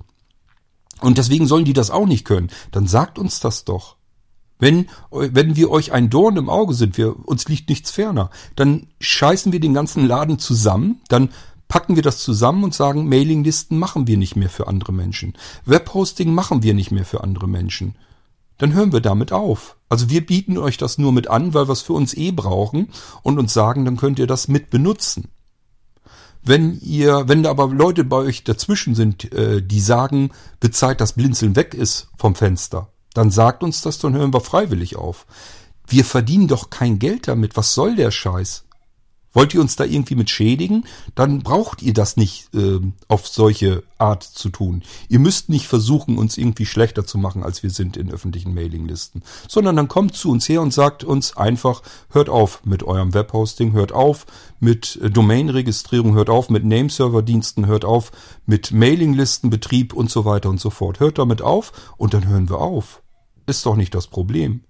Und 1.01 1.19
deswegen 1.19 1.47
sollen 1.47 1.67
die 1.67 1.75
das 1.75 1.91
auch 1.91 2.07
nicht 2.07 2.25
können. 2.25 2.49
Dann 2.73 2.87
sagt 2.87 3.19
uns 3.19 3.39
das 3.39 3.65
doch. 3.65 3.97
Wenn, 4.59 4.89
wenn 5.11 5.55
wir 5.55 5.71
euch 5.71 5.93
ein 5.93 6.11
Dorn 6.11 6.37
im 6.37 6.49
Auge 6.49 6.75
sind, 6.75 6.97
wir, 6.97 7.15
uns 7.29 7.47
liegt 7.49 7.69
nichts 7.69 7.93
ferner, 7.93 8.31
dann 8.57 8.89
scheißen 8.99 9.53
wir 9.53 9.61
den 9.61 9.75
ganzen 9.75 10.09
Laden 10.09 10.41
zusammen, 10.41 11.01
dann 11.09 11.29
packen 11.69 11.97
wir 11.97 12.03
das 12.03 12.19
zusammen 12.19 12.65
und 12.65 12.75
sagen, 12.75 13.09
Mailinglisten 13.09 13.79
machen 13.79 14.07
wir 14.07 14.17
nicht 14.17 14.37
mehr 14.37 14.51
für 14.51 14.67
andere 14.67 14.93
Menschen. 14.93 15.35
Webhosting 15.67 16.33
machen 16.33 16.63
wir 16.63 16.75
nicht 16.75 16.91
mehr 16.91 17.05
für 17.05 17.23
andere 17.23 17.47
Menschen. 17.47 17.95
Dann 18.57 18.73
hören 18.73 18.93
wir 18.93 19.01
damit 19.01 19.33
auf. 19.33 19.77
Also 19.89 20.11
wir 20.11 20.27
bieten 20.27 20.59
euch 20.59 20.77
das 20.79 20.99
nur 20.99 21.13
mit 21.13 21.29
an, 21.29 21.55
weil 21.55 21.69
wir 21.69 21.73
es 21.73 21.83
für 21.83 21.93
uns 21.93 22.15
eh 22.15 22.33
brauchen 22.33 22.89
und 23.23 23.39
uns 23.39 23.55
sagen, 23.55 23.85
dann 23.85 23.97
könnt 23.97 24.19
ihr 24.19 24.27
das 24.27 24.49
mit 24.49 24.71
benutzen. 24.71 25.29
Wenn 26.43 26.81
ihr, 26.81 27.29
wenn 27.29 27.43
da 27.43 27.51
aber 27.51 27.69
Leute 27.69 28.05
bei 28.05 28.17
euch 28.17 28.45
dazwischen 28.45 28.95
sind, 28.95 29.33
äh, 29.33 29.63
die 29.63 29.81
sagen, 29.81 30.31
Zeit, 30.71 31.01
dass 31.01 31.13
Blinzeln 31.13 31.57
weg 31.57 31.75
ist 31.75 32.09
vom 32.17 32.35
Fenster, 32.35 32.89
dann 33.13 33.31
sagt 33.31 33.63
uns 33.63 33.83
das, 33.83 33.99
dann 33.99 34.15
hören 34.15 34.33
wir 34.33 34.41
freiwillig 34.41 34.97
auf. 34.97 35.27
Wir 35.87 36.05
verdienen 36.05 36.49
doch 36.49 36.71
kein 36.71 36.99
Geld 36.99 37.29
damit. 37.29 37.57
Was 37.57 37.75
soll 37.75 37.97
der 37.97 38.11
Scheiß? 38.11 38.65
Wollt 39.33 39.55
ihr 39.55 39.61
uns 39.61 39.77
da 39.77 39.85
irgendwie 39.85 40.15
mit 40.15 40.31
schädigen? 40.31 40.85
Dann 41.15 41.43
braucht 41.43 41.83
ihr 41.83 41.93
das 41.93 42.17
nicht 42.17 42.55
äh, 42.55 42.81
auf 43.09 43.29
solche 43.29 43.83
Art 43.99 44.23
zu 44.23 44.49
tun. 44.49 44.83
Ihr 45.09 45.19
müsst 45.19 45.49
nicht 45.49 45.67
versuchen, 45.67 46.17
uns 46.17 46.39
irgendwie 46.39 46.67
schlechter 46.67 47.07
zu 47.07 47.19
machen, 47.19 47.43
als 47.43 47.63
wir 47.63 47.71
sind 47.71 47.97
in 47.97 48.11
öffentlichen 48.11 48.55
Mailinglisten. 48.55 49.23
Sondern 49.47 49.77
dann 49.77 49.89
kommt 49.89 50.17
zu 50.17 50.31
uns 50.31 50.49
her 50.49 50.63
und 50.63 50.73
sagt 50.73 51.05
uns 51.05 51.37
einfach, 51.37 51.83
hört 52.11 52.29
auf 52.31 52.65
mit 52.65 52.83
eurem 52.83 53.13
Webhosting, 53.13 53.73
hört 53.73 53.93
auf 53.93 54.27
mit 54.61 54.99
äh, 55.03 55.11
Domainregistrierung, 55.11 56.15
hört 56.15 56.31
auf 56.31 56.49
mit 56.49 56.65
Nameserver-Diensten, 56.65 57.67
hört 57.67 57.85
auf 57.85 58.13
mit 58.47 58.73
Mailinglistenbetrieb 58.73 59.93
und 59.93 60.11
so 60.11 60.25
weiter 60.25 60.49
und 60.49 60.61
so 60.61 60.71
fort. 60.71 61.01
Hört 61.01 61.19
damit 61.19 61.43
auf 61.43 61.73
und 61.97 62.15
dann 62.15 62.27
hören 62.27 62.49
wir 62.49 62.59
auf. 62.59 63.03
Ist 63.47 63.67
doch 63.67 63.77
nicht 63.77 63.95
das 63.95 64.07
Problem. 64.07 64.63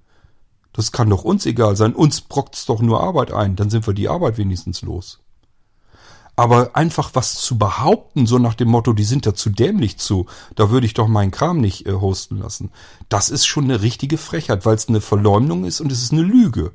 Das 0.73 0.93
kann 0.93 1.11
doch 1.11 1.25
uns 1.25 1.47
egal 1.47 1.77
sein. 1.77 1.95
Uns 1.95 2.21
brockt's 2.21 2.67
doch 2.67 2.81
nur 2.81 3.03
Arbeit 3.03 3.33
ein. 3.33 3.57
Dann 3.57 3.71
sind 3.71 3.87
wir 3.87 3.95
die 3.95 4.09
Arbeit 4.09 4.39
wenigstens 4.39 4.83
los. 4.83 5.21
Aber 6.37 6.77
einfach 6.77 7.11
was 7.15 7.35
zu 7.35 7.59
behaupten, 7.59 8.27
so 8.27 8.39
nach 8.39 8.55
dem 8.55 8.69
Motto, 8.69 8.93
die 8.93 9.03
sind 9.03 9.27
da 9.27 9.35
zu 9.35 9.51
dämlich 9.51 9.99
zu, 9.99 10.27
da 10.55 10.71
würde 10.71 10.87
ich 10.87 10.95
doch 10.95 11.09
meinen 11.09 11.33
Kram 11.33 11.61
nicht 11.61 11.87
äh, 11.87 11.95
hosten 11.95 12.39
lassen. 12.39 12.71
Das 13.09 13.29
ist 13.29 13.45
schon 13.45 13.65
eine 13.65 13.83
richtige 13.83 14.19
Frechheit, 14.19 14.65
weil 14.65 14.77
es 14.77 14.89
eine 14.89 15.01
Verleumdung 15.01 15.65
ist 15.65 15.81
und 15.81 15.91
es 15.91 16.01
ist 16.01 16.13
eine 16.13 16.23
Lüge. 16.23 16.71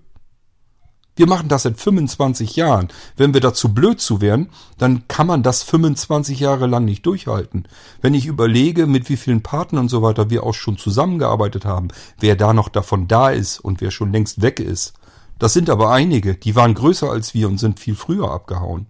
Wir 1.16 1.28
machen 1.28 1.47
das 1.47 1.64
seit 1.64 1.80
25 1.80 2.55
Jahren. 2.55 2.88
Wenn 3.16 3.34
wir 3.34 3.41
dazu 3.41 3.74
blöd 3.74 4.01
zu 4.01 4.20
wären, 4.20 4.49
dann 4.80 5.07
kann 5.07 5.28
man 5.28 5.43
das 5.43 5.61
25 5.61 6.39
Jahre 6.39 6.66
lang 6.66 6.86
nicht 6.86 7.05
durchhalten. 7.05 7.68
Wenn 8.01 8.16
ich 8.16 8.26
überlege, 8.26 8.88
mit 8.88 9.09
wie 9.09 9.18
vielen 9.18 9.43
Partnern 9.43 9.84
und 9.84 9.89
so 9.89 10.01
weiter 10.01 10.32
wir 10.32 10.43
auch 10.43 10.55
schon 10.55 10.78
zusammengearbeitet 10.78 11.66
haben, 11.66 11.89
wer 12.20 12.36
da 12.36 12.53
noch 12.53 12.70
davon 12.70 13.07
da 13.07 13.30
ist 13.30 13.59
und 13.59 13.80
wer 13.80 13.91
schon 13.91 14.11
längst 14.11 14.41
weg 14.41 14.59
ist. 14.59 14.93
Das 15.38 15.53
sind 15.53 15.70
aber 15.70 15.91
einige, 15.91 16.36
die 16.36 16.55
waren 16.55 16.74
größer 16.74 17.09
als 17.11 17.34
wir 17.34 17.47
und 17.47 17.59
sind 17.59 17.80
viel 17.80 17.95
früher 17.95 18.32
abgehauen. 18.32 18.88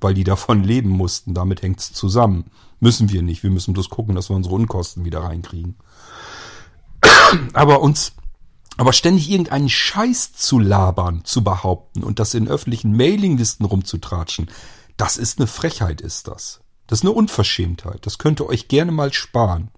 Weil 0.00 0.14
die 0.14 0.24
davon 0.24 0.64
leben 0.64 0.90
mussten. 0.90 1.34
Damit 1.34 1.62
hängt's 1.62 1.92
zusammen. 1.92 2.50
Müssen 2.80 3.10
wir 3.10 3.22
nicht. 3.22 3.42
Wir 3.42 3.50
müssen 3.50 3.74
bloß 3.74 3.90
gucken, 3.90 4.14
dass 4.14 4.30
wir 4.30 4.36
unsere 4.36 4.54
Unkosten 4.54 5.04
wieder 5.04 5.20
reinkriegen. 5.20 5.76
Aber 7.52 7.80
uns 7.80 8.12
aber 8.76 8.92
ständig 8.92 9.30
irgendeinen 9.30 9.68
Scheiß 9.68 10.32
zu 10.32 10.58
labern, 10.58 11.24
zu 11.24 11.44
behaupten 11.44 12.02
und 12.02 12.18
das 12.18 12.34
in 12.34 12.48
öffentlichen 12.48 12.96
Mailinglisten 12.96 13.66
rumzutratschen, 13.66 14.50
das 14.96 15.16
ist 15.16 15.38
eine 15.38 15.46
Frechheit, 15.46 16.00
ist 16.00 16.28
das. 16.28 16.60
Das 16.86 17.00
ist 17.00 17.04
eine 17.04 17.12
Unverschämtheit. 17.12 18.04
Das 18.06 18.18
könnt 18.18 18.40
ihr 18.40 18.46
euch 18.46 18.68
gerne 18.68 18.92
mal 18.92 19.12
sparen. 19.12 19.70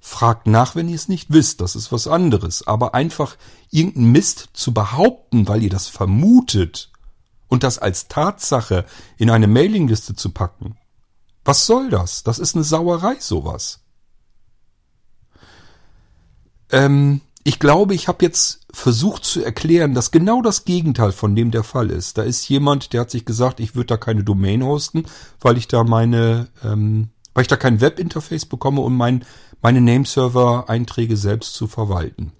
Fragt 0.00 0.46
nach, 0.46 0.74
wenn 0.74 0.88
ihr 0.88 0.94
es 0.94 1.08
nicht 1.08 1.32
wisst, 1.32 1.60
das 1.60 1.76
ist 1.76 1.92
was 1.92 2.06
anderes. 2.06 2.66
Aber 2.66 2.94
einfach 2.94 3.36
irgendeinen 3.70 4.12
Mist 4.12 4.48
zu 4.52 4.72
behaupten, 4.72 5.48
weil 5.48 5.62
ihr 5.62 5.70
das 5.70 5.88
vermutet 5.88 6.90
und 7.48 7.62
das 7.62 7.78
als 7.78 8.08
Tatsache 8.08 8.86
in 9.16 9.30
eine 9.30 9.48
Mailingliste 9.48 10.14
zu 10.14 10.30
packen, 10.30 10.76
was 11.44 11.66
soll 11.66 11.90
das? 11.90 12.22
Das 12.22 12.38
ist 12.38 12.54
eine 12.54 12.64
Sauerei, 12.64 13.16
sowas. 13.20 13.80
Ähm, 16.70 17.22
ich 17.48 17.58
glaube, 17.58 17.94
ich 17.94 18.08
habe 18.08 18.22
jetzt 18.26 18.60
versucht 18.70 19.24
zu 19.24 19.42
erklären, 19.42 19.94
dass 19.94 20.10
genau 20.10 20.42
das 20.42 20.66
Gegenteil 20.66 21.12
von 21.12 21.34
dem 21.34 21.50
der 21.50 21.64
Fall 21.64 21.88
ist. 21.88 22.18
Da 22.18 22.22
ist 22.22 22.46
jemand, 22.50 22.92
der 22.92 23.00
hat 23.00 23.10
sich 23.10 23.24
gesagt, 23.24 23.58
ich 23.58 23.74
würde 23.74 23.86
da 23.86 23.96
keine 23.96 24.22
Domain 24.22 24.62
hosten, 24.62 25.06
weil 25.40 25.56
ich 25.56 25.66
da 25.66 25.82
meine, 25.82 26.48
ähm, 26.62 27.08
weil 27.32 27.40
ich 27.40 27.48
da 27.48 27.56
kein 27.56 27.80
Webinterface 27.80 28.44
bekomme, 28.44 28.82
um 28.82 28.94
mein, 28.94 29.24
meine 29.62 29.80
Nameserver-Einträge 29.80 31.16
selbst 31.16 31.54
zu 31.54 31.68
verwalten. 31.68 32.32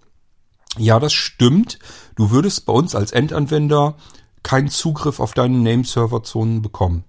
Ja, 0.76 1.00
das 1.00 1.14
stimmt. 1.14 1.78
Du 2.14 2.30
würdest 2.30 2.66
bei 2.66 2.74
uns 2.74 2.94
als 2.94 3.12
Endanwender 3.12 3.96
keinen 4.42 4.68
Zugriff 4.68 5.20
auf 5.20 5.32
deine 5.32 5.56
Nameserver-Zonen 5.56 6.60
bekommen. 6.60 7.04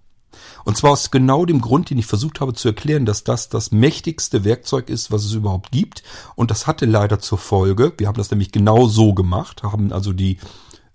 Und 0.65 0.77
zwar 0.77 0.91
aus 0.91 1.11
genau 1.11 1.45
dem 1.45 1.61
Grund, 1.61 1.89
den 1.89 1.97
ich 1.97 2.05
versucht 2.05 2.41
habe 2.41 2.53
zu 2.53 2.67
erklären, 2.67 3.05
dass 3.05 3.23
das 3.23 3.49
das 3.49 3.71
mächtigste 3.71 4.43
Werkzeug 4.43 4.89
ist, 4.89 5.11
was 5.11 5.25
es 5.25 5.33
überhaupt 5.33 5.71
gibt. 5.71 6.03
Und 6.35 6.51
das 6.51 6.67
hatte 6.67 6.85
leider 6.85 7.19
zur 7.19 7.37
Folge, 7.37 7.93
wir 7.97 8.07
haben 8.07 8.17
das 8.17 8.31
nämlich 8.31 8.51
genau 8.51 8.87
so 8.87 9.13
gemacht, 9.13 9.63
haben 9.63 9.91
also 9.91 10.13
die 10.13 10.37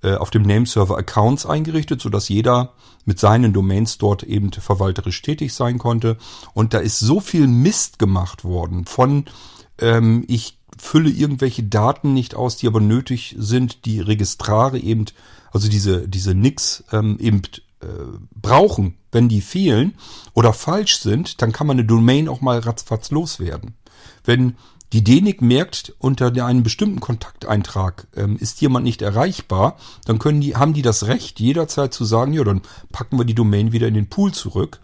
äh, 0.03 0.15
auf 0.15 0.31
dem 0.31 0.43
Nameserver 0.43 0.99
Accounts 0.99 1.47
eingerichtet, 1.47 2.01
sodass 2.01 2.29
jeder 2.29 2.75
mit 3.05 3.19
seinen 3.19 3.53
Domains 3.53 3.99
dort 3.99 4.23
eben 4.23 4.53
verwalterisch 4.53 5.23
tätig 5.23 5.55
sein 5.55 5.79
konnte. 5.79 6.19
Und 6.53 6.75
da 6.75 6.79
ist 6.79 6.99
so 6.99 7.21
viel 7.21 7.47
Mist 7.47 7.99
gemacht 7.99 8.45
worden 8.45 8.85
von 8.87 9.25
ähm, 9.79 10.25
ich 10.29 10.59
fülle 10.79 11.11
irgendwelche 11.11 11.63
Daten 11.63 12.15
nicht 12.15 12.35
aus, 12.35 12.57
die 12.57 12.67
aber 12.67 12.81
nötig 12.81 13.35
sind, 13.39 13.85
die 13.87 14.01
Registrare 14.01 14.79
eben, 14.79 15.07
also 15.53 15.69
diese, 15.69 16.09
diese 16.09 16.35
Nix 16.35 16.85
ähm, 16.93 17.17
eben 17.21 17.43
brauchen, 18.35 18.95
wenn 19.13 19.29
die 19.29 19.41
fehlen 19.41 19.95
oder 20.33 20.53
falsch 20.53 20.99
sind, 20.99 21.43
dann 21.43 21.53
kann 21.53 21.67
man 21.67 21.79
eine 21.79 21.87
Domain 21.87 22.29
auch 22.29 22.41
mal 22.41 22.59
ratzfatz 22.59 23.11
loswerden. 23.11 23.75
Wenn 24.25 24.57
die 24.93 25.03
DENIC 25.03 25.43
merkt, 25.43 25.93
unter 25.99 26.33
einem 26.45 26.63
bestimmten 26.63 27.01
Kontakteintrag 27.01 28.07
ähm, 28.15 28.37
ist 28.37 28.61
jemand 28.61 28.85
nicht 28.85 29.03
erreichbar, 29.03 29.77
dann 30.05 30.21
können 30.21 30.41
die, 30.41 30.55
haben 30.55 30.73
die 30.73 30.83
das 30.83 31.09
Recht, 31.09 31.41
jederzeit 31.41 31.93
zu 31.93 32.05
sagen, 32.05 32.33
ja, 32.33 32.45
dann 32.45 32.63
packen 32.93 33.19
wir 33.19 33.25
die 33.25 33.35
Domain 33.35 33.73
wieder 33.73 33.89
in 33.89 33.95
den 33.95 34.09
Pool 34.09 34.33
zurück. 34.33 34.79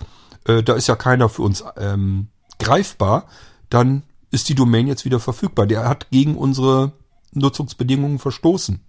Äh, 0.47 0.65
da 0.65 0.75
ist 0.75 0.89
ja 0.89 0.97
keiner 0.97 1.29
für 1.29 1.43
uns 1.43 1.63
ähm, 1.77 2.27
greifbar, 2.59 3.27
dann 3.69 4.03
ist 4.33 4.49
die 4.49 4.55
Domain 4.57 4.89
jetzt 4.89 5.05
wieder 5.05 5.21
verfügbar. 5.21 5.67
Der 5.67 5.89
hat 5.89 6.11
gegen 6.11 6.37
unsere 6.37 6.93
Nutzungsbedingungen 7.33 8.19
verstoßen. 8.19 8.81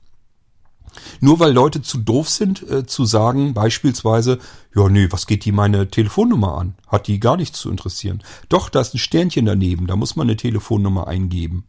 Nur 1.20 1.40
weil 1.40 1.54
Leute 1.54 1.82
zu 1.82 1.98
doof 1.98 2.30
sind, 2.30 2.70
äh, 2.70 2.86
zu 2.86 3.06
sagen, 3.06 3.54
beispielsweise, 3.54 4.40
ja, 4.76 4.90
nee, 4.90 5.08
was 5.10 5.28
geht 5.28 5.46
die 5.46 5.52
meine 5.52 5.90
Telefonnummer 5.90 6.58
an? 6.58 6.76
Hat 6.88 7.08
die 7.08 7.20
gar 7.20 7.38
nichts 7.38 7.60
zu 7.60 7.70
interessieren. 7.70 8.24
Doch, 8.50 8.70
da 8.70 8.82
ist 8.82 8.94
ein 8.94 9.00
Sternchen 9.00 9.46
daneben, 9.46 9.88
da 9.88 9.96
muss 9.96 10.16
man 10.16 10.28
eine 10.28 10.38
Telefonnummer 10.38 11.08
eingeben. 11.08 11.66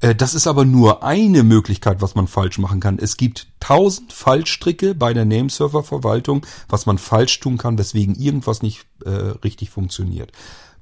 Äh, 0.00 0.14
das 0.14 0.34
ist 0.34 0.46
aber 0.46 0.64
nur 0.64 1.02
eine 1.02 1.42
Möglichkeit, 1.42 2.00
was 2.00 2.14
man 2.14 2.26
falsch 2.26 2.58
machen 2.58 2.80
kann. 2.80 2.98
Es 2.98 3.16
gibt 3.16 3.48
tausend 3.60 4.12
Fallstricke 4.12 4.94
bei 4.94 5.14
der 5.14 5.24
Nameserver-Verwaltung, 5.24 6.44
was 6.68 6.86
man 6.86 6.98
falsch 6.98 7.40
tun 7.40 7.58
kann, 7.58 7.78
weswegen 7.78 8.14
irgendwas 8.14 8.62
nicht 8.62 8.86
äh, 9.04 9.10
richtig 9.10 9.70
funktioniert. 9.70 10.32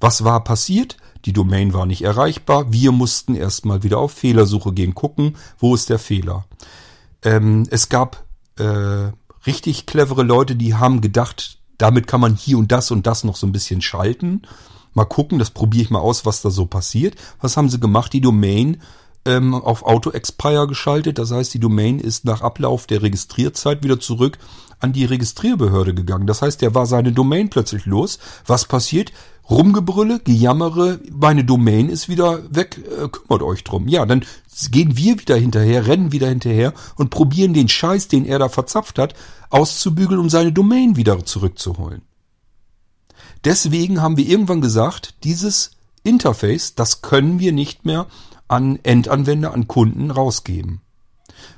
Was 0.01 0.25
war 0.25 0.43
passiert? 0.45 0.97
Die 1.25 1.33
Domain 1.33 1.73
war 1.73 1.87
nicht 1.87 2.03
erreichbar. 2.03 2.73
Wir 2.73 2.93
mussten 2.93 3.35
erstmal 3.35 3.83
wieder 3.83 3.99
auf 3.99 4.13
Fehlersuche 4.13 4.73
gehen, 4.73 4.95
gucken, 4.95 5.37
wo 5.59 5.75
ist 5.75 5.89
der 5.89 5.99
Fehler. 5.99 6.45
Ähm, 7.25 7.67
es 7.71 7.89
gab 7.89 8.25
äh, 8.59 9.11
richtig 9.47 9.87
clevere 9.87 10.23
Leute, 10.23 10.57
die 10.57 10.75
haben 10.75 11.01
gedacht, 11.01 11.59
damit 11.79 12.07
kann 12.07 12.21
man 12.21 12.37
hier 12.37 12.59
und 12.59 12.71
das 12.71 12.91
und 12.91 13.07
das 13.07 13.25
noch 13.25 13.37
so 13.37 13.47
ein 13.47 13.53
bisschen 13.53 13.83
schalten. 13.83 14.43
Mal 14.93 15.07
gucken, 15.07 15.39
das 15.39 15.51
probiere 15.51 15.83
ich 15.83 15.91
mal 15.91 15.99
aus, 15.99 16.25
was 16.25 16.43
da 16.43 16.51
so 16.51 16.67
passiert. 16.67 17.17
Was 17.41 17.57
haben 17.57 17.69
sie 17.69 17.81
gemacht? 17.81 18.13
Die 18.13 18.21
Domain 18.21 18.81
ähm, 19.25 19.55
auf 19.55 19.85
Auto-Expire 19.85 20.67
geschaltet. 20.67 21.19
Das 21.19 21.31
heißt, 21.31 21.55
die 21.55 21.61
Domain 21.61 21.99
ist 21.99 22.25
nach 22.25 22.43
Ablauf 22.43 22.87
der 22.87 23.03
Registrierzeit 23.03 23.83
wieder 23.83 24.01
zurück 24.01 24.39
an 24.81 24.93
die 24.93 25.05
Registrierbehörde 25.05 25.95
gegangen. 25.95 26.27
Das 26.27 26.43
heißt, 26.43 26.61
der 26.61 26.75
war 26.75 26.87
seine 26.87 27.13
Domain 27.13 27.51
plötzlich 27.51 27.87
los. 27.87 28.19
Was 28.47 28.67
passiert? 28.67 29.13
Rumgebrülle, 29.49 30.21
Gejammere, 30.21 31.01
meine 31.13 31.45
Domain 31.45 31.91
ist 31.91 32.09
wieder 32.09 32.43
weg, 32.55 32.79
äh, 32.79 33.09
kümmert 33.09 33.43
euch 33.43 33.63
drum. 33.63 33.89
Ja, 33.89 34.07
dann 34.07 34.25
gehen 34.71 34.97
wir 34.97 35.21
wieder 35.21 35.37
hinterher, 35.37 35.87
rennen 35.87 36.13
wieder 36.13 36.29
hinterher 36.29 36.73
und 36.97 37.11
probieren 37.11 37.53
den 37.53 37.69
Scheiß, 37.69 38.09
den 38.09 38.25
er 38.25 38.39
da 38.39 38.49
verzapft 38.49 38.99
hat, 38.99 39.15
auszubügeln, 39.51 40.21
um 40.21 40.31
seine 40.31 40.53
Domain 40.53 40.97
wieder 40.97 41.25
zurückzuholen. 41.25 42.03
Deswegen 43.45 44.01
haben 44.01 44.17
wir 44.17 44.27
irgendwann 44.27 44.63
gesagt, 44.63 45.15
dieses 45.25 45.73
Interface, 46.03 46.75
das 46.75 47.03
können 47.03 47.39
wir 47.39 47.53
nicht 47.53 47.85
mehr 47.85 48.07
an 48.49 48.79
Endanwender, 48.83 49.53
an 49.53 49.69
Kunden 49.69 50.11
rausgeben. 50.11 50.81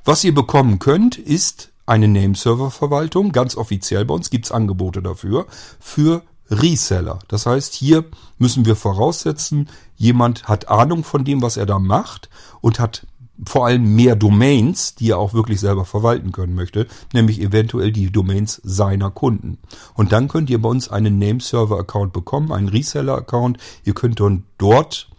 Was 0.04 0.24
ihr 0.24 0.34
bekommen 0.34 0.78
könnt, 0.78 1.16
ist 1.18 1.70
eine 1.86 2.08
Nameserver-Verwaltung. 2.08 3.32
Ganz 3.32 3.56
offiziell 3.56 4.04
bei 4.04 4.14
uns 4.14 4.30
gibt's 4.30 4.52
Angebote 4.52 5.02
dafür. 5.02 5.46
Für 5.80 6.22
Reseller. 6.50 7.18
Das 7.28 7.46
heißt, 7.46 7.74
hier 7.74 8.04
müssen 8.38 8.66
wir 8.66 8.76
voraussetzen, 8.76 9.68
jemand 9.96 10.46
hat 10.46 10.68
Ahnung 10.68 11.02
von 11.02 11.24
dem, 11.24 11.42
was 11.42 11.56
er 11.56 11.66
da 11.66 11.78
macht 11.78 12.28
und 12.60 12.78
hat 12.78 13.06
vor 13.44 13.66
allem 13.66 13.94
mehr 13.94 14.16
Domains, 14.16 14.94
die 14.94 15.10
er 15.10 15.18
auch 15.18 15.34
wirklich 15.34 15.60
selber 15.60 15.84
verwalten 15.84 16.32
können 16.32 16.54
möchte, 16.54 16.86
nämlich 17.12 17.40
eventuell 17.40 17.92
die 17.92 18.10
Domains 18.10 18.60
seiner 18.64 19.10
Kunden. 19.10 19.58
Und 19.94 20.12
dann 20.12 20.28
könnt 20.28 20.48
ihr 20.48 20.62
bei 20.62 20.68
uns 20.68 20.88
einen 20.88 21.18
Nameserver-Account 21.18 22.12
bekommen, 22.12 22.52
einen 22.52 22.68
Reseller-Account. 22.68 23.58
Ihr 23.84 23.94
könnt 23.94 24.20
dann 24.20 24.44
dort 24.56 25.10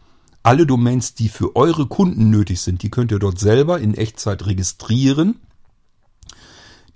alle 0.47 0.65
Domains, 0.65 1.13
die 1.13 1.29
für 1.29 1.55
eure 1.55 1.87
Kunden 1.87 2.29
nötig 2.29 2.61
sind, 2.61 2.81
die 2.81 2.89
könnt 2.89 3.11
ihr 3.11 3.19
dort 3.19 3.37
selber 3.37 3.79
in 3.79 3.93
Echtzeit 3.93 4.45
registrieren 4.45 5.39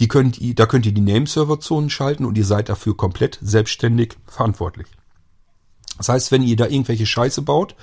die 0.02 0.08
könnt 0.08 0.40
ihr, 0.40 0.56
da 0.56 0.66
könnt 0.66 0.88
ihr 0.88 0.94
die 0.94 1.02
Nameserver-Zonen 1.02 1.92
schalten 1.92 2.26
und 2.26 2.36
ihr 2.36 2.44
seid 2.44 2.70
dafür 2.70 2.98
komplett 2.98 3.38
selbstständig 3.40 4.18
verantwortlich. 4.26 4.88
Das 5.98 6.10
heißt, 6.10 6.32
wenn 6.32 6.42
ihr 6.42 6.56
da 6.56 6.66
irgendwelche 6.66 7.06
Scheiße 7.06 7.44
baut, 7.44 7.76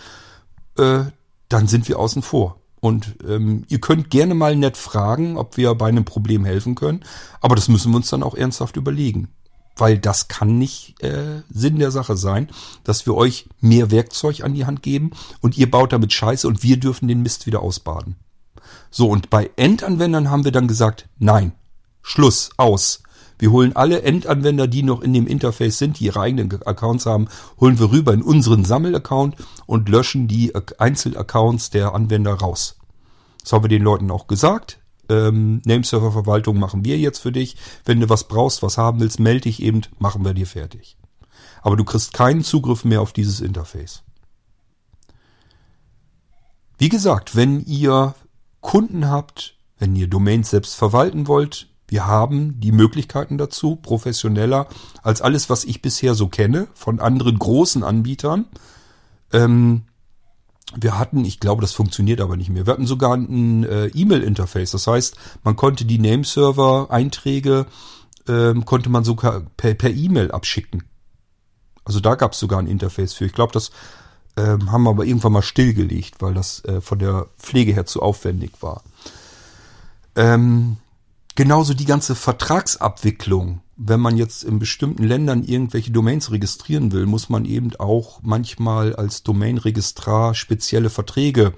äh, 0.77 1.05
dann 1.49 1.69
sind 1.69 1.87
wir 1.87 2.01
außen 2.01 2.23
vor. 2.23 2.61
Und 2.81 3.15
ähm, 3.27 3.65
ihr 3.69 3.81
könnt 3.81 4.11
gerne 4.11 4.35
mal 4.35 4.57
nett 4.57 4.77
fragen, 4.77 5.37
ob 5.37 5.57
wir 5.57 5.73
bei 5.77 5.87
einem 5.87 6.05
Problem 6.05 6.45
helfen 6.45 6.75
können. 6.75 7.05
Aber 7.41 7.55
das 7.55 7.69
müssen 7.69 7.93
wir 7.93 7.97
uns 7.97 8.11
dann 8.11 8.25
auch 8.25 8.35
ernsthaft 8.35 8.77
überlegen. 8.77 9.29
Weil 9.79 9.99
das 9.99 10.29
kann 10.29 10.59
nicht 10.59 11.03
äh, 11.03 11.43
Sinn 11.49 11.79
der 11.79 11.91
Sache 11.91 12.17
sein, 12.17 12.49
dass 12.85 13.07
wir 13.07 13.15
euch 13.15 13.49
mehr 13.61 13.91
Werkzeug 13.91 14.43
an 14.43 14.55
die 14.55 14.67
Hand 14.67 14.83
geben 14.83 15.13
und 15.41 15.57
ihr 15.57 15.71
baut 15.71 15.93
damit 15.93 16.13
Scheiße 16.13 16.47
und 16.47 16.63
wir 16.63 16.79
dürfen 16.79 17.09
den 17.09 17.23
Mist 17.23 17.47
wieder 17.47 17.63
ausbaden. 17.63 18.17
So, 18.91 19.09
und 19.09 19.31
bei 19.31 19.51
Endanwendern 19.57 20.31
haben 20.31 20.45
wir 20.45 20.53
dann 20.53 20.69
gesagt, 20.69 21.09
nein, 21.19 21.53
Schluss, 22.03 22.51
aus. 22.57 23.03
Wir 23.39 23.53
holen 23.53 23.77
alle 23.77 24.03
Endanwender, 24.03 24.67
die 24.67 24.83
noch 24.83 25.01
in 25.01 25.13
dem 25.13 25.29
Interface 25.29 25.79
sind, 25.79 26.01
die 26.01 26.07
ihre 26.07 26.21
eigenen 26.21 26.51
Accounts 26.65 27.07
haben, 27.07 27.29
holen 27.61 27.79
wir 27.79 27.93
rüber 27.93 28.13
in 28.13 28.23
unseren 28.23 28.65
Sammelaccount 28.65 29.37
und 29.67 29.89
löschen 29.89 30.27
die 30.27 30.53
Einzelaccounts 30.79 31.71
der 31.71 31.95
Anwender 31.95 32.35
raus. 32.35 32.77
Das 33.43 33.53
haben 33.53 33.63
wir 33.63 33.69
den 33.69 33.83
Leuten 33.83 34.11
auch 34.11 34.27
gesagt. 34.27 34.81
Ähm, 35.09 35.63
Nameserver-Verwaltung 35.65 36.59
machen 36.59 36.85
wir 36.85 36.99
jetzt 36.99 37.19
für 37.19 37.33
dich. 37.33 37.57
Wenn 37.85 38.01
du 38.01 38.09
was 38.09 38.25
brauchst, 38.29 38.63
was 38.63 38.79
haben 38.79 39.01
willst, 39.01 39.21
melde 39.21 39.43
dich 39.43 39.63
eben, 39.63 39.83
machen 39.99 40.25
wir 40.25 40.35
dir 40.35 40.47
fertig. 40.47 40.97
Aber 41.63 41.77
du 41.77 41.85
kriegst 41.85 42.13
keinen 42.13 42.45
Zugriff 42.45 42.85
mehr 42.85 43.01
auf 43.01 43.13
dieses 43.13 43.41
Interface. 43.41 44.03
Wie 46.79 46.89
gesagt, 46.89 47.35
wenn 47.35 47.65
ihr 47.65 48.15
Kunden 48.61 49.09
habt, 49.09 49.57
wenn 49.79 49.97
ihr 49.97 50.07
Domains 50.07 50.51
selbst 50.51 50.75
verwalten 50.75 51.27
wollt, 51.27 51.69
wir 51.89 52.07
haben 52.07 52.61
die 52.61 52.71
Möglichkeiten 52.71 53.39
dazu, 53.39 53.77
professioneller 53.77 54.69
als 55.03 55.23
alles, 55.23 55.49
was 55.49 55.65
ich 55.65 55.81
bisher 55.81 56.15
so 56.15 56.29
kenne 56.29 56.69
von 56.75 57.01
anderen 57.01 57.39
großen 57.39 57.83
Anbietern. 57.83 58.45
Ähm, 59.33 59.85
wir 60.77 60.99
hatten, 60.99 61.25
ich 61.25 61.41
glaube, 61.41 61.63
das 61.63 61.73
funktioniert 61.73 62.21
aber 62.21 62.37
nicht 62.37 62.51
mehr. 62.51 62.67
Wir 62.67 62.73
hatten 62.73 62.87
sogar 62.87 63.15
ein 63.15 63.65
äh, 63.65 63.87
E-Mail-Interface. 63.87 64.73
Das 64.73 64.87
heißt, 64.87 65.17
man 65.45 65.57
konnte 65.57 65.85
die 65.85 65.99
Nameserver-Einträge 65.99 67.67
ähm, 68.29 68.65
konnte 68.65 68.91
man 68.91 69.05
sogar 69.05 69.43
per, 69.57 69.75
per 69.75 69.91
E-Mail 69.91 70.31
abschicken. 70.31 70.85
Also 71.85 72.01
da 72.01 72.15
gab 72.15 72.33
es 72.33 72.39
sogar 72.39 72.59
ein 72.59 72.67
Interface 72.67 73.15
für. 73.15 73.25
Ich 73.25 73.33
glaube, 73.33 73.53
das 73.53 73.71
ähm, 74.37 74.71
haben 74.71 74.83
wir 74.83 74.91
aber 74.91 75.07
irgendwann 75.07 75.33
mal 75.33 75.43
stillgelegt, 75.43 76.21
weil 76.21 76.35
das 76.35 76.63
äh, 76.67 76.83
von 76.83 76.99
der 76.99 77.29
Pflege 77.39 77.73
her 77.73 77.87
zu 77.87 78.03
aufwendig 78.03 78.53
war. 78.61 78.83
Ähm, 80.15 80.77
Genauso 81.39 81.73
die 81.73 81.85
ganze 81.85 82.17
Vertragsabwicklung. 82.17 83.61
Wenn 83.81 84.01
man 84.01 84.17
jetzt 84.17 84.43
in 84.43 84.59
bestimmten 84.59 85.05
Ländern 85.05 85.45
irgendwelche 85.45 85.93
Domains 85.93 86.33
registrieren 86.33 86.91
will, 86.91 87.07
muss 87.07 87.29
man 87.29 87.45
eben 87.45 87.75
auch 87.77 88.21
manchmal 88.23 88.97
als 88.97 89.23
Domainregistrar 89.23 90.35
spezielle 90.35 90.91
Verträge 90.91 91.55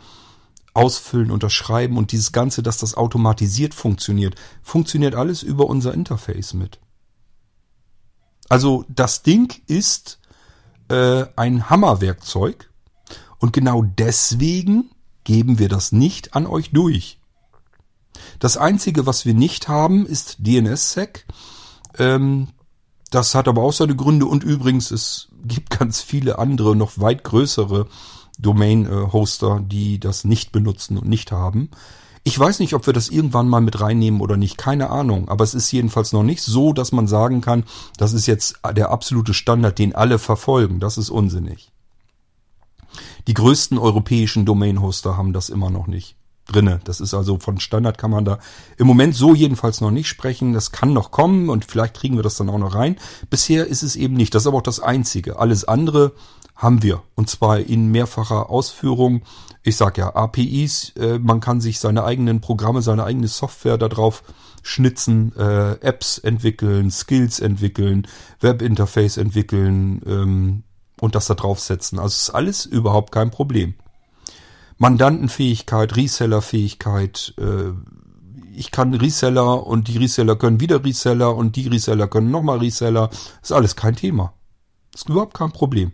ausfüllen, 0.75 1.31
unterschreiben 1.31 1.97
und 1.97 2.13
dieses 2.13 2.31
Ganze, 2.31 2.63
dass 2.63 2.77
das 2.77 2.95
automatisiert 2.95 3.75
funktioniert, 3.75 4.35
funktioniert 4.63 5.15
alles 5.15 5.43
über 5.43 5.67
unser 5.67 5.95
Interface 5.95 6.53
mit. 6.53 6.79
Also 8.51 8.85
das 8.89 9.23
Ding 9.23 9.55
ist 9.67 10.21
äh, 10.89 11.25
ein 11.37 11.71
Hammerwerkzeug 11.71 12.71
und 13.39 13.55
genau 13.55 13.83
deswegen 13.83 14.91
geben 15.25 15.59
wir 15.59 15.69
das 15.69 15.93
nicht 15.93 16.35
an 16.35 16.47
euch 16.47 16.71
durch. 16.71 17.19
Das 18.39 18.57
Einzige, 18.57 19.07
was 19.07 19.25
wir 19.25 19.35
nicht 19.35 19.69
haben, 19.69 20.07
ist 20.07 20.39
DNSSEC. 20.41 21.27
Ähm, 22.01 22.49
das 23.11 23.35
hat 23.35 23.47
aber 23.47 23.63
auch 23.63 23.73
seine 23.73 23.95
Gründe 23.95 24.27
und 24.27 24.43
übrigens, 24.43 24.91
es 24.91 25.29
gibt 25.45 25.71
ganz 25.79 26.01
viele 26.01 26.39
andere, 26.39 26.75
noch 26.75 26.99
weit 26.99 27.23
größere 27.23 27.87
Domain-Hoster, 28.39 29.61
die 29.61 30.01
das 30.01 30.25
nicht 30.25 30.51
benutzen 30.51 30.97
und 30.97 31.09
nicht 31.09 31.31
haben. 31.31 31.71
Ich 32.23 32.39
weiß 32.39 32.59
nicht, 32.61 32.75
ob 32.75 32.87
wir 32.87 32.93
das 32.93 33.09
irgendwann 33.09 33.49
mal 33.49 33.61
mit 33.61 33.81
reinnehmen 33.81 34.21
oder 34.21 34.37
nicht, 34.37 34.59
keine 34.59 34.91
Ahnung. 34.91 35.29
Aber 35.29 35.45
es 35.45 35.55
ist 35.55 35.71
jedenfalls 35.73 36.13
noch 36.13 36.23
nicht 36.23 36.43
so, 36.43 36.73
dass 36.73 36.93
man 36.93 37.07
sagen 37.07 37.41
kann, 37.41 37.65
das 37.97 38.13
ist 38.13 38.27
jetzt 38.27 38.61
der 38.77 38.91
absolute 38.91 39.33
Standard, 39.35 39.79
den 39.79 39.95
alle 39.95 40.19
verfolgen. 40.19 40.81
Das 40.81 40.99
ist 40.99 41.11
unsinnig. 41.11 41.73
Die 43.27 43.35
größten 43.35 43.79
europäischen 43.79 44.45
Domain-Hoster 44.45 45.17
haben 45.17 45.33
das 45.33 45.49
immer 45.49 45.71
noch 45.71 45.87
nicht 45.87 46.17
drinne. 46.51 46.81
Das 46.85 47.01
ist 47.01 47.15
also 47.15 47.39
von 47.39 47.61
Standard 47.61 47.99
kann 47.99 48.11
man 48.11 48.25
da 48.25 48.39
im 48.77 48.87
Moment 48.87 49.15
so 49.15 49.35
jedenfalls 49.35 49.81
noch 49.81 49.91
nicht 49.91 50.09
sprechen. 50.09 50.53
Das 50.53 50.73
kann 50.73 50.93
noch 50.93 51.11
kommen 51.11 51.49
und 51.49 51.65
vielleicht 51.65 51.95
kriegen 51.95 52.17
wir 52.17 52.23
das 52.23 52.37
dann 52.37 52.51
auch 52.51 52.59
noch 52.59 52.75
rein. 52.75 52.97
Bisher 53.31 53.67
ist 53.67 53.83
es 53.83 53.97
eben 53.97 54.15
nicht. 54.15 54.35
Das 54.35 54.43
ist 54.43 54.47
aber 54.47 54.59
auch 54.59 54.63
das 54.63 54.81
Einzige. 54.81 55.39
Alles 55.39 55.65
andere 55.65 56.13
haben 56.55 56.83
wir 56.83 57.03
und 57.15 57.31
zwar 57.31 57.59
in 57.59 57.91
mehrfacher 57.91 58.51
Ausführung. 58.51 59.23
Ich 59.63 59.77
sag 59.77 59.99
ja 59.99 60.15
APIs. 60.15 60.93
Äh, 60.97 61.19
man 61.19 61.41
kann 61.41 61.61
sich 61.61 61.81
seine 61.81 62.05
eigenen 62.05 62.41
Programme, 62.41 62.83
seine 62.83 63.05
eigene 63.05 63.29
Software 63.29 63.79
darauf 63.79 64.23
schnitzen, 64.63 65.35
äh, 65.37 65.73
Apps 65.81 66.19
entwickeln, 66.19 66.91
Skills 66.91 67.41
entwickeln, 67.41 68.07
Webinterface 68.41 69.17
entwickeln 69.17 70.03
ähm, 70.07 70.63
und 71.01 71.15
das 71.15 71.27
da 71.27 71.35
draufsetzen. 71.35 71.99
Also 71.99 72.15
ist 72.15 72.31
alles 72.31 72.67
überhaupt 72.67 73.13
kein 73.13 73.31
Problem. 73.31 73.75
Mandantenfähigkeit, 74.81 75.95
Resellerfähigkeit. 75.95 77.35
Äh, 77.39 77.73
ich 78.57 78.71
kann 78.71 78.95
Reseller 78.95 79.67
und 79.67 79.89
die 79.89 79.99
Reseller 79.99 80.37
können 80.37 80.59
wieder 80.59 80.83
Reseller 80.83 81.37
und 81.37 81.55
die 81.57 81.69
Reseller 81.69 82.09
können 82.09 82.31
nochmal 82.31 82.59
Reseller. 82.59 83.11
Ist 83.43 83.53
alles 83.53 83.77
kein 83.77 83.95
Thema. 83.95 84.33
Ist 84.95 85.11
überhaupt 85.11 85.35
kein 85.35 85.53
Problem. 85.53 85.93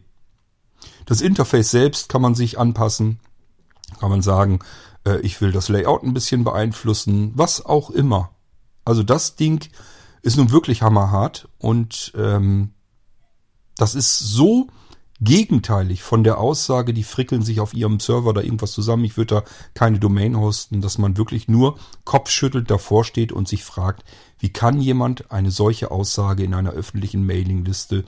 Das 1.05 1.20
Interface 1.20 1.72
selbst 1.72 2.09
kann 2.09 2.22
man 2.22 2.37
sich 2.37 2.61
anpassen. 2.61 3.18
Kann 3.99 4.11
man 4.11 4.22
sagen, 4.22 4.61
äh, 5.05 5.18
ich 5.18 5.41
will 5.41 5.51
das 5.51 5.68
Layout 5.68 6.05
ein 6.05 6.14
bisschen 6.14 6.45
beeinflussen. 6.45 7.32
Was 7.34 7.66
auch 7.66 7.91
immer. 7.91 8.30
Also 8.84 9.03
das 9.03 9.34
Ding 9.34 9.68
ist 10.22 10.37
nun 10.37 10.53
wirklich 10.53 10.82
hammerhart 10.82 11.49
und 11.59 12.12
ähm, 12.16 12.70
das 13.76 13.97
ist 13.97 14.20
so 14.20 14.68
gegenteilig 15.21 16.03
von 16.03 16.25
der 16.25 16.39
Aussage, 16.39 16.93
die 16.93 17.05
frickeln 17.05 17.43
sich 17.43 17.61
auf 17.61 17.75
ihrem 17.75 18.01
Server 18.01 18.35
da 18.35 18.43
irgendwas 18.43 18.73
zusammen, 18.73 19.05
ich 19.05 19.17
würde 19.17 19.37
da 19.37 19.43
keine 19.75 19.99
Domain 19.99 20.37
hosten, 20.39 20.81
dass 20.81 20.99
man 20.99 21.17
wirklich 21.17 21.49
nur 21.49 21.79
kopfschüttelt 22.05 22.71
davor 22.71 23.05
steht 23.05 23.33
und 23.33 23.49
sich 23.49 23.64
fragt, 23.64 24.05
wie 24.39 24.53
kann 24.53 24.81
jemand 24.81 25.31
eine 25.31 25.51
solche 25.51 25.91
Aussage 25.91 26.45
in 26.45 26.55
einer 26.55 26.73
öffentlichen 26.73 27.25
Mailingliste 27.25 28.05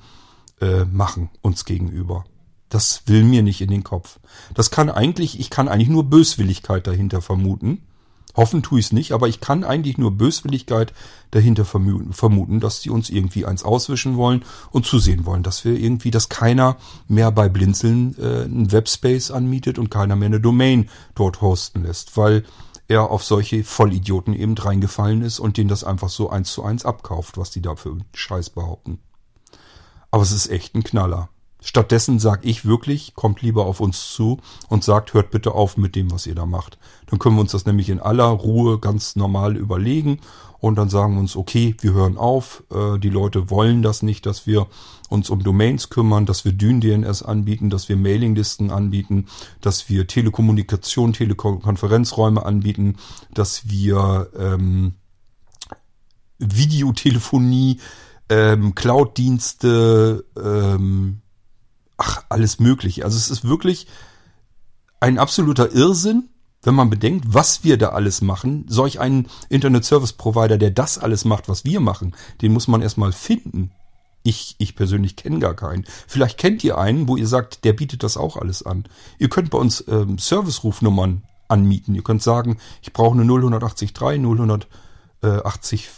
äh, 0.61 0.85
machen 0.85 1.31
uns 1.41 1.65
gegenüber? 1.65 2.25
Das 2.69 3.03
will 3.07 3.25
mir 3.25 3.43
nicht 3.43 3.63
in 3.63 3.71
den 3.71 3.85
Kopf. 3.85 4.21
Das 4.53 4.71
kann 4.71 4.91
eigentlich, 4.91 5.41
ich 5.41 5.49
kann 5.49 5.69
eigentlich 5.69 5.89
nur 5.89 6.05
Böswilligkeit 6.05 6.87
dahinter 6.87 7.23
vermuten. 7.23 7.88
Hoffen 8.39 8.62
tue 8.62 8.78
ich 8.78 8.86
es 8.86 8.93
nicht, 8.93 9.11
aber 9.11 9.26
ich 9.26 9.41
kann 9.41 9.64
eigentlich 9.64 9.99
nur 9.99 10.12
Böswilligkeit 10.12 10.95
dahinter 11.32 11.64
vermuten, 11.64 12.61
dass 12.61 12.80
die 12.80 12.91
uns 12.91 13.11
irgendwie 13.11 13.45
eins 13.45 13.64
auswischen 13.64 14.16
wollen 14.16 14.45
und 14.70 14.86
zusehen 14.86 15.26
wollen, 15.26 15.43
dass 15.43 15.64
wir 15.64 15.76
irgendwie, 15.76 16.12
dass 16.12 16.28
keiner 16.28 16.76
mehr 17.09 17.32
bei 17.32 17.49
Blinzeln 17.49 18.16
äh, 18.16 18.45
einen 18.45 18.70
Webspace 18.70 19.32
anmietet 19.32 19.76
und 19.76 19.91
keiner 19.91 20.14
mehr 20.14 20.26
eine 20.26 20.41
Domain 20.41 20.89
dort 21.16 21.43
hosten 21.43 21.82
lässt, 21.82 22.16
weil 22.16 22.45
er 22.86 23.11
auf 23.11 23.24
solche 23.24 23.64
Vollidioten 23.64 24.34
eben 24.34 24.57
reingefallen 24.57 25.22
ist 25.22 25.41
und 25.41 25.57
denen 25.57 25.68
das 25.68 25.82
einfach 25.82 26.09
so 26.09 26.30
eins 26.30 26.53
zu 26.53 26.62
eins 26.62 26.84
abkauft, 26.84 27.39
was 27.39 27.51
die 27.51 27.61
da 27.61 27.74
für 27.74 27.99
Scheiß 28.14 28.51
behaupten. 28.51 29.01
Aber 30.12 30.22
es 30.22 30.30
ist 30.30 30.49
echt 30.49 30.76
ein 30.76 30.84
Knaller. 30.84 31.28
Stattdessen 31.61 32.19
sag 32.19 32.45
ich 32.45 32.65
wirklich, 32.65 33.15
kommt 33.15 33.43
lieber 33.43 33.67
auf 33.67 33.81
uns 33.81 34.13
zu 34.13 34.39
und 34.69 34.85
sagt, 34.85 35.13
hört 35.13 35.31
bitte 35.31 35.53
auf 35.53 35.77
mit 35.77 35.97
dem, 35.97 36.11
was 36.13 36.27
ihr 36.27 36.37
da 36.37 36.47
macht. 36.47 36.79
Dann 37.07 37.19
können 37.19 37.37
wir 37.37 37.41
uns 37.41 37.53
das 37.53 37.67
nämlich 37.67 37.91
in 37.91 38.01
aller 38.01 38.27
Ruhe 38.27 38.79
ganz 38.79 39.17
normal 39.17 39.57
überlegen 39.57 40.21
und 40.61 40.77
dann 40.77 40.89
sagen 40.89 41.15
wir 41.15 41.21
uns, 41.21 41.37
okay, 41.37 41.77
wir 41.81 41.93
hören 41.93 42.17
auf. 42.17 42.65
Äh, 42.73 42.99
die 42.99 43.11
Leute 43.11 43.51
wollen 43.51 43.83
das 43.83 44.03
nicht, 44.03 44.27
dass 44.27 44.47
wir 44.47 44.67
uns 45.09 45.31
um 45.31 45.43
Domains 45.43 45.89
kümmern, 45.89 46.27
dass 46.27 46.45
wir 46.45 46.53
Dyn-DNS 46.53 47.23
anbieten, 47.23 47.71
dass 47.71 47.89
wir 47.89 47.97
Mailinglisten 47.97 48.71
anbieten, 48.71 49.27
dass 49.61 49.89
wir 49.89 50.07
Telekommunikation, 50.07 51.13
Telekonferenzräume 51.13 52.45
anbieten, 52.45 52.97
dass 53.33 53.69
wir 53.69 54.31
ähm, 54.37 54.95
Videotelefonie, 56.39 57.81
ähm, 58.29 58.75
Cloud-Dienste, 58.75 60.25
ähm, 60.37 61.21
ach, 61.99 62.22
alles 62.28 62.59
mögliche. 62.59 63.05
Also 63.05 63.18
es 63.18 63.28
ist 63.28 63.46
wirklich 63.46 63.86
ein 65.01 65.18
absoluter 65.18 65.72
Irrsinn, 65.72 66.30
wenn 66.62 66.74
man 66.74 66.90
bedenkt, 66.90 67.26
was 67.28 67.62
wir 67.64 67.76
da 67.76 67.90
alles 67.90 68.20
machen. 68.20 68.64
Solch 68.68 69.01
einen 69.01 69.28
Internet 69.49 69.84
Service 69.84 70.12
Provider, 70.12 70.59
der 70.59 70.70
das 70.70 70.99
alles 70.99 71.24
macht, 71.24 71.49
was 71.49 71.64
wir 71.64 71.80
machen, 71.80 72.16
den 72.42 72.53
muss 72.53 72.68
man 72.68 72.82
erstmal 72.82 73.12
finden. 73.12 73.70
Ich, 74.24 74.57
ich 74.59 74.74
persönlich 74.74 75.14
kenne 75.16 75.38
gar 75.38 75.55
keinen. 75.55 75.84
Vielleicht 76.07 76.38
kennt 76.38 76.64
ihr 76.64 76.76
einen, 76.78 77.07
wo 77.07 77.16
ihr 77.16 77.28
sagt, 77.28 77.64
der 77.64 77.72
bietet 77.72 78.03
das 78.03 78.16
auch 78.16 78.36
alles 78.36 78.64
an. 78.64 78.84
Ihr 79.18 79.28
könnt 79.28 79.51
bei 79.51 79.59
uns 79.59 79.84
ähm, 79.86 80.18
Service-Rufnummern 80.18 81.22
anmieten. 81.46 81.94
Ihr 81.94 82.03
könnt 82.03 82.22
sagen, 82.22 82.59
ich 82.82 82.92
brauche 82.92 83.18
eine 83.18 83.22
0183, 83.22 83.94
080 85.22 85.88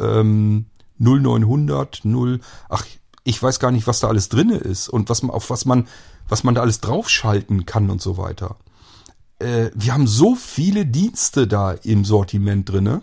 ähm, 0.00 0.66
0900, 0.98 2.04
0, 2.04 2.40
ach, 2.68 2.86
ich 3.28 3.42
weiß 3.42 3.60
gar 3.60 3.70
nicht, 3.70 3.86
was 3.86 4.00
da 4.00 4.08
alles 4.08 4.30
drinne 4.30 4.56
ist 4.56 4.88
und 4.88 5.10
was 5.10 5.22
man, 5.22 5.30
auf 5.30 5.50
was 5.50 5.66
man, 5.66 5.86
was 6.30 6.44
man 6.44 6.54
da 6.54 6.62
alles 6.62 6.80
draufschalten 6.80 7.66
kann 7.66 7.90
und 7.90 8.00
so 8.00 8.16
weiter. 8.16 8.56
Äh, 9.38 9.70
wir 9.74 9.92
haben 9.92 10.06
so 10.06 10.34
viele 10.34 10.86
Dienste 10.86 11.46
da 11.46 11.72
im 11.72 12.06
Sortiment 12.06 12.70
drinne, 12.70 13.02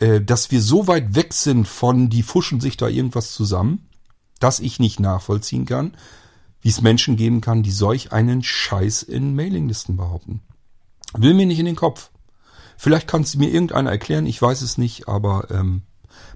äh, 0.00 0.20
dass 0.20 0.50
wir 0.50 0.60
so 0.60 0.88
weit 0.88 1.14
weg 1.14 1.32
sind 1.32 1.68
von, 1.68 2.10
die 2.10 2.24
fuschen 2.24 2.60
sich 2.60 2.76
da 2.76 2.88
irgendwas 2.88 3.30
zusammen, 3.32 3.88
dass 4.40 4.58
ich 4.58 4.80
nicht 4.80 4.98
nachvollziehen 4.98 5.66
kann, 5.66 5.96
wie 6.60 6.70
es 6.70 6.82
Menschen 6.82 7.14
geben 7.14 7.40
kann, 7.40 7.62
die 7.62 7.70
solch 7.70 8.10
einen 8.10 8.42
Scheiß 8.42 9.04
in 9.04 9.36
Mailinglisten 9.36 9.96
behaupten. 9.96 10.40
Will 11.16 11.34
mir 11.34 11.46
nicht 11.46 11.60
in 11.60 11.66
den 11.66 11.76
Kopf. 11.76 12.10
Vielleicht 12.76 13.06
kann 13.06 13.22
es 13.22 13.36
mir 13.36 13.50
irgendeiner 13.50 13.92
erklären, 13.92 14.26
ich 14.26 14.42
weiß 14.42 14.62
es 14.62 14.78
nicht, 14.78 15.06
aber 15.06 15.48
ähm, 15.52 15.82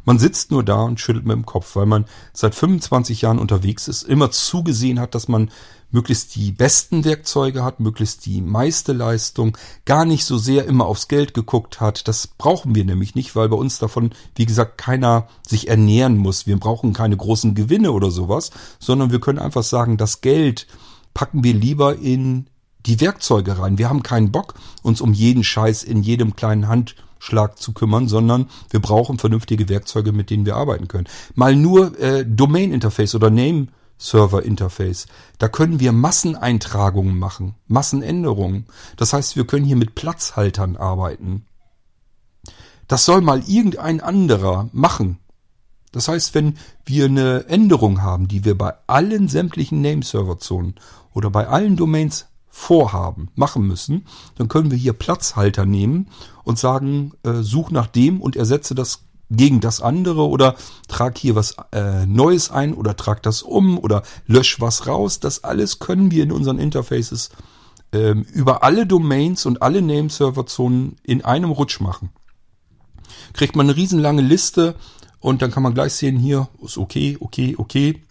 man 0.04 0.18
sitzt 0.18 0.50
nur 0.50 0.64
da 0.64 0.82
und 0.82 1.00
schüttelt 1.00 1.26
mit 1.26 1.36
dem 1.36 1.46
Kopf, 1.46 1.76
weil 1.76 1.86
man 1.86 2.04
seit 2.32 2.54
25 2.54 3.22
Jahren 3.22 3.38
unterwegs 3.38 3.88
ist, 3.88 4.02
immer 4.02 4.30
zugesehen 4.30 5.00
hat, 5.00 5.14
dass 5.14 5.28
man 5.28 5.50
möglichst 5.90 6.36
die 6.36 6.52
besten 6.52 7.04
Werkzeuge 7.04 7.64
hat, 7.64 7.80
möglichst 7.80 8.26
die 8.26 8.40
meiste 8.40 8.92
Leistung, 8.92 9.56
gar 9.84 10.04
nicht 10.04 10.24
so 10.24 10.36
sehr 10.36 10.66
immer 10.66 10.86
aufs 10.86 11.08
Geld 11.08 11.34
geguckt 11.34 11.80
hat. 11.80 12.08
Das 12.08 12.26
brauchen 12.26 12.74
wir 12.74 12.84
nämlich 12.84 13.14
nicht, 13.14 13.36
weil 13.36 13.48
bei 13.48 13.56
uns 13.56 13.78
davon, 13.78 14.10
wie 14.34 14.46
gesagt, 14.46 14.78
keiner 14.78 15.28
sich 15.46 15.68
ernähren 15.68 16.16
muss. 16.16 16.46
Wir 16.46 16.58
brauchen 16.58 16.92
keine 16.92 17.16
großen 17.16 17.54
Gewinne 17.54 17.92
oder 17.92 18.10
sowas, 18.10 18.50
sondern 18.78 19.10
wir 19.10 19.20
können 19.20 19.38
einfach 19.38 19.62
sagen, 19.62 19.96
das 19.96 20.20
Geld 20.20 20.66
packen 21.14 21.42
wir 21.42 21.54
lieber 21.54 21.96
in 21.96 22.48
die 22.86 23.00
Werkzeuge 23.00 23.58
rein. 23.58 23.78
Wir 23.78 23.88
haben 23.88 24.02
keinen 24.02 24.30
Bock, 24.30 24.54
uns 24.82 25.00
um 25.00 25.12
jeden 25.12 25.44
Scheiß 25.44 25.82
in 25.82 26.02
jedem 26.02 26.36
kleinen 26.36 26.68
Hand 26.68 26.94
Schlag 27.18 27.58
zu 27.58 27.72
kümmern, 27.72 28.08
sondern 28.08 28.48
wir 28.70 28.80
brauchen 28.80 29.18
vernünftige 29.18 29.68
Werkzeuge, 29.68 30.12
mit 30.12 30.30
denen 30.30 30.46
wir 30.46 30.56
arbeiten 30.56 30.88
können. 30.88 31.08
Mal 31.34 31.56
nur 31.56 31.98
äh, 31.98 32.24
Domain 32.26 32.72
Interface 32.72 33.14
oder 33.14 33.30
Name 33.30 33.68
Server 33.98 34.44
Interface. 34.44 35.06
Da 35.38 35.48
können 35.48 35.80
wir 35.80 35.92
Masseneintragungen 35.92 37.18
machen, 37.18 37.56
Massenänderungen. 37.66 38.66
Das 38.96 39.12
heißt, 39.12 39.36
wir 39.36 39.46
können 39.46 39.66
hier 39.66 39.76
mit 39.76 39.96
Platzhaltern 39.96 40.76
arbeiten. 40.76 41.44
Das 42.86 43.04
soll 43.04 43.20
mal 43.20 43.42
irgendein 43.46 44.00
anderer 44.00 44.70
machen. 44.72 45.18
Das 45.92 46.08
heißt, 46.08 46.34
wenn 46.34 46.58
wir 46.84 47.06
eine 47.06 47.46
Änderung 47.48 48.02
haben, 48.02 48.28
die 48.28 48.44
wir 48.44 48.56
bei 48.56 48.74
allen 48.86 49.28
sämtlichen 49.28 49.80
Nameserver-Zonen 49.80 50.74
oder 51.12 51.30
bei 51.30 51.48
allen 51.48 51.76
Domains 51.76 52.28
vorhaben, 52.58 53.28
machen 53.36 53.66
müssen, 53.66 54.04
dann 54.34 54.48
können 54.48 54.72
wir 54.72 54.76
hier 54.76 54.92
Platzhalter 54.92 55.64
nehmen 55.64 56.08
und 56.42 56.58
sagen, 56.58 57.12
äh, 57.22 57.42
such 57.42 57.70
nach 57.70 57.86
dem 57.86 58.20
und 58.20 58.34
ersetze 58.34 58.74
das 58.74 59.04
gegen 59.30 59.60
das 59.60 59.80
andere 59.80 60.26
oder 60.26 60.56
trag 60.88 61.16
hier 61.16 61.36
was 61.36 61.54
äh, 61.70 62.04
Neues 62.04 62.50
ein 62.50 62.74
oder 62.74 62.96
trag 62.96 63.22
das 63.22 63.42
um 63.42 63.78
oder 63.78 64.02
lösch 64.26 64.60
was 64.60 64.88
raus. 64.88 65.20
Das 65.20 65.44
alles 65.44 65.78
können 65.78 66.10
wir 66.10 66.24
in 66.24 66.32
unseren 66.32 66.58
Interfaces 66.58 67.30
ähm, 67.92 68.22
über 68.32 68.64
alle 68.64 68.86
Domains 68.86 69.46
und 69.46 69.62
alle 69.62 69.80
Nameserver-Zonen 69.80 70.96
in 71.04 71.24
einem 71.24 71.52
Rutsch 71.52 71.80
machen. 71.80 72.10
Kriegt 73.34 73.54
man 73.54 73.66
eine 73.66 73.76
riesenlange 73.76 74.22
Liste 74.22 74.74
und 75.20 75.42
dann 75.42 75.52
kann 75.52 75.62
man 75.62 75.74
gleich 75.74 75.92
sehen, 75.92 76.18
hier 76.18 76.48
ist 76.60 76.76
okay, 76.76 77.18
okay, 77.20 77.54
okay. 77.56 78.02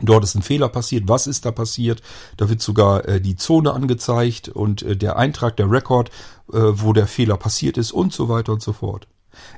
Dort 0.00 0.24
ist 0.24 0.34
ein 0.34 0.42
Fehler 0.42 0.68
passiert. 0.68 1.08
Was 1.08 1.26
ist 1.26 1.44
da 1.44 1.50
passiert? 1.50 2.00
Da 2.36 2.48
wird 2.48 2.62
sogar 2.62 3.06
äh, 3.06 3.20
die 3.20 3.36
Zone 3.36 3.72
angezeigt 3.72 4.48
und 4.48 4.82
äh, 4.82 4.96
der 4.96 5.16
Eintrag, 5.16 5.56
der 5.56 5.70
Rekord, 5.70 6.10
äh, 6.52 6.58
wo 6.58 6.92
der 6.92 7.06
Fehler 7.06 7.36
passiert 7.36 7.76
ist 7.76 7.92
und 7.92 8.12
so 8.12 8.28
weiter 8.28 8.52
und 8.52 8.62
so 8.62 8.72
fort. 8.72 9.08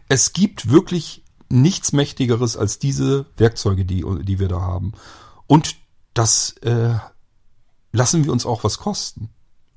Es 0.09 0.33
gibt 0.33 0.71
wirklich 0.71 1.23
nichts 1.49 1.93
Mächtigeres 1.93 2.57
als 2.57 2.79
diese 2.79 3.27
Werkzeuge, 3.37 3.85
die, 3.85 4.05
die 4.23 4.39
wir 4.39 4.49
da 4.49 4.61
haben. 4.61 4.93
Und 5.47 5.77
das 6.15 6.57
äh, 6.63 6.95
lassen 7.93 8.25
wir 8.25 8.33
uns 8.33 8.47
auch 8.47 8.65
was 8.65 8.79
kosten. 8.79 9.29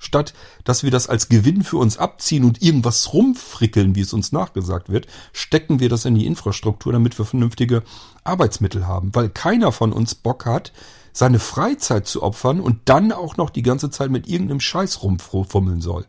Statt 0.05 0.33
dass 0.63 0.83
wir 0.83 0.91
das 0.91 1.09
als 1.09 1.29
Gewinn 1.29 1.63
für 1.63 1.77
uns 1.77 1.97
abziehen 1.97 2.45
und 2.45 2.61
irgendwas 2.61 3.13
rumfrickeln, 3.13 3.95
wie 3.95 4.01
es 4.01 4.13
uns 4.13 4.31
nachgesagt 4.31 4.89
wird, 4.89 5.07
stecken 5.33 5.79
wir 5.79 5.89
das 5.89 6.05
in 6.05 6.15
die 6.15 6.25
Infrastruktur, 6.25 6.93
damit 6.93 7.17
wir 7.17 7.25
vernünftige 7.25 7.83
Arbeitsmittel 8.23 8.87
haben. 8.87 9.13
Weil 9.13 9.29
keiner 9.29 9.71
von 9.71 9.91
uns 9.91 10.15
Bock 10.15 10.45
hat, 10.45 10.71
seine 11.11 11.39
Freizeit 11.39 12.07
zu 12.07 12.23
opfern 12.23 12.59
und 12.59 12.81
dann 12.85 13.11
auch 13.11 13.37
noch 13.37 13.49
die 13.49 13.63
ganze 13.63 13.89
Zeit 13.89 14.11
mit 14.11 14.27
irgendeinem 14.27 14.59
Scheiß 14.59 15.01
rumfummeln 15.01 15.81
soll. 15.81 16.05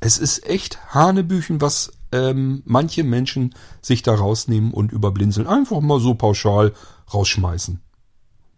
Es 0.00 0.18
ist 0.18 0.46
echt 0.46 0.94
Hanebüchen, 0.94 1.60
was 1.60 1.92
ähm, 2.12 2.62
manche 2.66 3.04
Menschen 3.04 3.54
sich 3.80 4.02
da 4.02 4.14
rausnehmen 4.14 4.72
und 4.72 4.92
überblinzeln. 4.92 5.46
Einfach 5.46 5.80
mal 5.80 5.98
so 5.98 6.14
pauschal 6.14 6.72
rausschmeißen. 7.12 7.80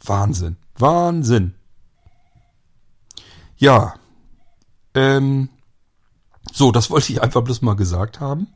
Wahnsinn. 0.04 0.56
Wahnsinn. 0.76 1.54
Ja. 3.56 3.94
Ähm, 4.94 5.48
so, 6.52 6.72
das 6.72 6.90
wollte 6.90 7.12
ich 7.12 7.22
einfach 7.22 7.42
bloß 7.42 7.62
mal 7.62 7.76
gesagt 7.76 8.20
haben. 8.20 8.48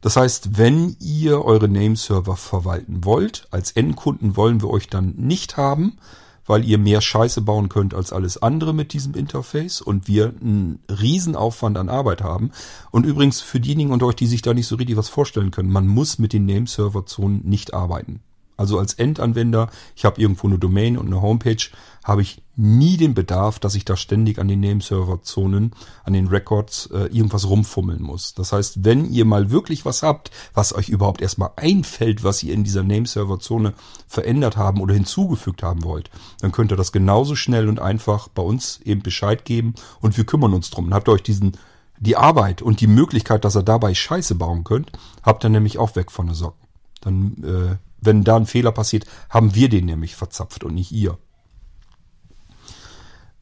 Das 0.00 0.16
heißt, 0.16 0.56
wenn 0.56 0.96
ihr 0.98 1.44
eure 1.44 1.68
Nameserver 1.68 2.36
verwalten 2.36 3.04
wollt, 3.04 3.46
als 3.50 3.72
Endkunden 3.72 4.36
wollen 4.36 4.62
wir 4.62 4.70
euch 4.70 4.88
dann 4.88 5.14
nicht 5.16 5.58
haben, 5.58 5.98
weil 6.46 6.64
ihr 6.64 6.78
mehr 6.78 7.00
Scheiße 7.00 7.42
bauen 7.42 7.68
könnt 7.68 7.94
als 7.94 8.12
alles 8.12 8.42
andere 8.42 8.72
mit 8.72 8.92
diesem 8.92 9.14
Interface 9.14 9.82
und 9.82 10.08
wir 10.08 10.32
einen 10.40 10.80
Riesenaufwand 10.88 11.76
an 11.76 11.90
Arbeit 11.90 12.22
haben. 12.22 12.50
Und 12.90 13.04
übrigens 13.04 13.40
für 13.40 13.60
diejenigen 13.60 13.92
unter 13.92 14.06
euch, 14.06 14.16
die 14.16 14.26
sich 14.26 14.42
da 14.42 14.54
nicht 14.54 14.66
so 14.66 14.76
richtig 14.76 14.96
was 14.96 15.10
vorstellen 15.10 15.50
können, 15.50 15.70
man 15.70 15.86
muss 15.86 16.18
mit 16.18 16.32
den 16.32 16.46
Nameserver-Zonen 16.46 17.42
nicht 17.44 17.74
arbeiten. 17.74 18.20
Also 18.60 18.78
als 18.78 18.92
Endanwender, 18.92 19.70
ich 19.96 20.04
habe 20.04 20.20
irgendwo 20.20 20.46
eine 20.46 20.58
Domain 20.58 20.98
und 20.98 21.06
eine 21.06 21.22
Homepage, 21.22 21.70
habe 22.04 22.20
ich 22.20 22.42
nie 22.56 22.98
den 22.98 23.14
Bedarf, 23.14 23.58
dass 23.58 23.74
ich 23.74 23.86
da 23.86 23.96
ständig 23.96 24.38
an 24.38 24.48
den 24.48 24.60
Nameserver-Zonen, 24.60 25.72
an 26.04 26.12
den 26.12 26.26
Records 26.26 26.84
äh, 26.92 27.06
irgendwas 27.06 27.48
rumfummeln 27.48 28.02
muss. 28.02 28.34
Das 28.34 28.52
heißt, 28.52 28.84
wenn 28.84 29.10
ihr 29.10 29.24
mal 29.24 29.50
wirklich 29.50 29.86
was 29.86 30.02
habt, 30.02 30.30
was 30.52 30.74
euch 30.74 30.90
überhaupt 30.90 31.22
erstmal 31.22 31.52
einfällt, 31.56 32.22
was 32.22 32.42
ihr 32.42 32.52
in 32.52 32.62
dieser 32.62 32.82
Nameserver-Zone 32.82 33.72
verändert 34.06 34.58
haben 34.58 34.82
oder 34.82 34.92
hinzugefügt 34.92 35.62
haben 35.62 35.82
wollt, 35.82 36.10
dann 36.42 36.52
könnt 36.52 36.70
ihr 36.70 36.76
das 36.76 36.92
genauso 36.92 37.36
schnell 37.36 37.66
und 37.66 37.80
einfach 37.80 38.28
bei 38.28 38.42
uns 38.42 38.80
eben 38.84 39.00
Bescheid 39.00 39.46
geben 39.46 39.74
und 40.02 40.18
wir 40.18 40.24
kümmern 40.24 40.52
uns 40.52 40.68
drum. 40.68 40.84
Dann 40.84 40.94
habt 40.94 41.08
ihr 41.08 41.12
euch 41.12 41.22
diesen 41.22 41.56
die 41.98 42.16
Arbeit 42.16 42.60
und 42.60 42.82
die 42.82 42.86
Möglichkeit, 42.86 43.44
dass 43.46 43.56
ihr 43.56 43.62
dabei 43.62 43.94
Scheiße 43.94 44.34
bauen 44.34 44.64
könnt, 44.64 44.92
habt 45.22 45.44
ihr 45.44 45.50
nämlich 45.50 45.78
auch 45.78 45.96
weg 45.96 46.10
von 46.10 46.26
der 46.26 46.34
Socken. 46.34 46.66
Dann, 47.00 47.42
äh, 47.42 47.76
wenn 48.00 48.24
da 48.24 48.36
ein 48.36 48.46
Fehler 48.46 48.72
passiert, 48.72 49.06
haben 49.28 49.54
wir 49.54 49.68
den 49.68 49.86
nämlich 49.86 50.16
verzapft 50.16 50.64
und 50.64 50.74
nicht 50.74 50.92
ihr. 50.92 51.18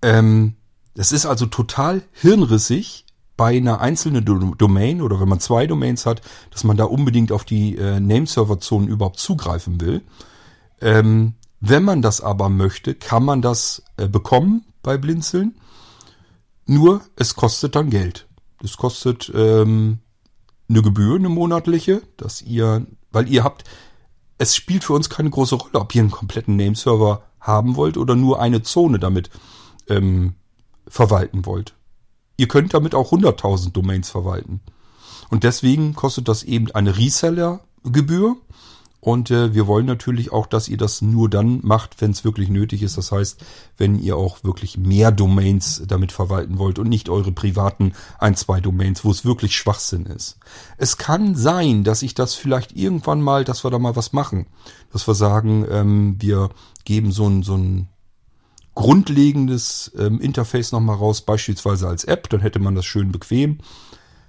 Ähm, 0.03 0.55
es 0.95 1.13
ist 1.13 1.27
also 1.27 1.47
total 1.47 2.03
hirnrissig 2.13 3.05
bei 3.37 3.57
einer 3.57 3.81
einzelnen 3.81 4.25
Domain 4.25 5.01
oder 5.01 5.21
wenn 5.21 5.29
man 5.29 5.39
zwei 5.39 5.67
Domains 5.67 6.07
hat, 6.07 6.23
dass 6.51 6.65
man 6.65 6.77
da 6.77 6.85
unbedingt 6.85 7.31
auf 7.31 7.45
die 7.45 7.77
äh, 7.77 8.01
Nameserver-Zonen 8.01 8.89
überhaupt 8.89 9.21
zugreifen 9.21 9.81
will. 9.81 10.03
Ähm, 10.81 11.35
wenn 11.61 11.85
man 11.85 12.03
das 12.03 12.21
aber 12.21 12.49
möchte, 12.49 12.95
kann 12.95 13.25
man 13.25 13.41
das 13.41 13.85
äh, 13.97 14.09
bekommen 14.09 14.65
bei 14.83 14.99
Blinzeln. 14.99 15.57
Nur 16.67 17.01
es 17.17 17.37
kostet 17.37 17.77
dann 17.77 17.91
Geld. 17.91 18.27
Es 18.63 18.77
kostet 18.77 19.31
ähm, 19.35 19.99
eine 20.69 20.83
Gebühr, 20.83 21.17
eine 21.17 21.29
monatliche, 21.29 22.03
dass 22.17 22.43
ihr, 22.43 22.87
weil 23.13 23.29
ihr 23.29 23.45
habt, 23.45 23.65
es 24.39 24.55
spielt 24.55 24.85
für 24.85 24.95
uns 24.95 25.11
keine 25.11 25.31
große 25.31 25.57
Rolle, 25.57 25.81
ob 25.81 25.95
ihr 25.95 26.03
einen 26.03 26.11
kompletten 26.11 26.57
Nameserver 26.57 27.23
haben 27.41 27.77
wollt 27.77 27.97
oder 27.97 28.15
nur 28.15 28.41
eine 28.41 28.63
Zone 28.63 28.99
damit 28.99 29.31
ähm, 29.89 30.35
verwalten 30.87 31.45
wollt. 31.45 31.75
Ihr 32.37 32.49
könnt 32.49 32.73
damit 32.73 32.95
auch 32.95 33.13
100.000 33.13 33.73
Domains 33.73 34.11
verwalten. 34.11 34.61
Und 35.29 35.45
deswegen 35.45 35.95
kostet 35.95 36.29
das 36.29 36.45
eben 36.45 36.71
eine 36.71 36.97
Reseller-Gebühr. 36.97 38.37
Und 39.01 39.31
äh, 39.31 39.55
wir 39.55 39.69
wollen 39.69 39.87
natürlich 39.87 40.33
auch, 40.33 40.47
dass 40.47 40.69
ihr 40.69 40.77
das 40.77 41.03
nur 41.03 41.31
dann 41.31 41.61
macht, 41.63 42.01
wenn 42.01 42.11
es 42.11 42.25
wirklich 42.25 42.49
nötig 42.49 42.83
ist. 42.83 42.99
Das 42.99 43.13
heißt, 43.13 43.45
wenn 43.77 43.99
ihr 43.99 44.17
auch 44.17 44.43
wirklich 44.43 44.77
mehr 44.77 45.13
Domains 45.13 45.83
damit 45.87 46.11
verwalten 46.11 46.59
wollt 46.59 46.81
und 46.81 46.89
nicht 46.89 47.09
eure 47.09 47.31
privaten 47.31 47.93
ein, 48.19 48.35
zwei 48.35 48.61
Domains, 48.61 49.05
wo 49.05 49.11
es 49.11 49.25
wirklich 49.25 49.57
Schwachsinn 49.57 50.07
ist. 50.07 50.39
Es 50.79 50.97
kann 50.97 51.37
sein, 51.37 51.85
dass 51.85 52.03
ich 52.03 52.15
das 52.15 52.35
vielleicht 52.35 52.73
irgendwann 52.77 53.23
mal, 53.23 53.45
dass 53.45 53.65
wir 53.65 53.71
da 53.71 53.79
mal 53.79 53.95
was 53.95 54.13
machen. 54.13 54.47
Dass 54.93 55.07
wir 55.07 55.15
sagen, 55.15 55.65
ähm, 55.71 56.17
wir 56.19 56.51
geben 56.85 57.13
so 57.13 57.29
ein, 57.29 57.45
so 57.45 57.57
ein 57.57 57.89
grundlegendes 58.75 59.93
ähm, 59.97 60.21
Interface 60.21 60.73
nochmal 60.73 60.97
raus, 60.97 61.23
beispielsweise 61.23 61.89
als 61.89 62.05
App, 62.05 62.29
dann 62.31 62.41
hätte 62.41 62.59
man 62.59 62.75
das 62.75 62.87
schön 62.87 63.13
bequem. 63.13 63.59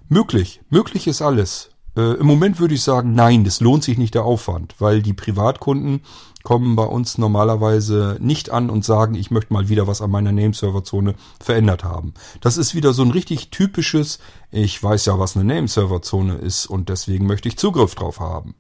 Möglich, 0.08 0.62
möglich 0.70 1.08
ist 1.08 1.22
alles. 1.22 1.70
Äh, 2.00 2.14
Im 2.14 2.28
Moment 2.28 2.60
würde 2.60 2.76
ich 2.76 2.82
sagen, 2.82 3.14
nein, 3.14 3.44
das 3.44 3.60
lohnt 3.60 3.84
sich 3.84 3.98
nicht 3.98 4.16
der 4.16 4.24
Aufwand, 4.24 4.76
weil 4.80 5.02
die 5.02 5.14
Privatkunden 5.14 6.02
kommen 6.44 6.78
bei 6.78 6.86
uns 6.86 7.18
normalerweise 7.18 8.18
nicht 8.22 8.50
an 8.50 8.70
und 8.70 8.86
sagen, 8.86 9.16
ich 9.16 9.30
möchte 9.32 9.52
mal 9.52 9.68
wieder 9.68 9.88
was 9.88 10.02
an 10.02 10.10
meiner 10.10 10.32
Nameserver-Zone 10.32 11.16
verändert 11.42 11.84
haben. 11.84 12.14
Das 12.40 12.56
ist 12.56 12.74
wieder 12.74 12.94
so 12.94 13.04
ein 13.04 13.12
richtig 13.12 13.50
typisches, 13.50 14.20
ich 14.50 14.82
weiß 14.82 15.06
ja, 15.08 15.20
was 15.20 15.36
eine 15.36 15.44
Nameserver-Zone 15.54 16.36
ist 16.36 16.68
und 16.68 16.88
deswegen 16.88 17.28
möchte 17.28 17.50
ich 17.50 17.58
Zugriff 17.58 17.96
drauf 17.96 18.22
haben. 18.22 18.56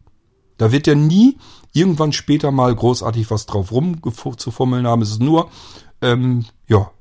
Da 0.57 0.73
wird 0.73 0.87
ja 0.87 0.95
nie 0.95 1.37
irgendwann 1.71 2.11
später 2.11 2.51
mal 2.51 2.75
großartig 2.75 3.31
was 3.31 3.45
drauf 3.45 3.71
rumzufummeln 3.71 4.85
haben. 4.85 5.01
Es 5.01 5.11
ist 5.11 5.21
nur, 5.21 5.49
ähm, 6.01 6.43
ja, 6.67 6.91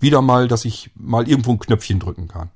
wieder 0.00 0.22
mal, 0.22 0.48
dass 0.48 0.64
ich 0.64 0.90
mal 0.94 1.28
irgendwo 1.28 1.52
ein 1.52 1.58
Knöpfchen 1.58 2.00
drücken 2.00 2.28
kann. 2.28 2.50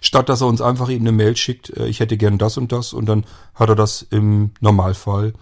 Statt 0.00 0.28
dass 0.28 0.40
er 0.40 0.46
uns 0.46 0.60
einfach 0.60 0.88
eben 0.90 1.06
eine 1.06 1.12
Mail 1.12 1.36
schickt, 1.36 1.70
äh, 1.70 1.86
ich 1.86 2.00
hätte 2.00 2.16
gern 2.16 2.38
das 2.38 2.56
und 2.56 2.72
das 2.72 2.92
und 2.92 3.06
dann 3.06 3.24
hat 3.54 3.68
er 3.68 3.76
das 3.76 4.02
im 4.10 4.50
Normalfall 4.60 5.34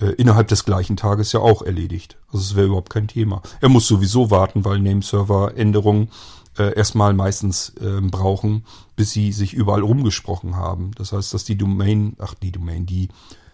äh, 0.00 0.10
innerhalb 0.12 0.48
des 0.48 0.64
gleichen 0.64 0.96
Tages 0.96 1.32
ja 1.32 1.40
auch 1.40 1.62
erledigt. 1.62 2.16
Also 2.28 2.38
es 2.38 2.56
wäre 2.56 2.66
überhaupt 2.66 2.90
kein 2.90 3.08
Thema. 3.08 3.42
Er 3.60 3.68
muss 3.68 3.86
sowieso 3.86 4.30
warten, 4.30 4.64
weil 4.64 4.78
Nameserver-Änderungen 4.80 6.10
äh, 6.58 6.74
erstmal 6.74 7.14
meistens 7.14 7.72
äh, 7.80 8.00
brauchen, 8.00 8.64
bis 8.94 9.12
sie 9.12 9.32
sich 9.32 9.54
überall 9.54 9.82
rumgesprochen 9.82 10.56
haben. 10.56 10.92
Das 10.96 11.12
heißt, 11.12 11.34
dass 11.34 11.44
die 11.44 11.56
Domain, 11.56 12.16
ach 12.18 12.34
die 12.34 12.52
Domain, 12.52 12.86
die 12.86 13.08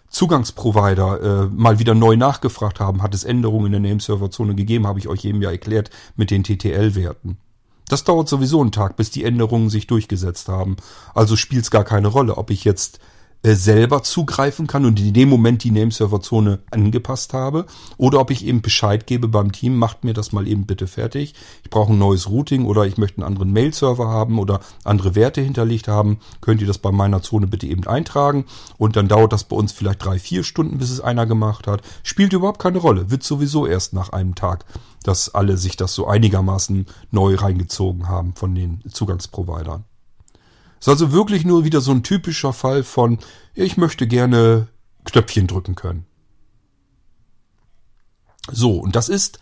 Zugangsprovider 0.09 1.23
äh, 1.23 1.47
mal 1.47 1.79
wieder 1.79 1.95
neu 1.95 2.17
nachgefragt 2.17 2.81
haben, 2.81 3.03
hat 3.03 3.15
es 3.15 3.25
Änderungen 3.25 3.73
in 3.73 3.83
der 3.83 3.93
Nameserver-Zone 3.93 4.55
gegeben, 4.55 4.87
habe 4.87 4.99
ich 4.99 5.09
euch 5.09 5.25
eben 5.25 5.41
ja 5.41 5.51
erklärt 5.51 5.91
mit 6.17 6.31
den 6.31 6.45
TTL-Werten. 6.45 7.39
Das 7.93 8.05
dauert 8.05 8.27
sowieso 8.27 8.63
einen 8.63 8.73
Tag, 8.73 8.97
bis 8.97 9.11
die 9.11 9.23
Änderungen 9.23 9.69
sich 9.69 9.87
durchgesetzt 9.87 10.49
haben. 10.49 10.79
Also 11.15 11.37
spielt 11.37 11.65
es 11.65 11.71
gar 11.71 11.85
keine 11.85 12.09
Rolle, 12.09 12.39
ob 12.39 12.49
ich 12.49 12.65
jetzt 12.65 13.01
selber 13.45 14.03
zugreifen 14.03 14.67
kann 14.69 14.85
und 14.85 15.01
in 15.01 15.13
dem 15.13 15.29
Moment 15.29 15.65
die 15.65 15.73
Nameserver-Zone 15.73 16.61
angepasst 16.71 17.35
habe 17.35 17.67
oder 17.97 18.21
ob 18.21 18.31
ich 18.31 18.47
eben 18.47 18.63
Bescheid 18.63 19.07
gebe 19.07 19.27
beim 19.27 19.51
Team, 19.51 19.77
macht 19.77 20.05
mir 20.05 20.15
das 20.15 20.33
mal 20.33 20.47
eben 20.47 20.65
bitte 20.65 20.87
fertig. 20.87 21.35
Ich 21.65 21.71
brauche 21.71 21.93
ein 21.93 21.99
neues 21.99 22.31
Routing 22.31 22.67
oder 22.67 22.87
ich 22.87 22.99
möchte 22.99 23.19
einen 23.19 23.27
anderen 23.27 23.53
Mail-Server 23.53 24.07
haben 24.07 24.39
oder 24.39 24.61
andere 24.85 25.17
Werte 25.17 25.41
hinterlegt 25.41 25.89
haben. 25.89 26.19
Könnt 26.41 26.61
ihr 26.61 26.69
das 26.69 26.79
bei 26.79 26.93
meiner 26.93 27.23
Zone 27.23 27.49
bitte 27.49 27.67
eben 27.67 27.87
eintragen 27.87 28.45
und 28.79 28.95
dann 28.95 29.09
dauert 29.09 29.33
das 29.33 29.45
bei 29.45 29.57
uns 29.57 29.73
vielleicht 29.73 30.05
drei, 30.05 30.21
vier 30.21 30.45
Stunden, 30.45 30.79
bis 30.79 30.91
es 30.91 31.01
einer 31.01 31.27
gemacht 31.27 31.67
hat. 31.67 31.83
Spielt 32.05 32.33
überhaupt 32.33 32.61
keine 32.61 32.79
Rolle, 32.79 33.11
wird 33.11 33.25
sowieso 33.25 33.67
erst 33.67 33.93
nach 33.93 34.11
einem 34.11 34.37
Tag, 34.37 34.65
dass 35.03 35.35
alle 35.35 35.57
sich 35.57 35.77
das 35.77 35.95
so 35.95 36.07
einigermaßen 36.07 36.87
neu 37.11 37.35
reingezogen 37.35 38.09
haben 38.09 38.35
von 38.35 38.55
den 38.55 38.83
Zugangsprovidern. 38.89 39.85
Ist 40.83 40.89
also 40.89 41.13
wirklich 41.13 41.45
nur 41.45 41.65
wieder 41.65 41.81
so 41.81 41.93
ein 41.93 42.03
typischer 42.03 42.53
Fall 42.53 42.83
von, 42.83 43.21
ich 43.55 43.77
möchte 43.77 44.09
gerne 44.09 44.67
Knöpfchen 45.05 45.47
drücken 45.47 45.77
können. 45.77 46.07
So, 48.51 48.79
und 48.81 48.97
das 48.97 49.09
ist 49.09 49.39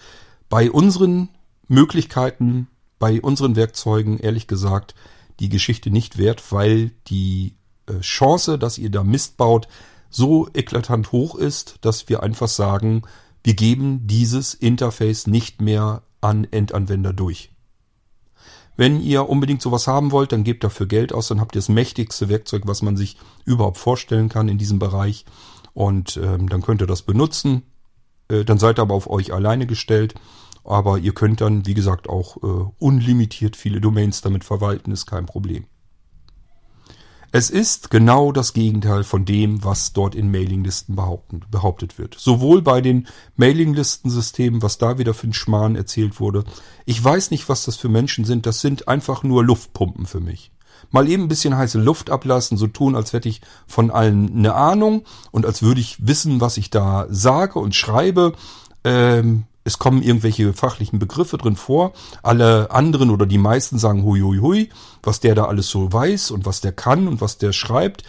bei 0.51 0.71
unseren 0.71 1.31
Möglichkeiten, 1.67 2.69
bei 2.99 3.23
unseren 3.23 3.57
Werkzeugen, 3.57 4.19
ehrlich 4.19 4.49
gesagt, 4.49 4.95
die 5.39 5.49
Geschichte 5.49 5.91
nicht 5.91 6.19
wert, 6.19 6.53
weil 6.53 6.91
die 7.07 7.55
äh, 7.87 8.01
Chance, 8.01 8.59
dass 8.59 8.77
ihr 8.77 8.91
da 8.91 9.03
Mist 9.03 9.39
baut, 9.39 9.67
so 10.11 10.47
eklatant 10.53 11.11
hoch 11.11 11.37
ist, 11.37 11.77
dass 11.81 12.11
wir 12.11 12.23
einfach 12.23 12.49
sagen, 12.49 13.01
wir 13.43 13.55
geben 13.55 14.07
dieses 14.07 14.53
Interface 14.53 15.27
nicht 15.27 15.63
mehr 15.63 16.03
an 16.21 16.47
Endanwender 16.51 17.15
durch. 17.15 17.51
Wenn 18.77 19.01
ihr 19.01 19.29
unbedingt 19.29 19.63
sowas 19.63 19.87
haben 19.87 20.11
wollt, 20.11 20.33
dann 20.33 20.45
gebt 20.45 20.65
dafür 20.65 20.87
Geld 20.87 21.13
aus, 21.13 21.29
dann 21.29 21.41
habt 21.41 21.55
ihr 21.55 21.61
das 21.61 21.69
mächtigste 21.69 22.29
Werkzeug, 22.29 22.63
was 22.67 22.83
man 22.83 22.97
sich 22.97 23.17
überhaupt 23.45 23.79
vorstellen 23.79 24.29
kann 24.29 24.49
in 24.49 24.59
diesem 24.59 24.79
Bereich. 24.79 25.25
Und 25.75 26.17
ähm, 26.17 26.49
dann 26.49 26.63
könnt 26.63 26.81
ihr 26.81 26.87
das 26.87 27.03
benutzen. 27.03 27.63
Äh, 28.29 28.45
dann 28.45 28.59
seid 28.59 28.79
ihr 28.79 28.83
aber 28.83 28.95
auf 28.95 29.09
euch 29.09 29.33
alleine 29.33 29.67
gestellt. 29.67 30.15
Aber 30.65 30.99
ihr 30.99 31.15
könnt 31.15 31.41
dann, 31.41 31.67
wie 31.67 31.75
gesagt, 31.75 32.09
auch 32.09 32.37
äh, 32.43 32.71
unlimitiert 32.79 33.57
viele 33.57 33.81
Domains 33.81 34.21
damit 34.21 34.45
verwalten, 34.45 34.93
ist 34.93 35.07
kein 35.07 35.27
Problem. 35.27 35.65
Es 37.33 37.49
ist 37.49 37.91
genau 37.91 38.33
das 38.33 38.55
Gegenteil 38.55 39.05
von 39.05 39.25
dem, 39.25 39.63
was 39.63 39.93
dort 39.93 40.17
in 40.17 40.33
Mailinglisten 40.33 40.97
behauptet 40.97 41.97
wird. 41.97 42.17
Sowohl 42.19 42.61
bei 42.61 42.81
den 42.81 43.07
Mailinglistensystemen, 43.37 44.63
was 44.63 44.79
da 44.79 44.99
wieder 44.99 45.15
für 45.15 45.29
ein 45.29 45.33
Schmarrn 45.33 45.77
erzählt 45.77 46.19
wurde. 46.19 46.43
Ich 46.87 47.03
weiß 47.03 47.31
nicht, 47.31 47.49
was 47.49 47.65
das 47.65 47.77
für 47.77 47.89
Menschen 47.89 48.25
sind. 48.25 48.47
Das 48.47 48.61
sind 48.61 48.89
einfach 48.89 49.23
nur 49.23 49.45
Luftpumpen 49.45 50.07
für 50.07 50.19
mich. 50.19 50.51
Mal 50.91 51.09
eben 51.09 51.25
ein 51.25 51.29
bisschen 51.29 51.57
heiße 51.57 51.79
Luft 51.79 52.11
ablassen, 52.11 52.57
so 52.57 52.67
tun, 52.67 52.97
als 52.97 53.13
hätte 53.13 53.29
ich 53.29 53.43
von 53.67 53.93
allen 53.93 54.35
eine 54.37 54.55
Ahnung 54.55 55.05
und 55.31 55.47
als 55.47 55.63
würde 55.63 55.81
ich 55.81 56.05
wissen, 56.05 56.41
was 56.41 56.57
ich 56.57 56.71
da 56.71 57.07
sage 57.11 57.61
und 57.61 57.77
schreibe. 57.77 58.33
Ähm, 58.83 59.45
es 59.65 59.79
kommen 59.79 60.03
irgendwelche 60.03 60.53
fachlichen 60.53 60.99
Begriffe 60.99 61.37
drin 61.37 61.57
vor. 61.57 61.93
Alle 62.23 62.71
anderen 62.71 63.11
oder 63.11 63.27
die 63.27 63.39
meisten 63.39 63.79
sagen 63.79 64.05
hui 64.05 64.21
hui 64.21 64.39
hui, 64.39 64.71
was 65.03 65.21
der 65.21 65.35
da 65.35 65.45
alles 65.45 65.69
so 65.69 65.93
weiß 65.93 66.31
und 66.31 66.47
was 66.47 66.61
der 66.61 66.73
kann 66.73 67.09
und 67.09 67.21
was 67.21 67.39
der 67.39 67.53
schreibt. 67.53 68.05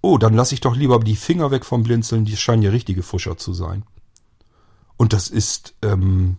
Oh, 0.00 0.18
dann 0.18 0.34
lasse 0.34 0.54
ich 0.54 0.60
doch 0.60 0.76
lieber 0.76 0.98
die 1.00 1.16
Finger 1.16 1.50
weg 1.50 1.64
vom 1.64 1.82
Blinzeln, 1.82 2.24
die 2.24 2.36
scheinen 2.36 2.62
ja 2.62 2.70
richtige 2.70 3.02
Fuscher 3.02 3.36
zu 3.36 3.52
sein. 3.52 3.84
Und 4.96 5.12
das 5.12 5.28
ist, 5.28 5.74
ähm, 5.82 6.38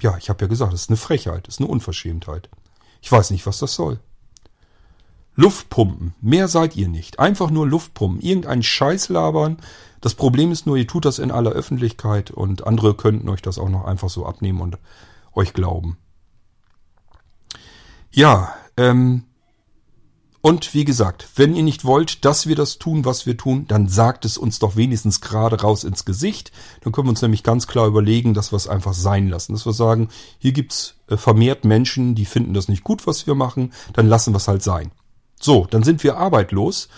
ja, 0.00 0.16
ich 0.18 0.28
habe 0.30 0.44
ja 0.44 0.48
gesagt, 0.48 0.72
das 0.72 0.82
ist 0.82 0.90
eine 0.90 0.96
Frechheit, 0.96 1.46
das 1.46 1.56
ist 1.56 1.60
eine 1.60 1.70
Unverschämtheit. 1.70 2.48
Ich 3.00 3.10
weiß 3.10 3.30
nicht, 3.30 3.46
was 3.46 3.58
das 3.58 3.74
soll. 3.74 4.00
Luftpumpen, 5.36 6.14
mehr 6.20 6.48
seid 6.48 6.76
ihr 6.76 6.88
nicht. 6.88 7.18
Einfach 7.18 7.50
nur 7.50 7.66
Luftpumpen, 7.66 8.20
irgendeinen 8.20 8.62
Scheiß 8.62 9.08
labern, 9.08 9.58
das 10.04 10.14
Problem 10.14 10.52
ist 10.52 10.66
nur, 10.66 10.76
ihr 10.76 10.86
tut 10.86 11.06
das 11.06 11.18
in 11.18 11.30
aller 11.30 11.52
Öffentlichkeit 11.52 12.30
und 12.30 12.66
andere 12.66 12.94
könnten 12.94 13.30
euch 13.30 13.40
das 13.40 13.58
auch 13.58 13.70
noch 13.70 13.86
einfach 13.86 14.10
so 14.10 14.26
abnehmen 14.26 14.60
und 14.60 14.76
euch 15.32 15.54
glauben. 15.54 15.96
Ja, 18.10 18.54
ähm, 18.76 19.24
Und 20.46 20.74
wie 20.74 20.84
gesagt, 20.84 21.26
wenn 21.36 21.56
ihr 21.56 21.62
nicht 21.62 21.86
wollt, 21.86 22.26
dass 22.26 22.46
wir 22.46 22.54
das 22.54 22.76
tun, 22.76 23.06
was 23.06 23.24
wir 23.24 23.38
tun, 23.38 23.64
dann 23.66 23.88
sagt 23.88 24.26
es 24.26 24.36
uns 24.36 24.58
doch 24.58 24.76
wenigstens 24.76 25.22
gerade 25.22 25.58
raus 25.58 25.84
ins 25.84 26.04
Gesicht. 26.04 26.52
Dann 26.82 26.92
können 26.92 27.06
wir 27.06 27.12
uns 27.12 27.22
nämlich 27.22 27.42
ganz 27.42 27.66
klar 27.66 27.86
überlegen, 27.86 28.34
dass 28.34 28.52
wir 28.52 28.58
es 28.58 28.68
einfach 28.68 28.92
sein 28.92 29.30
lassen. 29.30 29.54
Dass 29.54 29.64
wir 29.64 29.72
sagen, 29.72 30.10
hier 30.36 30.52
gibt's 30.52 30.96
äh, 31.08 31.16
vermehrt 31.16 31.64
Menschen, 31.64 32.14
die 32.14 32.26
finden 32.26 32.52
das 32.52 32.68
nicht 32.68 32.84
gut, 32.84 33.06
was 33.06 33.26
wir 33.26 33.34
machen, 33.34 33.72
dann 33.94 34.06
lassen 34.06 34.34
wir 34.34 34.36
es 34.36 34.46
halt 34.46 34.62
sein. 34.62 34.90
So, 35.40 35.66
dann 35.70 35.82
sind 35.82 36.04
wir 36.04 36.18
arbeitslos 36.18 36.90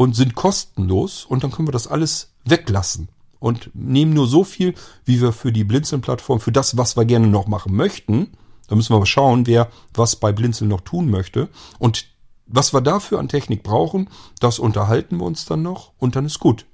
und 0.00 0.16
sind 0.16 0.34
kostenlos 0.34 1.26
und 1.26 1.44
dann 1.44 1.50
können 1.50 1.68
wir 1.68 1.72
das 1.72 1.86
alles 1.86 2.32
weglassen 2.46 3.10
und 3.38 3.70
nehmen 3.74 4.14
nur 4.14 4.26
so 4.26 4.44
viel, 4.44 4.74
wie 5.04 5.20
wir 5.20 5.30
für 5.30 5.52
die 5.52 5.62
Blinzeln-Plattform, 5.62 6.40
für 6.40 6.52
das, 6.52 6.78
was 6.78 6.96
wir 6.96 7.04
gerne 7.04 7.26
noch 7.26 7.46
machen 7.46 7.76
möchten. 7.76 8.32
Da 8.66 8.76
müssen 8.76 8.94
wir 8.94 8.96
aber 8.96 9.04
schauen, 9.04 9.46
wer 9.46 9.68
was 9.92 10.16
bei 10.16 10.32
Blinzeln 10.32 10.70
noch 10.70 10.80
tun 10.80 11.10
möchte. 11.10 11.50
Und 11.78 12.06
was 12.46 12.72
wir 12.72 12.80
dafür 12.80 13.18
an 13.18 13.28
Technik 13.28 13.62
brauchen, 13.62 14.08
das 14.38 14.58
unterhalten 14.58 15.18
wir 15.18 15.26
uns 15.26 15.44
dann 15.44 15.60
noch 15.60 15.92
und 15.98 16.16
dann 16.16 16.24
ist 16.24 16.38
gut. 16.38 16.64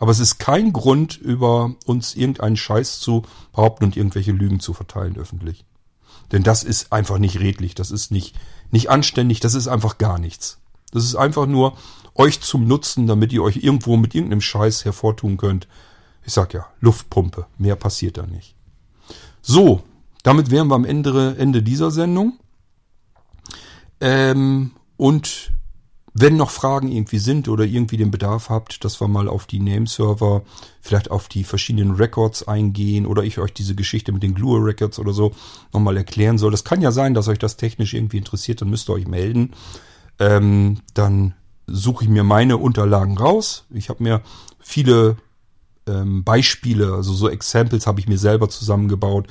Aber 0.00 0.10
es 0.10 0.18
ist 0.18 0.38
kein 0.40 0.72
Grund, 0.72 1.16
über 1.16 1.76
uns 1.86 2.16
irgendeinen 2.16 2.56
Scheiß 2.56 2.98
zu 2.98 3.22
behaupten 3.52 3.84
und 3.84 3.96
irgendwelche 3.96 4.32
Lügen 4.32 4.58
zu 4.58 4.74
verteilen 4.74 5.16
öffentlich. 5.16 5.64
Denn 6.32 6.42
das 6.42 6.64
ist 6.64 6.92
einfach 6.92 7.18
nicht 7.18 7.38
redlich, 7.38 7.76
das 7.76 7.92
ist 7.92 8.10
nicht, 8.10 8.34
nicht 8.72 8.90
anständig, 8.90 9.38
das 9.38 9.54
ist 9.54 9.68
einfach 9.68 9.96
gar 9.98 10.18
nichts. 10.18 10.58
Das 10.92 11.04
ist 11.04 11.16
einfach 11.16 11.46
nur 11.46 11.76
euch 12.14 12.40
zum 12.40 12.66
Nutzen, 12.66 13.06
damit 13.06 13.32
ihr 13.32 13.42
euch 13.42 13.56
irgendwo 13.56 13.96
mit 13.96 14.14
irgendeinem 14.14 14.40
Scheiß 14.40 14.84
hervortun 14.84 15.36
könnt. 15.36 15.68
Ich 16.24 16.32
sag 16.32 16.52
ja, 16.52 16.66
Luftpumpe, 16.80 17.46
mehr 17.56 17.76
passiert 17.76 18.18
da 18.18 18.26
nicht. 18.26 18.54
So, 19.40 19.82
damit 20.22 20.50
wären 20.50 20.68
wir 20.68 20.74
am 20.74 20.84
Ende, 20.84 21.36
Ende 21.38 21.62
dieser 21.62 21.90
Sendung. 21.90 22.38
Ähm, 24.00 24.72
und 24.96 25.52
wenn 26.20 26.36
noch 26.36 26.50
Fragen 26.50 26.90
irgendwie 26.90 27.18
sind 27.18 27.48
oder 27.48 27.64
irgendwie 27.64 27.96
den 27.96 28.10
Bedarf 28.10 28.50
habt, 28.50 28.84
dass 28.84 29.00
wir 29.00 29.08
mal 29.08 29.28
auf 29.28 29.46
die 29.46 29.60
Nameserver, 29.60 30.42
vielleicht 30.80 31.10
auf 31.10 31.28
die 31.28 31.44
verschiedenen 31.44 31.94
Records 31.94 32.46
eingehen 32.46 33.06
oder 33.06 33.22
ich 33.22 33.38
euch 33.38 33.52
diese 33.52 33.76
Geschichte 33.76 34.10
mit 34.10 34.22
den 34.22 34.34
Glue 34.34 34.64
Records 34.64 34.98
oder 34.98 35.12
so 35.12 35.32
nochmal 35.72 35.96
erklären 35.96 36.38
soll. 36.38 36.50
Das 36.50 36.64
kann 36.64 36.82
ja 36.82 36.90
sein, 36.90 37.14
dass 37.14 37.28
euch 37.28 37.38
das 37.38 37.56
technisch 37.56 37.94
irgendwie 37.94 38.18
interessiert, 38.18 38.60
dann 38.60 38.70
müsst 38.70 38.90
ihr 38.90 38.94
euch 38.94 39.06
melden. 39.06 39.52
Ähm, 40.18 40.80
dann 40.94 41.34
suche 41.66 42.04
ich 42.04 42.10
mir 42.10 42.24
meine 42.24 42.56
Unterlagen 42.56 43.18
raus. 43.18 43.66
Ich 43.70 43.88
habe 43.88 44.02
mir 44.02 44.22
viele 44.58 45.16
ähm, 45.86 46.24
Beispiele, 46.24 46.92
also 46.94 47.12
so 47.12 47.28
Examples 47.28 47.86
habe 47.86 48.00
ich 48.00 48.08
mir 48.08 48.18
selber 48.18 48.48
zusammengebaut, 48.48 49.26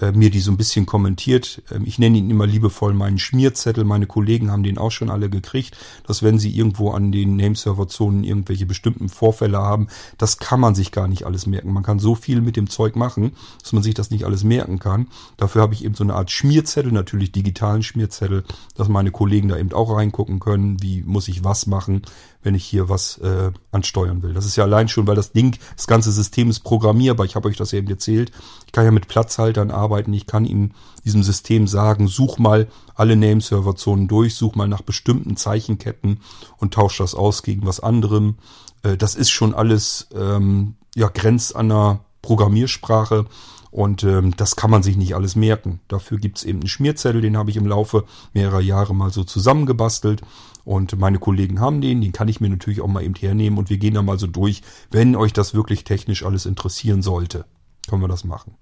äh, 0.00 0.12
mir 0.12 0.30
die 0.30 0.40
so 0.40 0.50
ein 0.50 0.56
bisschen 0.56 0.86
kommentiert. 0.86 1.62
Ähm, 1.70 1.84
ich 1.86 1.98
nenne 1.98 2.18
ihn 2.18 2.30
immer 2.30 2.46
liebevoll 2.46 2.92
meinen 2.92 3.18
Schmierzettel. 3.18 3.84
Meine 3.84 4.06
Kollegen 4.06 4.50
haben 4.50 4.62
den 4.62 4.78
auch 4.78 4.90
schon 4.90 5.10
alle 5.10 5.30
gekriegt, 5.30 5.76
dass 6.06 6.22
wenn 6.22 6.38
sie 6.38 6.50
irgendwo 6.50 6.90
an 6.90 7.12
den 7.12 7.36
Nameserver-Zonen 7.36 8.24
irgendwelche 8.24 8.66
bestimmten 8.66 9.08
Vorfälle 9.08 9.58
haben, 9.58 9.88
das 10.18 10.38
kann 10.38 10.60
man 10.60 10.74
sich 10.74 10.92
gar 10.92 11.08
nicht 11.08 11.24
alles 11.24 11.46
merken. 11.46 11.72
Man 11.72 11.82
kann 11.82 11.98
so 11.98 12.14
viel 12.14 12.40
mit 12.40 12.56
dem 12.56 12.68
Zeug 12.68 12.96
machen, 12.96 13.32
dass 13.62 13.72
man 13.72 13.82
sich 13.82 13.94
das 13.94 14.10
nicht 14.10 14.24
alles 14.24 14.44
merken 14.44 14.78
kann. 14.78 15.08
Dafür 15.36 15.62
habe 15.62 15.74
ich 15.74 15.84
eben 15.84 15.94
so 15.94 16.04
eine 16.04 16.14
Art 16.14 16.30
Schmierzettel, 16.30 16.92
natürlich 16.92 17.32
digitalen 17.32 17.82
Schmierzettel, 17.82 18.44
dass 18.74 18.88
meine 18.88 19.10
Kollegen 19.10 19.48
da 19.48 19.56
eben 19.56 19.72
auch 19.72 19.94
reingucken 19.96 20.40
können, 20.40 20.82
wie 20.82 21.02
muss 21.02 21.28
ich 21.28 21.44
was 21.44 21.66
machen, 21.66 22.02
wenn 22.46 22.54
ich 22.54 22.64
hier 22.64 22.88
was 22.88 23.18
äh, 23.18 23.50
ansteuern 23.72 24.22
will. 24.22 24.32
Das 24.32 24.46
ist 24.46 24.54
ja 24.54 24.62
allein 24.62 24.86
schon, 24.86 25.08
weil 25.08 25.16
das 25.16 25.32
Ding, 25.32 25.58
das 25.74 25.88
ganze 25.88 26.12
System 26.12 26.48
ist 26.48 26.60
programmierbar. 26.60 27.26
Ich 27.26 27.34
habe 27.34 27.48
euch 27.48 27.56
das 27.56 27.72
eben 27.72 27.88
erzählt. 27.88 28.30
Ich 28.66 28.72
kann 28.72 28.84
ja 28.84 28.92
mit 28.92 29.08
Platzhaltern 29.08 29.72
arbeiten. 29.72 30.12
Ich 30.12 30.28
kann 30.28 30.44
ihm 30.44 30.70
diesem 31.04 31.24
System 31.24 31.66
sagen, 31.66 32.06
such 32.06 32.38
mal 32.38 32.68
alle 32.94 33.16
Nameserver-Zonen 33.16 34.06
durch, 34.06 34.36
such 34.36 34.54
mal 34.54 34.68
nach 34.68 34.82
bestimmten 34.82 35.36
Zeichenketten 35.36 36.20
und 36.58 36.72
tausch 36.72 36.98
das 36.98 37.16
aus 37.16 37.42
gegen 37.42 37.66
was 37.66 37.80
anderem. 37.80 38.36
Äh, 38.84 38.96
das 38.96 39.16
ist 39.16 39.30
schon 39.30 39.52
alles, 39.52 40.06
ähm, 40.14 40.76
ja, 40.94 41.08
grenzt 41.08 41.56
an 41.56 41.72
einer 41.72 42.04
Programmiersprache. 42.22 43.26
Und 43.72 44.04
ähm, 44.04 44.36
das 44.36 44.54
kann 44.54 44.70
man 44.70 44.84
sich 44.84 44.96
nicht 44.96 45.16
alles 45.16 45.34
merken. 45.34 45.80
Dafür 45.88 46.18
gibt's 46.18 46.44
eben 46.44 46.60
einen 46.60 46.68
Schmierzettel, 46.68 47.20
den 47.20 47.36
habe 47.36 47.50
ich 47.50 47.56
im 47.56 47.66
Laufe 47.66 48.04
mehrerer 48.32 48.60
Jahre 48.60 48.94
mal 48.94 49.10
so 49.10 49.24
zusammengebastelt. 49.24 50.22
Und 50.66 50.98
meine 50.98 51.20
Kollegen 51.20 51.60
haben 51.60 51.80
den, 51.80 52.00
den 52.00 52.10
kann 52.10 52.26
ich 52.26 52.40
mir 52.40 52.48
natürlich 52.48 52.80
auch 52.80 52.88
mal 52.88 53.04
eben 53.04 53.14
hernehmen 53.14 53.56
und 53.56 53.70
wir 53.70 53.78
gehen 53.78 53.94
da 53.94 54.02
mal 54.02 54.18
so 54.18 54.26
durch, 54.26 54.62
wenn 54.90 55.14
euch 55.14 55.32
das 55.32 55.54
wirklich 55.54 55.84
technisch 55.84 56.24
alles 56.24 56.44
interessieren 56.44 57.02
sollte. 57.02 57.44
Können 57.88 58.02
wir 58.02 58.08
das 58.08 58.24
machen. 58.24 58.56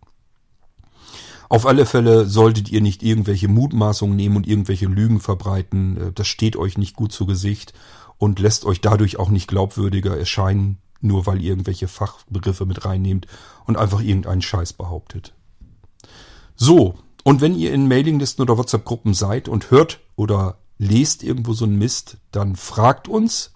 Auf 1.48 1.64
alle 1.64 1.86
Fälle 1.86 2.26
solltet 2.26 2.70
ihr 2.70 2.82
nicht 2.82 3.02
irgendwelche 3.02 3.48
Mutmaßungen 3.48 4.14
nehmen 4.14 4.36
und 4.36 4.46
irgendwelche 4.46 4.84
Lügen 4.84 5.18
verbreiten. 5.18 5.96
Äh, 5.96 6.12
das 6.12 6.28
steht 6.28 6.56
euch 6.56 6.76
nicht 6.76 6.94
gut 6.94 7.10
zu 7.10 7.24
Gesicht 7.24 7.72
und 8.18 8.38
lässt 8.38 8.66
euch 8.66 8.82
dadurch 8.82 9.18
auch 9.18 9.30
nicht 9.30 9.48
glaubwürdiger 9.48 10.14
erscheinen, 10.14 10.76
nur 11.00 11.24
weil 11.26 11.40
ihr 11.40 11.52
irgendwelche 11.52 11.88
Fachbegriffe 11.88 12.66
mit 12.66 12.84
reinnehmt 12.84 13.28
und 13.64 13.78
einfach 13.78 14.02
irgendeinen 14.02 14.42
Scheiß 14.42 14.74
behauptet. 14.74 15.32
So, 16.54 16.96
und 17.22 17.40
wenn 17.40 17.54
ihr 17.54 17.72
in 17.72 17.88
Mailinglisten 17.88 18.42
oder 18.42 18.58
WhatsApp-Gruppen 18.58 19.14
seid 19.14 19.48
und 19.48 19.70
hört 19.70 20.00
oder 20.16 20.58
lest 20.78 21.22
irgendwo 21.22 21.52
so 21.52 21.64
ein 21.64 21.76
Mist, 21.76 22.18
dann 22.30 22.56
fragt 22.56 23.08
uns, 23.08 23.52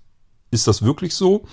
ist 0.50 0.66
das 0.66 0.82
wirklich 0.82 1.14
so? 1.14 1.44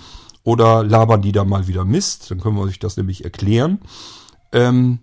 Oder 0.42 0.84
labern 0.84 1.22
die 1.22 1.32
da 1.32 1.44
mal 1.44 1.66
wieder 1.66 1.84
Mist? 1.84 2.30
Dann 2.30 2.40
können 2.40 2.56
wir 2.56 2.62
euch 2.62 2.78
das 2.78 2.96
nämlich 2.96 3.24
erklären. 3.24 3.80
Ähm, 4.52 5.00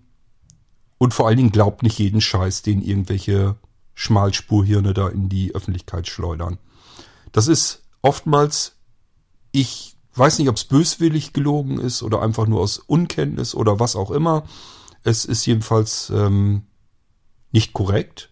und 0.98 1.12
vor 1.12 1.26
allen 1.26 1.36
Dingen 1.36 1.52
glaubt 1.52 1.82
nicht 1.82 1.98
jeden 1.98 2.20
Scheiß, 2.20 2.62
den 2.62 2.80
irgendwelche 2.80 3.56
Schmalspurhirne 3.94 4.94
da 4.94 5.08
in 5.08 5.28
die 5.28 5.54
Öffentlichkeit 5.54 6.08
schleudern. 6.08 6.58
Das 7.32 7.46
ist 7.46 7.82
oftmals, 8.02 8.76
ich 9.52 9.96
weiß 10.14 10.38
nicht, 10.38 10.48
ob 10.48 10.56
es 10.56 10.64
böswillig 10.64 11.32
gelogen 11.32 11.78
ist 11.78 12.02
oder 12.02 12.22
einfach 12.22 12.46
nur 12.46 12.60
aus 12.60 12.78
Unkenntnis 12.78 13.54
oder 13.54 13.80
was 13.80 13.96
auch 13.96 14.10
immer. 14.10 14.44
Es 15.02 15.24
ist 15.24 15.44
jedenfalls 15.46 16.10
ähm, 16.10 16.62
nicht 17.52 17.72
korrekt 17.72 18.30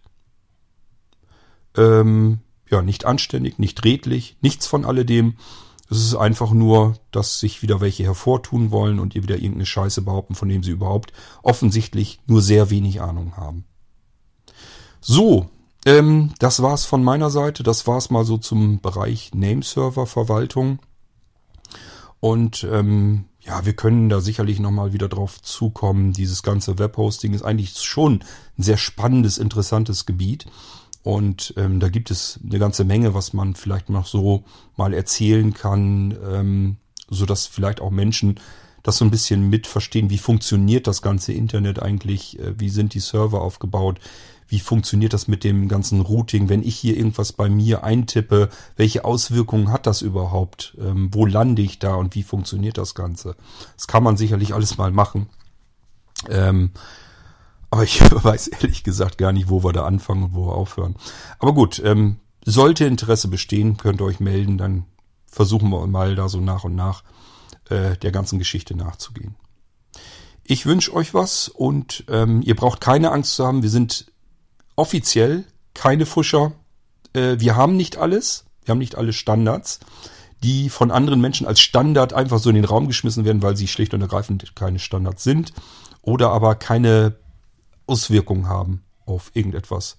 ähm, 1.77 2.41
ja, 2.71 2.83
nicht 2.83 3.05
anständig, 3.05 3.59
nicht 3.59 3.85
redlich, 3.85 4.37
nichts 4.41 4.67
von 4.67 4.85
alledem. 4.85 5.37
Es 5.91 5.99
ist 5.99 6.15
einfach 6.15 6.53
nur, 6.53 6.95
dass 7.11 7.39
sich 7.39 7.61
wieder 7.61 7.81
welche 7.81 8.05
hervortun 8.05 8.71
wollen 8.71 8.99
und 8.99 9.15
ihr 9.15 9.23
wieder 9.23 9.37
irgendeine 9.37 9.67
Scheiße 9.67 10.01
behaupten, 10.03 10.35
von 10.35 10.49
dem 10.49 10.63
sie 10.63 10.71
überhaupt 10.71 11.13
offensichtlich 11.43 12.21
nur 12.27 12.41
sehr 12.41 12.71
wenig 12.71 13.03
Ahnung 13.03 13.37
haben. 13.37 13.65
So, 15.01 15.51
ähm, 15.85 16.33
das 16.39 16.63
war's 16.63 16.85
von 16.87 17.05
meiner 17.05 17.29
Seite. 17.29 17.63
Das 17.63 17.87
war's 17.87 18.11
mal 18.11 18.25
so 18.25 18.39
zum 18.39 18.81
Bereich 18.81 19.33
Nameserver-Verwaltung. 19.35 20.79
Und 22.21 22.65
ähm, 22.71 23.25
ja, 23.41 23.67
wir 23.67 23.75
können 23.75 24.09
da 24.09 24.21
sicherlich 24.21 24.61
nochmal 24.61 24.93
wieder 24.93 25.09
drauf 25.09 25.43
zukommen. 25.43 26.13
Dieses 26.13 26.43
ganze 26.43 26.79
Webhosting 26.79 27.35
ist 27.35 27.43
eigentlich 27.43 27.79
schon 27.81 28.25
ein 28.57 28.63
sehr 28.63 28.77
spannendes, 28.77 29.39
interessantes 29.39 30.07
Gebiet. 30.07 30.47
Und 31.03 31.55
ähm, 31.57 31.81
da 31.81 31.89
gibt 31.89 32.11
es 32.11 32.39
eine 32.45 32.59
ganze 32.59 32.85
Menge, 32.85 33.15
was 33.15 33.33
man 33.33 33.55
vielleicht 33.55 33.91
noch 33.91 34.07
so 34.07 34.45
mal 34.77 34.95
erzählen 34.95 35.53
kann, 35.53 36.17
ähm, 36.31 36.77
so 37.09 37.27
dass 37.27 37.47
vielleicht 37.47 37.81
auch 37.81 37.91
Menschen 37.91 38.39
das 38.83 38.99
so 38.99 39.05
ein 39.05 39.11
bisschen 39.11 39.49
mitverstehen, 39.49 40.11
wie 40.11 40.19
funktioniert 40.19 40.87
das 40.87 41.03
ganze 41.03 41.33
Internet 41.33 41.81
eigentlich, 41.83 42.39
äh, 42.39 42.59
wie 42.59 42.69
sind 42.69 42.95
die 42.95 43.01
Server 43.01 43.41
aufgebaut, 43.41 43.99
wie 44.49 44.61
funktioniert 44.61 45.13
das 45.13 45.29
mit 45.29 45.45
dem 45.45 45.69
ganzen 45.69 46.01
Routing, 46.01 46.49
wenn 46.49 46.63
ich 46.63 46.77
hier 46.77 46.97
irgendwas 46.97 47.33
bei 47.33 47.49
mir 47.49 47.85
eintippe, 47.85 48.51
welche 48.77 49.05
Auswirkungen 49.05 49.73
hat 49.73 49.87
das 49.87 50.03
überhaupt, 50.03 50.77
ähm, 50.79 51.09
wo 51.13 51.27
lande 51.27 51.63
ich 51.63 51.79
da 51.79 51.95
und 51.95 52.15
wie 52.15 52.23
funktioniert 52.23 52.77
das 52.77 52.95
Ganze. 52.95 53.35
Das 53.77 53.87
kann 53.87 54.03
man 54.03 54.17
sicherlich 54.17 54.53
alles 54.53 54.77
mal 54.77 54.91
machen. 54.91 55.29
Ähm, 56.29 56.73
aber 57.73 57.85
ich 57.85 58.01
weiß 58.25 58.49
ehrlich 58.49 58.85
gesagt 58.85 59.17
gar 59.19 59.33
nicht, 59.33 59.49
wo 59.49 59.65
wir 59.65 59.73
da 59.73 59.87
anfangen 59.87 60.25
und 60.25 60.35
wo 60.35 60.47
wir 60.47 60.55
aufhören. 60.55 60.95
Aber 61.39 61.55
gut, 61.55 61.81
ähm, 61.85 62.21
sollte 62.45 62.85
Interesse 62.85 63.29
bestehen, 63.29 63.79
könnt 63.79 64.01
ihr 64.01 64.05
euch 64.05 64.21
melden, 64.21 64.59
dann 64.59 64.85
versuchen 65.27 65.71
wir 65.71 65.87
mal 65.87 66.15
da 66.15 66.29
so 66.29 66.39
nach 66.39 66.65
und 66.65 66.75
nach 66.75 67.03
äh, 67.71 67.97
der 67.97 68.13
ganzen 68.13 68.39
Geschichte 68.39 68.77
nachzugehen. 68.77 69.37
Ich 70.45 70.67
wünsche 70.67 70.93
euch 70.93 71.15
was 71.15 71.49
und 71.49 72.05
ähm, 72.09 72.43
ihr 72.43 72.57
braucht 72.57 72.83
keine 72.83 73.11
Angst 73.11 73.37
zu 73.37 73.47
haben. 73.47 73.63
Wir 73.63 73.71
sind 73.71 74.13
offiziell 74.77 75.47
keine 75.73 76.05
Fuscher. 76.05 76.53
Äh, 77.15 77.37
wir 77.39 77.57
haben 77.57 77.77
nicht 77.77 77.97
alles. 77.97 78.45
Wir 78.67 78.73
haben 78.73 78.81
nicht 78.81 78.97
alle 78.97 79.15
Standards, 79.15 79.81
die 80.43 80.69
von 80.69 80.91
anderen 80.91 81.23
Menschen 81.23 81.47
als 81.47 81.61
Standard 81.61 82.13
einfach 82.13 82.39
so 82.39 82.51
in 82.51 82.57
den 82.57 82.67
Raum 82.67 82.87
geschmissen 82.87 83.25
werden, 83.25 83.43
weil 83.43 83.57
sie 83.57 83.67
schlicht 83.67 83.95
und 83.95 84.03
ergreifend 84.03 84.55
keine 84.55 84.79
Standards 84.79 85.25
sind 85.25 85.55
oder 86.03 86.31
aber 86.33 86.57
keine 86.57 87.17
Auswirkungen 87.87 88.49
haben 88.49 88.83
auf 89.07 89.31
irgendetwas. 89.35 89.99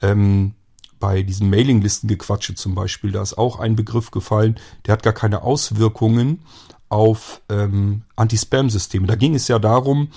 Ähm, 0.00 0.54
bei 1.00 1.22
diesem 1.22 1.50
Mailinglistengequatsche 1.50 2.54
zum 2.54 2.74
Beispiel, 2.74 3.12
da 3.12 3.22
ist 3.22 3.36
auch 3.36 3.58
ein 3.58 3.76
Begriff 3.76 4.10
gefallen, 4.10 4.58
der 4.86 4.92
hat 4.92 5.02
gar 5.02 5.12
keine 5.12 5.42
Auswirkungen 5.42 6.42
auf 6.88 7.42
ähm, 7.50 8.02
Anti-Spam-Systeme. 8.16 9.06
Da 9.06 9.14
ging 9.14 9.34
es 9.34 9.48
ja 9.48 9.58
darum, 9.58 10.08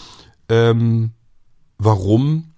ähm, 0.49 1.11
warum 1.77 2.53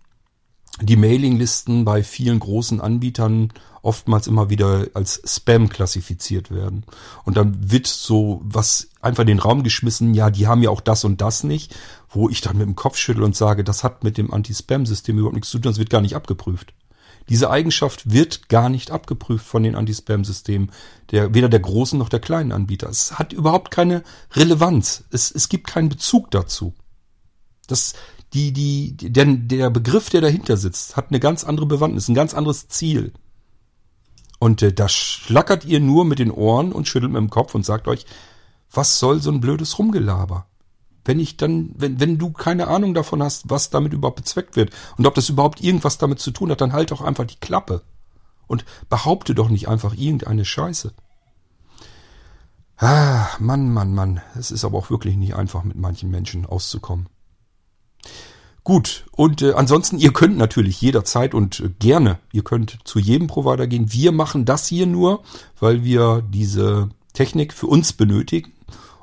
die 0.82 0.96
Mailinglisten 0.96 1.86
bei 1.86 2.04
vielen 2.04 2.40
großen 2.40 2.82
Anbietern 2.82 3.52
oftmals 3.82 4.28
immer 4.28 4.50
wieder 4.50 4.88
als 4.94 5.22
Spam 5.26 5.70
klassifiziert 5.70 6.52
werden. 6.52 6.84
Und 7.24 7.38
dann 7.38 7.72
wird 7.72 7.88
so 7.88 8.42
was 8.44 8.90
einfach 9.02 9.22
in 9.22 9.28
den 9.28 9.40
Raum 9.40 9.64
geschmissen, 9.64 10.14
ja, 10.14 10.30
die 10.30 10.48
haben 10.48 10.64
ja 10.64 10.70
auch 10.70 10.82
das 10.82 11.04
und 11.04 11.22
das 11.22 11.44
nicht, 11.44 11.76
wo 12.10 12.30
ich 12.30 12.42
dann 12.42 12.58
mit 12.58 12.68
dem 12.68 12.76
Kopf 12.76 12.98
schüttel 12.98 13.24
und 13.24 13.36
sage, 13.36 13.64
das 13.64 13.84
hat 13.84 14.04
mit 14.04 14.18
dem 14.18 14.34
Anti-Spam-System 14.34 15.18
überhaupt 15.18 15.36
nichts 15.36 15.50
zu 15.50 15.58
tun, 15.58 15.72
das 15.72 15.80
wird 15.80 15.90
gar 15.90 16.02
nicht 16.02 16.16
abgeprüft. 16.16 16.74
Diese 17.30 17.52
Eigenschaft 17.52 18.12
wird 18.12 18.50
gar 18.50 18.70
nicht 18.70 18.90
abgeprüft 18.90 19.46
von 19.46 19.62
den 19.62 19.76
Anti-Spam-Systemen, 19.76 20.72
der, 21.12 21.34
weder 21.36 21.48
der 21.48 21.60
großen 21.60 21.98
noch 21.98 22.10
der 22.10 22.20
kleinen 22.20 22.52
Anbieter. 22.52 22.90
Es 22.90 23.20
hat 23.20 23.34
überhaupt 23.34 23.70
keine 23.70 24.04
Relevanz. 24.34 25.04
Es, 25.12 25.30
es 25.30 25.48
gibt 25.48 25.68
keinen 25.68 25.90
Bezug 25.90 26.32
dazu. 26.32 26.74
Das, 27.68 27.94
die, 28.34 28.52
die, 28.52 28.98
der, 28.98 29.26
der 29.26 29.70
Begriff, 29.70 30.10
der 30.10 30.22
dahinter 30.22 30.58
sitzt, 30.58 30.98
hat 30.98 31.10
eine 31.10 31.20
ganz 31.20 31.44
andere 31.44 31.68
Bewandtnis, 31.68 32.08
ein 32.08 32.16
ganz 32.16 32.34
anderes 32.34 32.68
Ziel. 32.68 33.14
Und 34.40 34.62
äh, 34.62 34.74
da 34.74 34.88
schlackert 34.88 35.66
ihr 35.66 35.80
nur 35.80 36.06
mit 36.06 36.20
den 36.20 36.32
Ohren 36.32 36.72
und 36.72 36.88
schüttelt 36.88 37.12
mit 37.12 37.22
dem 37.22 37.30
Kopf 37.30 37.54
und 37.54 37.66
sagt 37.66 37.88
euch, 37.88 38.06
was 38.72 39.00
soll 39.00 39.22
so 39.22 39.32
ein 39.32 39.42
blödes 39.42 39.78
Rumgelaber? 39.78 40.46
Wenn 41.04 41.20
ich 41.20 41.38
dann, 41.38 41.72
wenn, 41.76 42.00
wenn 42.00 42.18
du 42.18 42.32
keine 42.32 42.68
Ahnung 42.68 42.94
davon 42.94 43.22
hast, 43.22 43.50
was 43.50 43.70
damit 43.70 43.94
überhaupt 43.94 44.18
bezweckt 44.18 44.56
wird 44.56 44.72
und 44.98 45.06
ob 45.06 45.16
das 45.16 45.30
überhaupt 45.30 45.62
irgendwas 45.62 45.98
damit 45.98 46.20
zu 46.20 46.32
tun 46.32 46.52
hat, 46.52 46.62
dann 46.62 46.74
halt 46.74 46.92
doch 46.92 47.02
einfach 47.02 47.26
die 47.26 47.40
Klappe. 47.40 47.82
Und 48.48 48.66
behaupte 48.90 49.36
doch 49.36 49.50
nicht 49.50 49.68
einfach 49.68 49.94
irgendeine 49.96 50.44
Scheiße. 50.44 50.94
Ah, 52.78 53.28
Mann, 53.40 53.72
Mann, 53.72 53.94
Mann. 53.94 54.22
Es 54.36 54.52
ist 54.52 54.64
aber 54.64 54.78
auch 54.78 54.90
wirklich 54.90 55.18
nicht 55.18 55.36
einfach, 55.36 55.64
mit 55.64 55.78
manchen 55.78 56.10
Menschen 56.10 56.46
auszukommen. 56.46 57.10
Gut, 58.64 59.06
und 59.12 59.42
äh, 59.42 59.54
ansonsten, 59.54 59.98
ihr 60.00 60.14
könnt 60.14 60.38
natürlich 60.38 60.82
jederzeit 60.82 61.34
und 61.34 61.60
äh, 61.60 61.70
gerne, 61.80 62.20
ihr 62.32 62.44
könnt 62.44 62.80
zu 62.84 63.00
jedem 63.00 63.28
Provider 63.28 63.68
gehen. 63.68 63.92
Wir 63.92 64.12
machen 64.12 64.46
das 64.46 64.68
hier 64.68 64.86
nur, 64.86 65.24
weil 65.60 65.84
wir 65.84 66.24
diese 66.30 66.90
Technik 67.14 67.54
für 67.54 67.68
uns 67.68 67.94
benötigen 67.94 68.52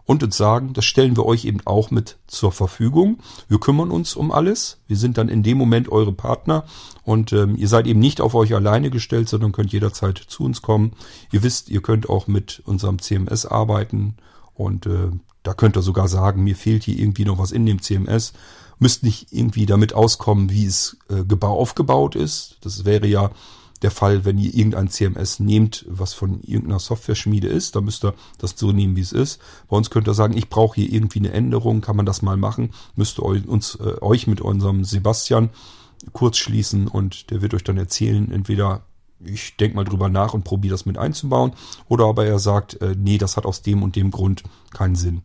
und 0.07 0.23
uns 0.23 0.37
sagen, 0.37 0.73
das 0.73 0.85
stellen 0.85 1.17
wir 1.17 1.27
euch 1.27 1.45
eben 1.45 1.61
auch 1.65 1.91
mit 1.91 2.17
zur 2.29 2.53
Verfügung. 2.53 3.19
Wir 3.49 3.59
kümmern 3.59 3.91
uns 3.91 4.15
um 4.15 4.31
alles. 4.31 4.79
Wir 4.87 4.97
sind 4.97 5.19
dann 5.19 5.29
in 5.29 5.43
dem 5.43 5.59
Moment 5.59 5.91
eure 5.91 6.13
Partner 6.13 6.65
und 7.03 7.33
ähm, 7.33 7.57
ihr 7.57 7.69
seid 7.69 7.87
eben 7.87 8.01
nicht 8.01 8.21
auf 8.21 8.35
euch 8.35 8.55
alleine 8.55 8.91
gestellt, 8.91 9.29
sondern 9.29 9.53
könnt 9.53 9.73
jederzeit 9.73 10.17
zu 10.19 10.45
uns 10.45 10.63
kommen. 10.63 10.93
Ihr 11.33 11.43
wisst, 11.43 11.69
ihr 11.69 11.83
könnt 11.83 12.09
auch 12.09 12.29
mit 12.29 12.63
unserem 12.65 13.01
CMS 13.01 13.47
arbeiten 13.47 14.15
und 14.55 14.87
äh, 14.87 15.11
da 15.43 15.55
könnt 15.55 15.77
ihr 15.77 15.83
sogar 15.83 16.09
sagen, 16.09 16.45
mir 16.45 16.57
fehlt 16.57 16.85
hier 16.85 16.99
irgendwie 16.99 17.25
noch 17.25 17.39
was 17.39 17.53
in 17.53 17.67
dem 17.67 17.83
CMS 17.83 18.33
müsst 18.79 19.03
nicht 19.03 19.33
irgendwie 19.33 19.67
damit 19.67 19.95
auskommen, 19.95 20.51
wie 20.51 20.67
es 20.67 20.97
äh, 21.09 21.25
aufgebaut 21.41 22.15
ist. 22.15 22.59
Das 22.61 22.85
wäre 22.85 23.07
ja 23.07 23.31
der 23.83 23.91
Fall, 23.91 24.25
wenn 24.25 24.39
ihr 24.39 24.55
irgendein 24.55 24.89
CMS 24.89 25.39
nehmt, 25.41 25.85
was 25.89 26.15
von 26.15 26.41
irgendeiner 26.43 26.79
Software-Schmiede 26.79 27.49
ist, 27.49 27.77
dann 27.77 27.85
müsst 27.85 28.05
ihr 28.05 28.15
das 28.39 28.55
so 28.57 28.73
nehmen, 28.73 28.97
wie 28.97 29.03
es 29.03 29.13
ist. 29.13 29.41
Bei 29.69 29.77
uns 29.77 29.91
könnt 29.91 30.09
ihr 30.09 30.15
sagen, 30.15 30.37
ich 30.37 30.49
brauche 30.49 30.77
hier 30.77 30.91
irgendwie 30.91 31.19
eine 31.19 31.33
Änderung, 31.33 31.81
kann 31.81 31.97
man 31.97 32.07
das 32.07 32.23
mal 32.23 32.37
machen, 32.37 32.73
müsst 32.95 33.19
ihr 33.19 33.49
uns, 33.49 33.77
äh, 33.77 34.01
euch 34.01 34.27
mit 34.27 34.41
unserem 34.41 34.85
Sebastian 34.85 35.51
kurz 36.13 36.39
schließen 36.39 36.89
und 36.89 37.31
der 37.31 37.43
wird 37.43 37.55
euch 37.55 37.65
dann 37.65 37.79
erzählen, 37.79 38.31
entweder 38.31 38.83
ich 39.25 39.57
denke 39.57 39.77
mal 39.77 39.85
drüber 39.85 40.09
nach 40.09 40.35
und 40.35 40.45
probiere 40.45 40.73
das 40.73 40.87
mit 40.87 40.99
einzubauen, 40.99 41.53
oder 41.89 42.05
aber 42.07 42.27
er 42.27 42.39
sagt, 42.39 42.81
äh, 42.81 42.95
nee, 42.99 43.19
das 43.19 43.37
hat 43.37 43.47
aus 43.47 43.63
dem 43.63 43.83
und 43.83 43.97
dem 43.97 44.11
Grund 44.11 44.43
keinen 44.73 44.97
Sinn. 44.97 45.23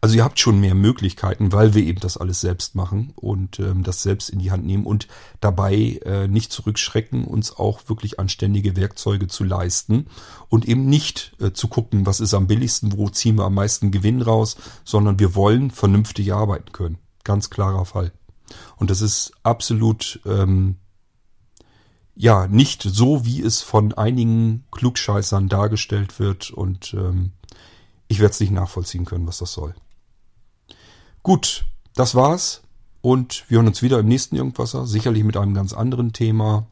Also 0.00 0.16
ihr 0.16 0.24
habt 0.24 0.38
schon 0.38 0.60
mehr 0.60 0.74
Möglichkeiten, 0.74 1.52
weil 1.52 1.74
wir 1.74 1.82
eben 1.82 2.00
das 2.00 2.16
alles 2.16 2.40
selbst 2.40 2.74
machen 2.74 3.12
und 3.16 3.58
ähm, 3.58 3.82
das 3.82 4.02
selbst 4.02 4.30
in 4.30 4.38
die 4.38 4.50
Hand 4.50 4.64
nehmen 4.64 4.86
und 4.86 5.08
dabei 5.40 6.00
äh, 6.04 6.28
nicht 6.28 6.52
zurückschrecken, 6.52 7.24
uns 7.24 7.56
auch 7.56 7.88
wirklich 7.88 8.20
anständige 8.20 8.76
Werkzeuge 8.76 9.26
zu 9.26 9.44
leisten 9.44 10.06
und 10.48 10.66
eben 10.66 10.86
nicht 10.86 11.34
äh, 11.40 11.52
zu 11.52 11.68
gucken, 11.68 12.06
was 12.06 12.20
ist 12.20 12.34
am 12.34 12.46
billigsten, 12.46 12.96
wo 12.96 13.08
ziehen 13.08 13.36
wir 13.36 13.44
am 13.44 13.54
meisten 13.54 13.90
Gewinn 13.90 14.22
raus, 14.22 14.56
sondern 14.84 15.18
wir 15.18 15.34
wollen 15.34 15.70
vernünftig 15.70 16.32
arbeiten 16.32 16.72
können. 16.72 16.98
Ganz 17.24 17.50
klarer 17.50 17.84
Fall. 17.84 18.12
Und 18.76 18.90
das 18.90 19.00
ist 19.00 19.32
absolut 19.42 20.20
ähm, 20.24 20.76
ja 22.14 22.46
nicht 22.46 22.82
so, 22.82 23.24
wie 23.24 23.42
es 23.42 23.62
von 23.62 23.92
einigen 23.92 24.64
Klugscheißern 24.70 25.48
dargestellt 25.48 26.18
wird 26.18 26.50
und 26.50 26.94
ähm, 26.94 27.32
ich 28.08 28.20
werde 28.20 28.32
es 28.32 28.40
nicht 28.40 28.52
nachvollziehen 28.52 29.04
können, 29.04 29.26
was 29.26 29.38
das 29.38 29.52
soll. 29.52 29.74
Gut, 31.22 31.64
das 31.94 32.14
war's. 32.14 32.62
Und 33.00 33.44
wir 33.48 33.58
hören 33.58 33.68
uns 33.68 33.82
wieder 33.82 33.98
im 33.98 34.06
nächsten 34.06 34.36
Irgendwasser. 34.36 34.86
Sicherlich 34.86 35.24
mit 35.24 35.36
einem 35.36 35.54
ganz 35.54 35.72
anderen 35.72 36.12
Thema. 36.12 36.66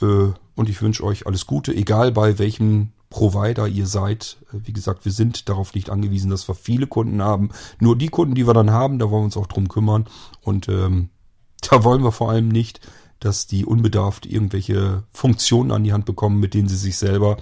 Äh, 0.00 0.28
und 0.54 0.68
ich 0.68 0.80
wünsche 0.82 1.04
euch 1.04 1.26
alles 1.26 1.46
Gute, 1.46 1.74
egal 1.74 2.12
bei 2.12 2.38
welchem 2.38 2.92
Provider 3.10 3.68
ihr 3.68 3.86
seid. 3.86 4.38
Äh, 4.52 4.58
wie 4.64 4.72
gesagt, 4.72 5.04
wir 5.04 5.12
sind 5.12 5.48
darauf 5.48 5.74
nicht 5.74 5.90
angewiesen, 5.90 6.30
dass 6.30 6.48
wir 6.48 6.54
viele 6.54 6.86
Kunden 6.86 7.22
haben. 7.22 7.50
Nur 7.78 7.96
die 7.96 8.08
Kunden, 8.08 8.34
die 8.34 8.46
wir 8.46 8.54
dann 8.54 8.70
haben, 8.70 8.98
da 8.98 9.10
wollen 9.10 9.22
wir 9.22 9.26
uns 9.26 9.36
auch 9.36 9.46
drum 9.46 9.68
kümmern. 9.68 10.06
Und 10.42 10.68
ähm, 10.68 11.10
da 11.60 11.84
wollen 11.84 12.02
wir 12.02 12.12
vor 12.12 12.30
allem 12.30 12.48
nicht, 12.48 12.80
dass 13.20 13.46
die 13.46 13.64
unbedarft 13.64 14.26
irgendwelche 14.26 15.04
Funktionen 15.10 15.70
an 15.70 15.84
die 15.84 15.92
Hand 15.92 16.04
bekommen, 16.04 16.38
mit 16.38 16.54
denen 16.54 16.68
sie 16.68 16.76
sich 16.76 16.98
selber 16.98 17.38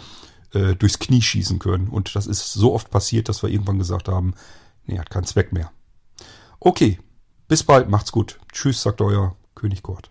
äh, 0.54 0.74
durchs 0.76 0.98
Knie 0.98 1.22
schießen 1.22 1.58
können. 1.58 1.88
Und 1.88 2.14
das 2.16 2.26
ist 2.26 2.52
so 2.52 2.72
oft 2.74 2.90
passiert, 2.90 3.28
dass 3.28 3.42
wir 3.42 3.50
irgendwann 3.50 3.78
gesagt 3.78 4.08
haben, 4.08 4.34
nee, 4.86 4.98
hat 4.98 5.10
keinen 5.10 5.24
Zweck 5.24 5.52
mehr. 5.52 5.70
Okay, 6.60 6.98
bis 7.48 7.62
bald, 7.62 7.88
macht's 7.88 8.12
gut. 8.12 8.38
Tschüss, 8.52 8.82
sagt 8.82 9.00
euer 9.00 9.36
König 9.54 9.82
Kurt. 9.82 10.10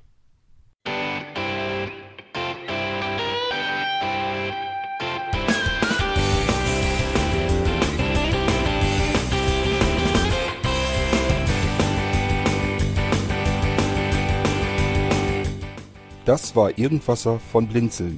Das 16.26 16.56
war 16.56 16.78
Irgendwasser 16.78 17.40
von 17.40 17.68
Blinzeln. 17.68 18.18